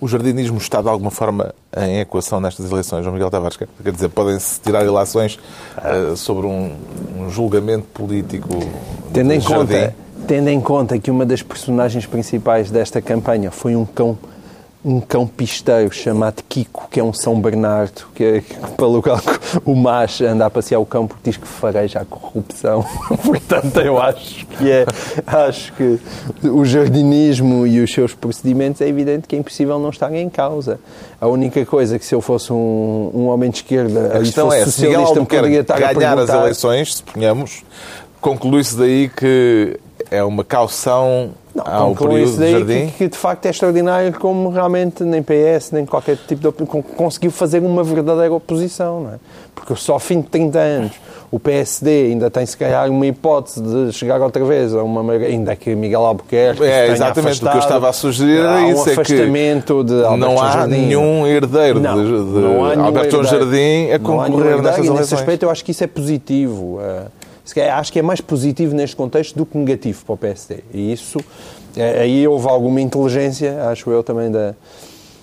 O 0.00 0.08
jardinismo 0.08 0.56
está, 0.56 0.80
de 0.80 0.88
alguma 0.88 1.10
forma, 1.10 1.54
em 1.76 2.00
equação 2.00 2.40
nestas 2.40 2.70
eleições, 2.70 3.02
João 3.02 3.12
Miguel 3.12 3.30
Tavares? 3.30 3.58
Quer 3.58 3.92
dizer, 3.92 4.08
podem-se 4.08 4.58
tirar 4.60 4.82
ilações 4.82 5.38
uh, 5.76 6.16
sobre 6.16 6.46
um, 6.46 6.74
um, 7.18 7.30
julgamento 7.30 7.86
político 7.88 8.48
tendo 9.12 9.32
em, 9.32 9.40
conta, 9.42 9.94
tendo 10.26 10.48
em 10.48 10.58
conta 10.58 10.98
que 10.98 11.10
uma 11.10 11.26
das 11.26 11.42
personagens 11.42 12.06
principais 12.06 12.70
desta 12.70 13.02
campanha 13.02 13.50
foi 13.50 13.76
um 13.76 13.84
cão 13.84 14.18
um 14.82 15.00
cão 15.00 15.26
pisteiro 15.26 15.92
chamado 15.92 16.42
Kiko, 16.48 16.88
que 16.90 17.00
é 17.00 17.04
um 17.04 17.12
São 17.12 17.38
Bernardo, 17.40 18.06
que 18.14 18.24
é, 18.24 18.42
pelo 18.76 19.02
qual 19.02 19.20
o 19.64 19.74
macho 19.74 20.24
anda 20.24 20.46
a 20.46 20.50
passear 20.50 20.80
o 20.80 20.86
cão 20.86 21.06
porque 21.06 21.30
diz 21.30 21.36
que 21.36 21.46
fareja 21.46 22.00
a 22.00 22.04
corrupção. 22.04 22.84
Portanto, 23.22 23.80
eu 23.80 24.00
acho 24.00 24.46
que 24.46 24.70
é, 24.70 24.86
acho 25.26 25.72
que 25.74 26.00
o 26.42 26.64
jardinismo 26.64 27.66
e 27.66 27.80
os 27.80 27.92
seus 27.92 28.14
procedimentos 28.14 28.80
é 28.80 28.88
evidente 28.88 29.28
que 29.28 29.36
é 29.36 29.38
impossível 29.38 29.78
não 29.78 29.90
estarem 29.90 30.22
em 30.22 30.30
causa. 30.30 30.80
A 31.20 31.26
única 31.26 31.64
coisa 31.66 31.98
que 31.98 32.04
se 32.04 32.14
eu 32.14 32.22
fosse 32.22 32.52
um, 32.52 33.10
um 33.12 33.26
homem 33.28 33.50
de 33.50 33.58
esquerda 33.58 34.16
a 34.16 34.18
questão 34.20 34.50
é, 34.50 34.64
socialista, 34.64 35.20
me 35.20 35.26
poderia 35.26 35.60
estar 35.60 35.78
ganhar 35.78 36.18
a 36.18 36.22
as 36.22 36.30
eleições, 36.30 36.94
suponhamos, 36.94 37.62
conclui-se 38.20 38.76
daí 38.76 39.10
que 39.14 39.78
é 40.10 40.24
uma 40.24 40.42
caução 40.42 41.32
não, 41.54 41.64
ao 41.66 41.94
período 41.94 42.36
daí 42.36 42.52
de 42.52 42.58
jardim? 42.58 42.86
Que, 42.86 42.98
que, 42.98 43.08
de 43.08 43.16
facto 43.16 43.46
é 43.46 43.50
extraordinário 43.50 44.12
como 44.18 44.50
realmente 44.50 45.02
nem 45.02 45.22
PS, 45.22 45.72
nem 45.72 45.84
qualquer 45.84 46.16
tipo 46.16 46.50
de 46.50 46.82
conseguiu 46.96 47.30
fazer 47.30 47.60
uma 47.60 47.82
verdadeira 47.82 48.32
oposição, 48.32 49.00
não 49.02 49.14
é? 49.14 49.16
Porque 49.54 49.74
só 49.76 49.94
ao 49.94 50.00
fim 50.00 50.20
de 50.20 50.28
30 50.28 50.58
anos 50.58 50.92
o 51.30 51.38
PSD 51.38 52.06
ainda 52.06 52.28
tem 52.28 52.44
se 52.44 52.56
calhar 52.56 52.90
uma 52.90 53.06
hipótese 53.06 53.62
de 53.62 53.92
chegar 53.92 54.20
outra 54.20 54.44
vez 54.44 54.74
a 54.74 54.82
uma 54.82 55.12
ainda 55.12 55.54
que 55.54 55.76
Miguel 55.76 56.04
Albuquerque 56.04 56.64
é 56.64 56.88
exatamente 56.88 57.44
o 57.44 57.50
que 57.50 57.56
eu 57.56 57.60
estava 57.60 57.88
a 57.88 57.92
sugerir 57.92 58.44
um 58.44 58.72
isso 58.72 58.90
é 58.90 58.96
que 59.04 59.26
não 60.16 60.42
há 60.42 60.52
Jardim. 60.52 60.70
nenhum 60.72 61.26
herdeiro 61.26 61.78
não, 61.78 61.94
de, 61.94 62.32
de 62.32 62.38
não 62.40 62.64
há 62.64 62.76
Alberto 62.76 63.10
João 63.12 63.24
Jardim 63.24 63.92
a 63.92 63.98
concorrer 63.98 64.60
nessas 64.60 64.78
eleições. 64.78 65.00
Nesse 65.00 65.14
aspecto 65.14 65.42
eu 65.44 65.50
acho 65.50 65.64
que 65.64 65.70
isso 65.70 65.84
é 65.84 65.86
positivo. 65.86 66.78
Uh, 66.78 67.19
acho 67.58 67.92
que 67.92 67.98
é 67.98 68.02
mais 68.02 68.20
positivo 68.20 68.74
neste 68.74 68.94
contexto 68.94 69.36
do 69.36 69.46
que 69.46 69.56
negativo 69.56 70.04
para 70.04 70.12
o 70.14 70.16
PSD. 70.16 70.62
E 70.72 70.92
isso, 70.92 71.18
é, 71.76 72.00
aí 72.00 72.28
houve 72.28 72.46
alguma 72.48 72.80
inteligência, 72.80 73.68
acho 73.68 73.90
eu 73.90 74.02
também, 74.02 74.30
da, 74.30 74.54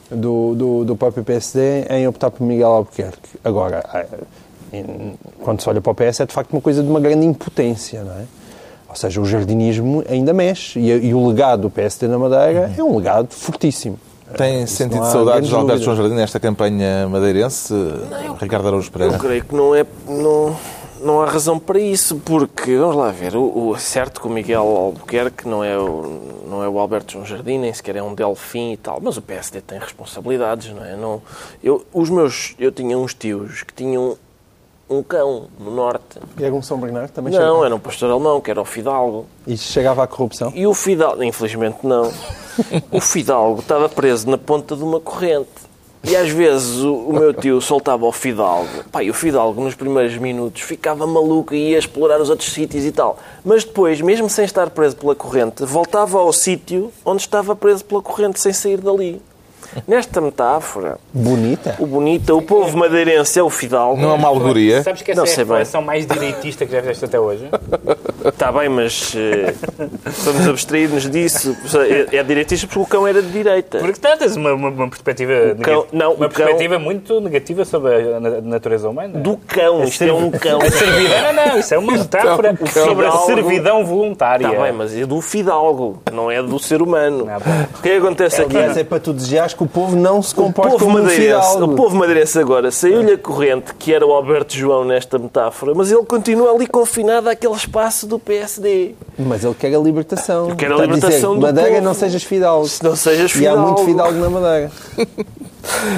do, 0.09 0.55
do, 0.55 0.85
do 0.85 0.95
próprio 0.95 1.23
PSD 1.23 1.85
em 1.89 2.07
optar 2.07 2.31
por 2.31 2.43
Miguel 2.43 2.69
Albuquerque. 2.69 3.29
Agora, 3.43 3.83
quando 5.43 5.61
se 5.61 5.69
olha 5.69 5.81
para 5.81 5.91
o 5.91 5.95
PS, 5.95 6.21
é 6.21 6.25
de 6.25 6.33
facto 6.33 6.51
uma 6.51 6.61
coisa 6.61 6.81
de 6.81 6.89
uma 6.89 6.99
grande 6.99 7.25
impotência, 7.25 8.03
não 8.03 8.13
é? 8.13 8.25
Ou 8.89 8.95
seja, 8.95 9.21
o 9.21 9.25
jardinismo 9.25 10.03
ainda 10.09 10.33
mexe. 10.33 10.79
E, 10.79 11.07
e 11.07 11.13
o 11.13 11.27
legado 11.27 11.63
do 11.63 11.69
PSD 11.69 12.07
na 12.07 12.17
Madeira 12.17 12.73
é 12.77 12.81
um 12.83 12.97
legado 12.97 13.31
fortíssimo. 13.31 13.99
Tem 14.35 14.63
Isso 14.63 14.75
sentido 14.75 15.01
não 15.01 15.11
saudades 15.11 15.47
de 15.47 15.55
Alberto. 15.55 15.83
João 15.83 15.95
Jardim 15.95 16.15
nesta 16.15 16.37
campanha 16.39 17.07
madeirense, 17.07 17.73
Ricardo 18.39 18.67
Araújo 18.67 18.87
Eu 18.87 18.91
Pereira? 18.91 19.17
creio 19.17 19.45
que 19.45 19.55
não 19.55 19.73
é. 19.73 19.85
Não, 20.07 20.55
não 21.01 21.21
há 21.21 21.25
razão 21.29 21.57
para 21.59 21.79
isso, 21.79 22.21
porque, 22.25 22.75
vamos 22.77 22.95
lá 22.95 23.11
ver, 23.11 23.35
o, 23.35 23.69
o- 23.69 23.77
certo 23.79 24.19
que 24.21 24.27
o 24.27 24.29
Miguel 24.29 24.63
Albuquerque 24.63 25.47
não 25.47 25.63
é 25.63 25.77
o, 25.77 26.43
não 26.49 26.63
é 26.63 26.67
o 26.69 26.79
Alberto 26.79 27.13
João 27.13 27.25
Jardim, 27.25 27.57
nem 27.59 27.73
sequer 27.73 27.95
é 27.97 28.03
um 28.03 28.13
Delfim 28.15 28.73
e 28.73 28.77
tal, 28.77 28.99
mas 29.01 29.17
o 29.17 29.21
PSD 29.21 29.61
tem 29.61 29.79
responsabilidades, 29.79 30.73
não 30.73 30.83
é? 30.85 30.95
Não, 30.95 31.21
eu, 31.63 31.85
os 31.93 32.09
meus, 32.09 32.55
eu 32.59 32.71
tinha 32.71 32.97
uns 32.97 33.13
tios 33.13 33.63
que 33.63 33.73
tinham 33.73 34.17
um 34.89 35.03
cão 35.03 35.47
no 35.59 35.69
norte. 35.69 36.17
E 36.39 36.43
era 36.45 36.55
um 36.55 36.61
São 36.61 36.79
Bernardo 36.79 37.11
também 37.11 37.33
Não, 37.33 37.39
chegava. 37.39 37.65
era 37.65 37.75
um 37.75 37.79
pastor 37.79 38.09
alemão, 38.09 38.39
que 38.39 38.49
era 38.49 38.61
o 38.61 38.65
Fidalgo. 38.65 39.25
E 39.45 39.57
chegava 39.57 40.03
à 40.03 40.07
corrupção. 40.07 40.51
E 40.55 40.65
o 40.65 40.73
Fidalgo, 40.73 41.21
infelizmente 41.23 41.79
não, 41.83 42.09
o 42.91 43.01
Fidalgo 43.01 43.59
estava 43.59 43.89
preso 43.89 44.29
na 44.29 44.37
ponta 44.37 44.75
de 44.77 44.83
uma 44.83 44.99
corrente. 45.01 45.66
E 46.09 46.15
às 46.15 46.29
vezes 46.29 46.77
o, 46.77 46.93
o 46.93 47.13
meu 47.13 47.33
tio 47.33 47.59
soltava 47.59 48.05
o 48.05 48.13
Fidalgo. 48.13 48.85
Pá, 48.89 49.03
e 49.03 49.09
o 49.09 49.13
Fidalgo 49.13 49.61
nos 49.61 49.75
primeiros 49.75 50.17
minutos 50.17 50.61
ficava 50.61 51.05
maluco 51.05 51.53
e 51.53 51.71
ia 51.71 51.77
explorar 51.77 52.21
os 52.21 52.29
outros 52.29 52.49
sítios 52.49 52.85
e 52.85 52.93
tal. 52.93 53.19
Mas 53.43 53.65
depois, 53.65 53.99
mesmo 53.99 54.29
sem 54.29 54.45
estar 54.45 54.69
preso 54.69 54.95
pela 54.95 55.13
corrente, 55.13 55.65
voltava 55.65 56.17
ao 56.17 56.31
sítio 56.31 56.93
onde 57.03 57.23
estava 57.23 57.57
preso 57.57 57.83
pela 57.83 58.01
corrente 58.01 58.39
sem 58.39 58.53
sair 58.53 58.79
dali. 58.79 59.21
Nesta 59.87 60.19
metáfora, 60.21 60.97
Bonita. 61.13 61.75
o 61.79 61.85
bonita, 61.85 62.33
o 62.33 62.41
povo 62.41 62.77
madeirense 62.77 63.39
é 63.39 63.43
o 63.43 63.49
Fidalgo. 63.49 64.01
Não 64.01 64.11
é 64.11 64.13
uma 64.13 64.27
alegoria? 64.29 64.81
Sabes 64.83 65.01
que 65.01 65.11
essa 65.11 65.21
Não 65.21 65.27
é 65.27 65.31
a 65.31 65.33
sei 65.35 65.43
bem. 65.43 65.53
reflexão 65.53 65.81
mais 65.81 66.05
direitista 66.05 66.65
que 66.65 66.71
já 66.71 66.79
fizeste 66.81 67.05
até 67.05 67.19
hoje? 67.19 67.49
Está 68.25 68.51
bem, 68.51 68.69
mas 68.69 69.13
eh, 69.15 69.53
vamos 70.23 70.47
abstrair-nos 70.47 71.09
disso. 71.09 71.55
É, 72.11 72.17
é 72.17 72.23
direitista 72.23 72.67
porque 72.67 72.79
o 72.79 72.85
cão 72.85 73.07
era 73.07 73.21
de 73.21 73.29
direita. 73.29 73.79
Porque 73.79 73.99
tá, 73.99 74.17
tens 74.17 74.35
uma, 74.35 74.53
uma, 74.53 74.69
uma 74.69 74.87
perspectiva 74.89 75.33
cão- 75.61 75.81
negativa, 75.81 75.87
não, 75.93 76.13
uma 76.13 76.25
o 76.25 76.29
cão- 76.29 76.45
perspectiva 76.45 76.79
muito 76.79 77.21
negativa 77.21 77.65
sobre 77.65 77.95
a 78.13 78.19
na- 78.19 78.41
natureza 78.41 78.89
humana. 78.89 79.19
Do 79.19 79.37
cão, 79.37 79.83
isto 79.83 80.03
é 80.03 80.11
um 80.11 80.31
cão. 80.31 80.59
A 80.61 80.69
servidão, 80.69 81.33
não, 81.33 81.47
não, 81.47 81.59
isso 81.59 81.73
é 81.73 81.77
uma 81.77 81.93
metáfora 81.97 82.55
cão. 82.55 82.67
sobre 82.85 83.05
a 83.05 83.11
servidão 83.11 83.85
voluntária. 83.85 84.47
Está 84.47 84.61
bem, 84.63 84.71
mas 84.71 84.95
é 84.95 85.05
do 85.05 85.21
fidalgo, 85.21 86.01
não 86.11 86.29
é 86.31 86.41
do 86.41 86.59
ser 86.59 86.81
humano. 86.81 87.25
Bom. 87.25 87.31
O 87.79 87.81
que 87.81 87.89
é 87.89 87.91
que 87.93 87.97
acontece 88.05 88.41
aqui? 88.41 88.57
Aliás, 88.57 88.77
é 88.77 88.83
para 88.83 88.99
tu 88.99 89.13
desejares 89.13 89.53
que 89.57 89.63
o 89.63 89.67
povo 89.67 89.95
não 89.95 90.21
se 90.21 90.33
O 90.33 90.37
comporte 90.37 90.71
povo, 90.71 90.85
como 90.85 90.99
um 90.99 91.03
madeirense, 91.03 91.49
fidalgo. 91.51 91.73
o 91.73 91.75
povo 91.75 91.95
madeirense 91.95 92.39
agora 92.39 92.71
saiu-lhe 92.71 93.11
a 93.13 93.17
corrente, 93.17 93.73
que 93.77 93.93
era 93.93 94.05
o 94.05 94.13
Alberto 94.13 94.55
João 94.55 94.85
nesta 94.85 95.17
metáfora, 95.19 95.73
mas 95.75 95.91
ele 95.91 96.03
continua 96.05 96.51
ali 96.53 96.67
confinado 96.67 97.27
àquele 97.29 97.53
espaço 97.55 98.05
do 98.07 98.17
PSD. 98.19 98.95
Mas 99.17 99.43
ele 99.43 99.55
quer 99.55 99.73
a 99.75 99.79
libertação. 99.79 100.55
quer 100.55 100.67
a 100.71 100.75
Está 100.75 100.83
libertação 100.85 101.11
dizer, 101.31 101.35
do 101.35 101.41
Madeira, 101.41 101.69
povo. 101.71 101.81
não 101.83 101.93
sejas 101.93 102.23
fidalgo. 102.23 102.67
Se 102.67 102.83
não 102.83 102.95
sejas 102.95 103.31
E 103.31 103.47
há 103.47 103.51
fidalgo. 103.51 103.61
muito 103.63 103.85
fidalgo 103.85 104.19
na 104.19 104.29
Madeira. 104.29 104.71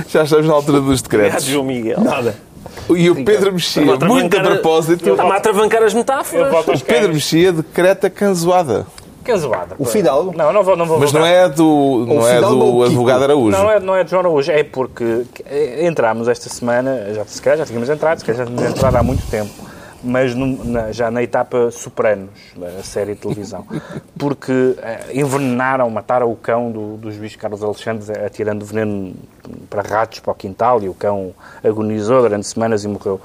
Já 0.10 0.24
estamos 0.24 0.48
na 0.48 0.54
altura 0.54 0.80
dos 0.82 1.00
Obrigado, 1.02 1.24
decretos. 1.28 1.46
João 1.46 1.66
Miguel. 1.66 2.00
Nada. 2.02 2.36
E 2.90 3.10
o 3.10 3.24
Pedro 3.24 3.54
Mexia, 3.54 3.84
a 3.94 4.06
muito 4.06 4.36
a 4.36 4.42
propósito, 4.42 5.10
Está-me 5.12 5.32
a 5.32 5.36
atravancar 5.36 5.84
as 5.84 5.94
metáforas. 5.94 6.52
o 6.82 6.86
Pedro. 6.86 7.14
Mexia 7.14 7.52
decreta 7.52 8.10
canzoada. 8.10 8.88
Que 9.30 9.38
zoada. 9.38 9.76
O 9.78 9.86
fidalgo? 9.86 10.34
Não, 10.36 10.52
não 10.52 10.64
vou, 10.64 10.76
não 10.76 10.86
vou 10.86 11.00
Mas 11.00 11.14
não 11.14 11.26
é 11.26 11.48
do, 11.48 12.06
não 12.08 12.28
é 12.28 12.42
do 12.42 12.84
advogado 12.84 13.24
Araújo. 13.24 13.56
Não 13.56 13.72
é, 13.72 13.80
não 13.80 13.96
é 13.96 14.04
de 14.04 14.10
João 14.10 14.22
Araújo, 14.22 14.52
é 14.52 14.64
porque 14.64 15.24
eh, 15.46 15.86
entramos 15.86 16.28
esta 16.28 16.50
semana, 16.50 17.14
já, 17.14 17.24
se 17.26 17.40
calhar 17.42 17.60
já 17.60 17.66
tínhamos 17.66 17.90
entrado, 17.90 18.20
se 18.20 18.26
calhar 18.26 18.40
já 18.40 18.46
tínhamos 18.46 18.72
entrado 18.72 18.96
há 18.96 19.04
muito 19.04 19.26
tempo, 19.30 19.52
mas 20.04 20.34
num- 20.36 20.64
na- 20.64 20.92
já 20.92 21.10
na 21.12 21.22
etapa 21.24 21.70
Sopranos, 21.72 22.30
da 22.56 22.84
série 22.84 23.16
de 23.16 23.22
televisão, 23.22 23.66
porque 24.18 24.76
eh, 24.82 25.00
envenenaram, 25.14 25.90
mataram 25.90 26.32
o 26.32 26.36
cão 26.36 26.72
do, 26.72 26.98
do 26.98 27.12
juiz 27.12 27.36
Carlos 27.36 27.64
Alexandre 27.64 28.18
atirando 28.26 28.64
veneno 28.66 29.14
para 29.70 29.82
ratos 29.82 30.20
para 30.20 30.32
o 30.32 30.36
quintal 30.36 30.82
e 30.84 30.90
o 30.90 30.94
cão 30.94 31.34
agonizou 31.64 32.22
durante 32.22 32.46
semanas 32.48 32.84
e 32.84 32.88
morreu. 32.88 33.20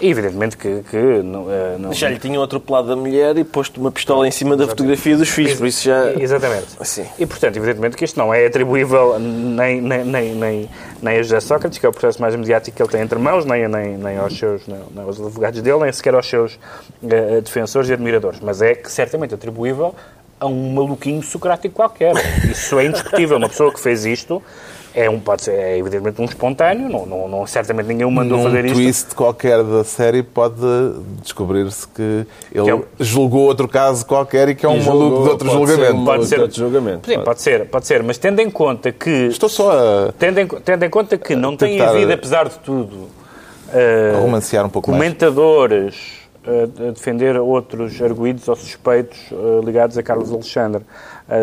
E 0.00 0.08
evidentemente 0.08 0.56
que, 0.56 0.82
que 0.90 0.96
não, 1.22 1.50
eh, 1.50 1.76
não- 1.78 1.92
Já 1.92 2.08
lhe 2.08 2.18
tinham 2.18 2.42
atropelado 2.42 2.92
a 2.92 2.96
mulher 2.96 3.36
e 3.36 3.44
posto 3.44 3.80
uma 3.80 3.90
pistola 3.92 4.26
em 4.26 4.30
cima 4.30 4.56
da 4.56 4.66
fotografia 4.66 5.16
dos 5.16 5.28
filhos, 5.28 5.54
por 5.54 5.66
isso 5.66 5.84
já... 5.84 6.12
Exatamente. 6.12 6.66
Sim. 6.82 7.06
E, 7.18 7.26
portanto, 7.26 7.56
evidentemente 7.56 7.96
que 7.96 8.04
isto 8.04 8.18
não 8.18 8.32
é 8.32 8.46
atribuível 8.46 9.18
nem, 9.18 9.80
nem, 9.80 10.04
nem, 10.04 10.34
nem, 10.34 10.68
nem 11.06 11.18
a 11.18 11.22
José 11.22 11.40
Sócrates, 11.40 11.78
que 11.78 11.86
é 11.86 11.88
o 11.88 11.92
processo 11.92 12.20
mais 12.20 12.34
mediático 12.34 12.76
que 12.76 12.82
ele 12.82 12.90
tem 12.90 13.00
entre 13.00 13.18
mãos, 13.18 13.44
nem, 13.44 13.68
nem, 13.68 13.96
nem 13.96 14.18
aos 14.18 14.36
seus 14.36 14.66
nem, 14.66 14.80
nem 14.94 15.04
aos 15.04 15.20
advogados 15.20 15.62
dele, 15.62 15.78
nem 15.78 15.92
sequer 15.92 16.14
aos 16.14 16.28
seus 16.28 16.58
eh, 17.08 17.40
defensores 17.40 17.88
e 17.88 17.92
admiradores. 17.92 18.40
Mas 18.40 18.60
é 18.60 18.74
que 18.74 18.90
certamente 18.90 19.32
atribuível 19.32 19.94
a 20.40 20.46
um 20.46 20.74
maluquinho 20.74 21.22
socrático 21.22 21.74
qualquer. 21.74 22.12
Isso 22.50 22.78
é 22.78 22.86
indiscutível. 22.86 23.38
Uma 23.38 23.48
pessoa 23.48 23.72
que 23.72 23.80
fez 23.80 24.04
isto 24.04 24.42
é, 24.96 25.10
um, 25.10 25.20
pode 25.20 25.42
ser, 25.42 25.52
é 25.52 25.78
evidentemente 25.78 26.20
um 26.20 26.24
espontâneo, 26.24 26.88
não, 26.88 27.04
não, 27.04 27.28
não- 27.28 27.46
certamente 27.46 27.86
ninguém 27.86 28.06
o 28.06 28.10
mandou 28.10 28.38
Num 28.38 28.44
fazer 28.44 28.64
isto. 28.64 28.74
twist 28.74 29.14
qualquer 29.14 29.62
da 29.62 29.84
série 29.84 30.22
pode 30.22 30.56
descobrir-se 31.22 31.86
que 31.88 32.26
ele 32.50 32.64
Que 32.64 32.70
é 32.70 32.74
um- 32.74 32.82
julgou 32.98 33.42
outro 33.42 33.68
caso 33.68 34.04
qualquer 34.06 34.48
e 34.48 34.54
que 34.54 34.64
é 34.64 34.68
um 34.68 34.78
E 34.78 34.82
maluco 34.82 35.00
julgou- 35.08 35.22
de 35.24 35.28
outro 35.30 35.48
pode 35.50 35.58
ser 35.66 35.66
julgamento. 35.76 35.96
um 36.00 36.04
Pode 36.04 36.26
ser- 36.26 36.40
outro 36.40 36.56
julgamento. 36.58 37.10
Sim, 37.10 37.20
pode 37.20 37.42
ser, 37.42 37.66
pode 37.68 37.86
ser, 37.86 38.02
mas 38.02 38.16
tendo 38.18 38.40
em 38.40 38.50
conta 38.50 38.90
que 38.90 39.10
Estou 39.26 39.48
só 39.48 39.70
a 40.08 40.12
Tendo 40.18 40.40
em, 40.40 40.46
tendo 40.46 40.82
em 40.84 40.90
conta 40.90 41.18
que 41.18 41.36
não 41.36 41.56
tem 41.56 41.80
havido, 41.80 42.10
eh, 42.10 42.14
apesar 42.14 42.48
de 42.48 42.58
tudo, 42.60 43.08
eh, 43.74 44.14
romancear 44.20 44.64
um 44.64 44.70
pouco 44.70 44.90
mais. 44.90 45.02
comentadores 45.02 46.24
eh, 46.46 46.88
a 46.88 46.90
defender 46.92 47.36
outros 47.36 48.00
arguídos 48.00 48.46
ou 48.48 48.54
suspeitos 48.56 49.18
ligados 49.64 49.98
a 49.98 50.02
Carlos 50.02 50.32
Alexandre 50.32 50.82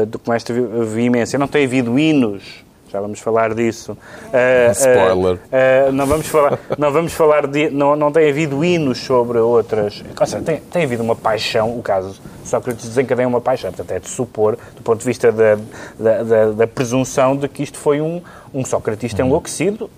de- 0.08 0.18
com 0.18 0.34
esta 0.34 0.54
vi- 0.54 0.62
veemência. 0.86 1.38
Não 1.38 1.48
tem 1.48 1.66
havido 1.66 2.00
hinos. 2.00 2.63
Já 2.94 3.02
vamos 3.02 3.20
falar 3.20 3.56
disso. 3.56 3.98
Eh, 4.32 4.70
Spoiler. 4.72 5.40
eh, 5.52 5.86
eh, 5.88 5.92
não 5.92 6.06
vamos 6.06 6.28
falar, 6.28 6.60
não 6.78 6.92
vamos 6.92 7.12
falar 7.12 7.48
de, 7.48 7.72
não, 7.72 7.96
não 7.96 8.12
tem 8.12 8.30
havido 8.30 8.64
hinos 8.64 9.00
sobre 9.00 9.40
outras. 9.40 10.04
Ou 10.20 10.28
seja, 10.28 10.44
tem, 10.44 10.58
tem 10.58 10.84
havido 10.84 11.02
uma 11.02 11.16
paixão. 11.16 11.76
O 11.76 11.82
caso 11.82 12.22
Sócrates 12.46 12.88
desencadeia 12.88 13.28
uma 13.28 13.42
paixão. 13.42 13.72
Portanto, 13.72 13.90
é 13.98 14.00
de 14.00 14.08
supor, 14.08 14.60
do 14.76 14.84
ponto 14.84 15.00
de 15.00 15.06
vista 15.06 15.32
da, 15.32 15.58
da, 16.00 16.22
da- 16.24 16.52
da 16.52 16.68
presunção 16.68 17.36
de 17.36 17.48
que 17.48 17.64
isto 17.64 17.80
foi 17.80 18.00
um, 18.00 18.22
um 18.54 18.64
socratista 18.64 19.24
enlouquecido. 19.24 19.90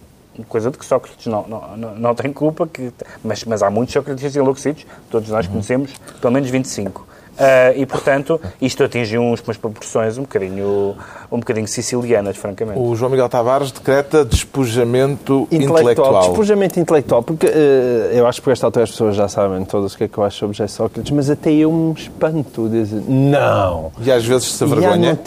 Coisa 0.48 0.72
de 0.72 0.78
que 0.78 0.86
Sócrates 0.86 1.28
não, 1.28 1.46
não, 1.48 1.76
não, 1.78 1.96
não 1.96 2.16
tem 2.16 2.32
culpa, 2.32 2.66
que, 2.66 2.94
mas, 3.24 3.44
mas 3.44 3.62
há 3.62 3.70
muitos 3.70 3.92
socratistas 3.94 4.36
enlouquecidos, 4.38 4.86
todos 5.10 5.30
nós 5.30 5.48
conhecemos, 5.48 5.92
pelo 6.22 6.32
menos 6.34 6.50
25. 6.50 7.06
Ah, 7.38 7.74
e, 7.76 7.86
portanto, 7.86 8.40
isto 8.62 8.84
atingiu 8.84 9.22
uns, 9.22 9.42
umas 9.42 9.58
proporções 9.58 10.18
um 10.18 10.22
bocadinho, 10.22 10.96
um 11.32 11.40
bocadinho 11.40 11.68
sicilianas, 11.68 12.38
francamente. 12.38 12.80
O 12.80 12.96
João 12.96 13.12
Miguel 13.12 13.28
Tavares 13.30 13.72
decreta 13.72 14.24
despojamento 14.24 15.48
Intelectual, 15.52 15.80
intelectual. 15.82 16.28
despojamento 16.28 16.80
intelectual, 16.80 17.24
porque 17.24 17.48
eh, 17.48 18.12
eu 18.14 18.26
acho 18.28 18.40
que 18.40 18.46
por 18.46 18.52
esta 18.54 18.66
altura 18.68 18.84
as 18.84 18.92
pessoas 18.92 19.16
já 19.16 19.28
sabem 19.28 19.64
todas 19.66 19.94
o 19.94 19.98
que 19.98 20.06
é 20.06 20.08
que 20.08 20.18
eu 20.18 20.24
acho 20.24 20.38
sobre 20.38 20.56
José 20.58 20.68
Sócrates, 20.68 21.12
mas 21.12 21.30
até 21.30 21.52
eu 21.52 21.72
me 21.72 21.94
espanto 21.94 22.70
de 22.70 22.82
dizer, 22.82 23.04
não. 23.08 23.92
E 24.02 24.12
às 24.12 24.24
vezes 24.26 24.48
se 24.54 24.64
E, 24.64 24.68
vergonha. 24.68 25.20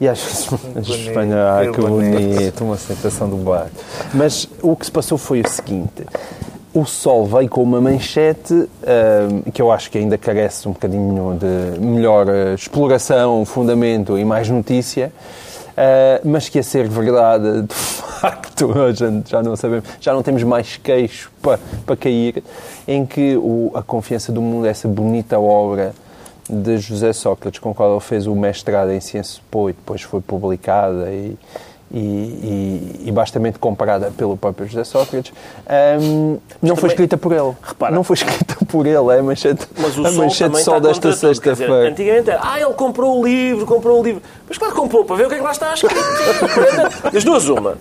e 0.00 0.08
às 0.08 0.20
vezes 0.20 0.48
Espanha, 1.06 1.52
ai 1.52 1.70
que 1.72 1.80
bonito, 1.80 2.64
uma 2.64 2.76
sensação 2.76 3.28
do 3.28 3.36
bar. 3.36 3.66
Mas 4.14 4.48
o 4.62 4.76
que 4.76 4.86
se 4.86 4.92
passou 4.92 5.18
foi 5.18 5.40
o 5.40 5.48
seguinte: 5.48 6.04
o 6.78 6.84
Sol 6.84 7.24
veio 7.24 7.48
com 7.48 7.62
uma 7.62 7.80
manchete 7.80 8.68
que 9.52 9.62
eu 9.62 9.72
acho 9.72 9.90
que 9.90 9.96
ainda 9.98 10.18
carece 10.18 10.68
um 10.68 10.72
bocadinho 10.72 11.38
de 11.40 11.80
melhor 11.80 12.28
ah, 12.28 12.54
exploração, 12.54 13.44
fundamento 13.46 14.18
e 14.18 14.24
mais 14.24 14.48
notícia. 14.50 15.10
ah, 15.76 16.20
mas 16.24 16.48
que 16.50 16.58
a 16.58 16.62
ser 16.62 16.86
verdade, 16.88 17.62
de 17.66 17.74
facto, 17.74 18.72
a 18.78 18.92
gente 18.92 19.30
já 19.30 19.42
não 19.42 19.56
sabemos, 19.56 19.84
já 20.00 20.12
não 20.12 20.22
temos 20.22 20.42
mais 20.42 20.76
queixo 20.76 21.30
para, 21.40 21.58
para 21.86 21.96
cair, 21.96 22.42
em 22.86 23.06
que 23.06 23.36
o- 23.36 23.70
a 23.74 23.82
confiança 23.82 24.30
do 24.30 24.42
mundo, 24.42 24.66
essa 24.66 24.86
bonita 24.86 25.38
obra 25.38 25.94
de 26.48 26.76
José 26.78 27.12
Sócrates, 27.12 27.58
com 27.58 27.70
o 27.70 27.74
qual 27.74 27.90
ele 27.92 28.00
fez 28.00 28.26
o 28.26 28.34
mestrado 28.34 28.92
em 28.92 29.00
Ciência 29.00 29.42
Pô 29.50 29.68
e 29.70 29.72
depois 29.72 30.02
foi 30.02 30.20
publicada 30.20 31.10
e, 31.10 31.36
e, 31.92 31.98
e, 31.98 33.02
e 33.06 33.12
bastamente 33.12 33.58
comparada 33.58 34.12
pelo 34.16 34.36
próprio 34.36 34.66
José 34.66 34.84
Sócrates, 34.84 35.32
hum, 36.00 36.38
não 36.62 36.74
foi 36.76 36.90
também- 36.90 36.94
escrita 36.94 37.16
por 37.16 37.32
ele. 37.32 37.52
Repara. 37.62 37.94
Não 37.94 38.02
foi 38.04 38.14
escrita 38.14 38.56
por 38.66 38.86
ele, 38.86 39.14
é 39.14 39.18
a 39.18 39.22
manchete, 39.22 39.66
Mas 39.78 39.96
o 39.96 40.06
a 40.06 40.10
Sol 40.10 40.24
manchete 40.24 40.52
só 40.62 40.76
está 40.76 40.78
desta 40.78 41.12
sexta-feira. 41.12 41.88
Antigamente 41.88 42.30
era, 42.30 42.40
ah, 42.42 42.60
ele 42.60 42.72
comprou 42.74 43.20
o 43.20 43.24
livro, 43.24 43.64
comprou 43.66 44.00
o 44.00 44.02
livro. 44.02 44.22
Mas 44.48 44.58
claro 44.58 44.74
que 44.74 44.80
comprou, 44.80 45.04
para 45.04 45.16
ver 45.16 45.26
o 45.26 45.28
que 45.28 45.34
é 45.34 45.38
que 45.38 45.44
lá 45.44 45.52
está 45.52 45.74
escrito. 45.74 45.94
Das 47.12 47.24
duas, 47.24 47.48
uma. 47.48 47.74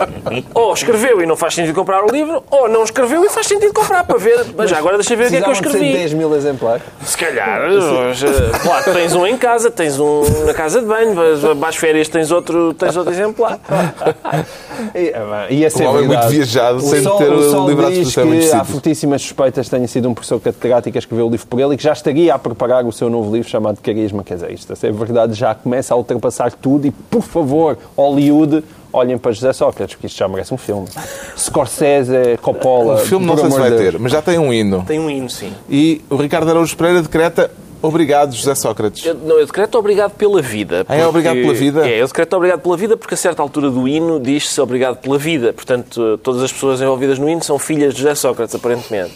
Ou 0.53 0.73
escreveu 0.73 1.21
e 1.21 1.25
não 1.25 1.35
faz 1.35 1.53
sentido 1.53 1.75
comprar 1.75 2.03
o 2.03 2.07
livro, 2.07 2.43
ou 2.49 2.67
não 2.67 2.83
escreveu 2.83 3.23
e 3.23 3.29
faz 3.29 3.47
sentido 3.47 3.73
comprar, 3.73 4.03
para 4.03 4.17
ver. 4.17 4.45
Mas 4.55 4.69
já 4.69 4.77
agora 4.77 4.97
deixa 4.97 5.15
ver 5.15 5.27
o 5.27 5.29
que 5.29 5.35
é 5.37 5.41
que 5.41 5.47
eu 5.49 5.53
escrevi. 5.53 5.93
10 5.93 6.13
mil 6.13 6.35
exemplares. 6.35 6.81
Se 7.03 7.17
calhar, 7.17 7.61
claro, 8.61 8.93
tens 8.93 9.13
um 9.15 9.25
em 9.25 9.37
casa, 9.37 9.69
tens 9.69 9.99
um 9.99 10.23
na 10.45 10.53
casa 10.53 10.79
de 10.79 10.85
banho, 10.87 11.13
vais, 11.13 11.39
vais 11.41 11.63
às 11.63 11.75
férias, 11.75 12.07
tens 12.07 12.31
outro, 12.31 12.73
tens 12.73 12.95
outro 12.95 13.11
exemplar. 13.13 13.59
E, 14.93 15.55
Ia 15.55 15.69
ser 15.69 15.87
Um 15.87 15.91
homem 15.91 16.07
muito 16.07 16.27
viajado, 16.27 16.77
o 16.77 16.81
sem 16.81 17.01
Sol, 17.01 17.17
ter 17.17 17.31
o 17.31 17.49
Sol 17.49 17.69
livrado-se 17.69 18.03
diz 18.03 18.15
muitos 18.17 18.49
que 18.49 18.55
há 18.55 18.63
fortíssimas 18.63 19.21
suspeitas 19.21 19.67
que 19.67 19.75
tenha 19.75 19.87
sido 19.87 20.09
um 20.09 20.13
professor 20.13 20.39
catedrático 20.39 20.97
a 20.97 20.99
escrever 20.99 21.23
o 21.23 21.29
livro 21.29 21.47
por 21.47 21.59
ele 21.59 21.73
e 21.73 21.77
que 21.77 21.83
já 21.83 21.93
estaria 21.93 22.33
a 22.33 22.39
preparar 22.39 22.85
o 22.85 22.91
seu 22.91 23.09
novo 23.09 23.33
livro 23.33 23.49
chamado 23.49 23.79
Carisma. 23.81 24.23
Quer 24.23 24.35
dizer, 24.35 24.51
isto, 24.51 24.73
é 24.73 24.91
verdade, 24.91 25.33
já 25.33 25.55
começa 25.55 25.93
a 25.93 25.97
ultrapassar 25.97 26.51
tudo 26.51 26.87
e, 26.87 26.91
por 26.91 27.21
favor, 27.21 27.77
Hollywood, 27.97 28.63
olhem 28.91 29.17
para 29.17 29.31
José 29.31 29.53
Sócrates, 29.53 29.95
porque 29.95 30.07
isto 30.07 30.17
já 30.17 30.27
merece 30.27 30.53
um 30.53 30.57
filme. 30.57 30.87
Scorsese, 31.37 32.37
Coppola... 32.41 32.95
O 32.95 32.97
filme 32.99 33.25
não 33.25 33.37
sei 33.37 33.51
se 33.51 33.59
vai 33.59 33.69
Deus. 33.69 33.81
ter, 33.81 33.99
mas 33.99 34.11
já 34.11 34.21
tem 34.21 34.37
um 34.37 34.53
hino. 34.53 34.83
Tem 34.85 34.99
um 34.99 35.09
hino, 35.09 35.29
sim. 35.29 35.51
E 35.69 36.01
o 36.09 36.15
Ricardo 36.15 36.49
Araújo 36.49 36.75
Pereira 36.77 37.01
decreta 37.01 37.51
Obrigado, 37.86 38.33
José 38.33 38.55
Sócrates. 38.55 39.05
Eu, 39.05 39.13
não, 39.13 39.38
eu 39.38 39.45
decreto 39.45 39.77
obrigado 39.77 40.13
pela 40.13 40.41
vida. 40.41 40.83
Porque, 40.83 40.99
ah, 40.99 41.03
é 41.03 41.07
obrigado 41.07 41.36
pela 41.36 41.53
vida? 41.53 41.88
É, 41.88 42.01
eu 42.01 42.07
decreto 42.07 42.36
obrigado 42.36 42.61
pela 42.61 42.75
vida 42.75 42.97
porque 42.97 43.13
a 43.13 43.17
certa 43.17 43.43
altura 43.43 43.69
do 43.69 43.88
hino 43.88 44.19
diz-se 44.19 44.59
obrigado 44.59 44.97
pela 44.97 45.19
vida. 45.19 45.53
Portanto, 45.53 46.19
todas 46.23 46.41
as 46.41 46.51
pessoas 46.51 46.81
envolvidas 46.81 47.19
no 47.19 47.29
hino 47.29 47.43
são 47.43 47.59
filhas 47.59 47.93
de 47.93 48.01
José 48.01 48.15
Sócrates, 48.15 48.55
aparentemente. 48.55 49.13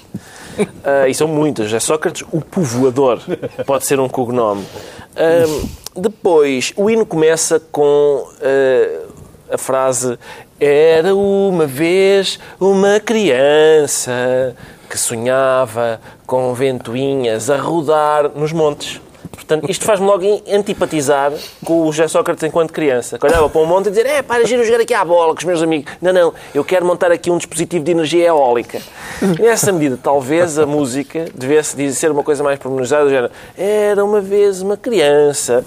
Uh, 0.60 1.08
e 1.10 1.14
são 1.16 1.28
muitas. 1.28 1.66
José 1.66 1.80
Sócrates, 1.80 2.24
o 2.32 2.42
povoador, 2.42 3.20
pode 3.66 3.88
ser 3.88 4.00
um 4.00 4.08
cognome. 4.08 4.62
Uh, 4.62 5.70
depois, 5.96 6.72
o 6.78 6.92
hino 6.92 7.08
começa 7.08 7.60
com 7.72 8.28
uh, 8.28 9.10
a 9.52 9.58
frase 9.58 10.20
Era 10.60 11.16
uma 11.16 11.66
vez 11.66 12.40
uma 12.60 13.00
criança 13.00 14.56
que 14.90 14.98
sonhava 14.98 16.02
com 16.26 16.54
ventoinhas 16.54 17.50
a 17.50 17.58
rodar 17.58 18.30
nos 18.36 18.52
montes. 18.52 19.00
Portanto, 19.32 19.70
isto 19.70 19.86
faz-me 19.86 20.06
logo 20.06 20.42
antipatizar 20.48 21.32
com 21.64 21.88
o 21.88 21.92
José 21.92 22.08
Sócrates 22.08 22.44
enquanto 22.44 22.72
criança, 22.72 23.18
que 23.18 23.26
olhava 23.26 23.50
para 23.50 23.62
um 23.62 23.66
monte 23.66 23.88
e 23.88 23.90
dizia 23.90 24.08
é, 24.08 24.22
para 24.22 24.46
giro 24.46 24.64
jogar 24.64 24.82
aqui 24.82 24.94
à 24.94 25.04
bola 25.04 25.34
com 25.34 25.40
os 25.40 25.44
meus 25.46 25.62
amigos. 25.62 25.92
Não, 26.02 26.12
não, 26.12 26.34
eu 26.54 26.64
quero 26.64 26.86
montar 26.86 27.12
aqui 27.12 27.30
um 27.30 27.38
dispositivo 27.38 27.84
de 27.84 27.92
energia 27.92 28.28
eólica. 28.28 28.82
E 29.22 29.42
nessa 29.42 29.72
medida, 29.72 30.00
talvez 30.02 30.58
a 30.58 30.66
música 30.66 31.26
devesse 31.34 31.94
ser 31.94 32.12
uma 32.12 32.24
coisa 32.24 32.44
mais 32.44 32.60
pormenorizada, 32.60 33.32
era 33.58 34.04
uma 34.04 34.22
vez 34.22 34.62
uma 34.62 34.78
criança 34.78 35.64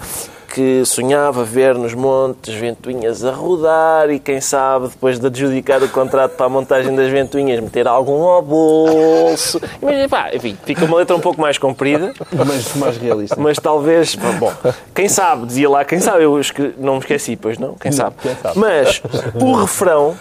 que 0.53 0.85
sonhava 0.85 1.43
ver 1.43 1.73
nos 1.73 1.95
montes 1.95 2.53
ventoinhas 2.53 3.25
a 3.25 3.31
rodar 3.31 4.11
e 4.11 4.19
quem 4.19 4.39
sabe 4.39 4.87
depois 4.87 5.17
de 5.17 5.25
adjudicar 5.25 5.81
o 5.81 5.89
contrato 5.89 6.35
para 6.35 6.45
a 6.45 6.49
montagem 6.49 6.95
das 6.95 7.09
ventoinhas 7.09 7.59
meter 7.59 7.87
algum 7.87 8.21
ao 8.21 8.43
bolso. 8.43 9.59
Mas, 9.81 10.07
pá, 10.07 10.29
enfim, 10.31 10.55
fica 10.63 10.85
uma 10.85 10.97
letra 10.97 11.15
um 11.15 11.19
pouco 11.19 11.41
mais 11.41 11.57
comprida. 11.57 12.13
Mas 12.31 12.75
mais 12.75 12.97
realista. 12.97 13.35
Mas 13.39 13.57
talvez, 13.57 14.13
bom, 14.13 14.53
quem 14.93 15.09
sabe, 15.09 15.47
dizia 15.47 15.67
lá, 15.67 15.83
quem 15.83 15.99
sabe, 15.99 16.23
eu 16.23 16.39
não 16.77 16.93
me 16.93 16.99
esqueci, 16.99 17.35
pois 17.35 17.57
não, 17.57 17.73
quem 17.73 17.91
sabe. 17.91 18.15
Quem 18.21 18.35
sabe. 18.35 18.59
Mas 18.59 19.01
o 19.33 19.55
refrão 19.55 20.15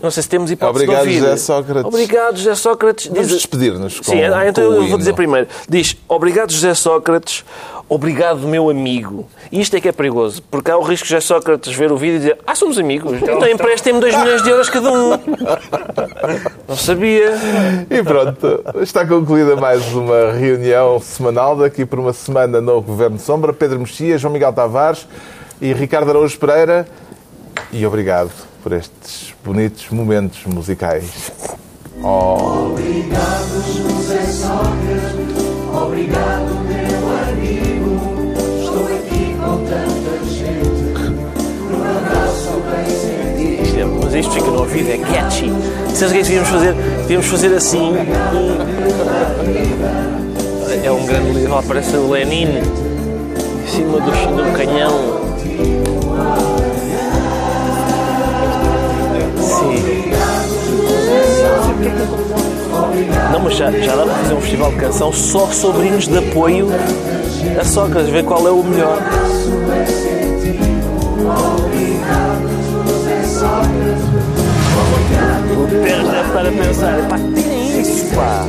não 0.00 0.10
sei 0.10 0.22
se 0.22 0.28
temos 0.28 0.50
hipótese 0.50 0.84
Obrigado, 0.84 1.02
de 1.02 1.08
ouvir. 1.08 1.20
José 1.20 1.36
Sócrates. 1.36 1.84
Obrigado, 1.84 2.36
José 2.36 2.54
Sócrates. 2.54 3.06
Vamos 3.08 3.28
diz... 3.28 3.36
despedir-nos 3.36 4.00
Sim, 4.02 4.22
ah, 4.22 4.48
então 4.48 4.64
eu 4.64 4.86
vou 4.86 4.96
dizer 4.96 5.12
primeiro. 5.12 5.46
Diz, 5.68 5.96
obrigado, 6.08 6.52
José 6.52 6.72
Sócrates, 6.72 7.44
obrigado, 7.90 8.48
meu 8.48 8.70
amigo. 8.70 9.28
E 9.52 9.60
isto 9.60 9.76
é 9.76 9.80
que 9.80 9.88
é 9.88 9.92
perigoso, 9.92 10.42
porque 10.50 10.70
há 10.70 10.78
o 10.78 10.82
risco 10.82 11.04
de 11.04 11.10
José 11.10 11.20
Sócrates 11.20 11.74
ver 11.74 11.92
o 11.92 11.96
vídeo 11.96 12.16
e 12.16 12.18
dizer 12.20 12.38
ah, 12.46 12.54
somos 12.54 12.78
amigos, 12.78 13.12
então, 13.12 13.36
então 13.36 13.48
emprestem-me 13.48 14.00
2 14.00 14.16
milhões 14.16 14.42
de 14.42 14.50
euros 14.50 14.70
cada 14.70 14.90
um. 14.90 15.10
Não 16.66 16.76
sabia. 16.76 17.34
E 17.90 18.02
pronto, 18.02 18.64
está 18.80 19.04
concluída 19.04 19.56
mais 19.56 19.86
uma 19.92 20.32
reunião 20.32 21.00
semanal. 21.00 21.56
Daqui 21.56 21.84
por 21.84 21.98
uma 21.98 22.12
semana 22.12 22.60
no 22.60 22.80
Governo 22.80 23.18
Sombra. 23.18 23.52
Pedro 23.52 23.80
Mexia, 23.80 24.16
João 24.16 24.32
Miguel 24.32 24.52
Tavares 24.52 25.06
e 25.60 25.72
Ricardo 25.72 26.10
Araújo 26.10 26.38
Pereira. 26.38 26.86
E 27.72 27.84
obrigado 27.84 28.30
por 28.62 28.72
estes 28.72 29.34
bonitos 29.44 29.88
momentos 29.90 30.44
musicais. 30.46 31.32
Oh. 32.02 32.70
Obrigado, 32.70 33.62
José 33.66 34.24
Sócrates, 34.24 35.44
obrigado, 35.74 36.69
isto 44.18 44.32
fica 44.32 44.46
no 44.46 44.60
ouvido, 44.60 44.90
é 44.90 44.98
catchy. 44.98 45.52
Sabes 45.94 46.02
o 46.02 46.12
que 46.12 46.18
é 46.18 46.22
que 46.22 46.22
devíamos 46.22 46.48
fazer? 46.48 46.74
Devíamos 46.74 47.26
fazer 47.26 47.54
assim. 47.54 47.92
É 50.82 50.90
um 50.90 51.06
grande 51.06 51.30
livro, 51.32 51.62
parece 51.66 51.96
o 51.96 52.10
Lenin 52.10 52.48
em 52.48 53.68
cima 53.68 54.00
do, 54.00 54.10
do 54.10 54.56
canhão. 54.56 55.20
Não, 63.32 63.40
mas 63.40 63.56
já, 63.56 63.70
já 63.70 63.96
dá 63.96 64.04
para 64.04 64.14
fazer 64.14 64.34
um 64.34 64.40
festival 64.40 64.70
de 64.72 64.76
canção 64.78 65.12
só 65.12 65.46
sobre 65.46 65.86
hinos 65.86 66.08
de 66.08 66.18
apoio 66.18 66.68
a 67.58 67.64
Sócrates, 67.64 68.10
ver 68.10 68.24
qual 68.24 68.46
é 68.46 68.50
o 68.50 68.62
melhor. 68.62 68.98
O 75.56 75.66
Pérez 75.68 76.08
deve 76.08 76.28
estar 76.28 76.46
a 76.46 76.52
pensar, 76.52 77.08
pá, 77.08 77.16
tirem 77.34 77.80
isso, 77.80 78.14
pá. 78.14 78.46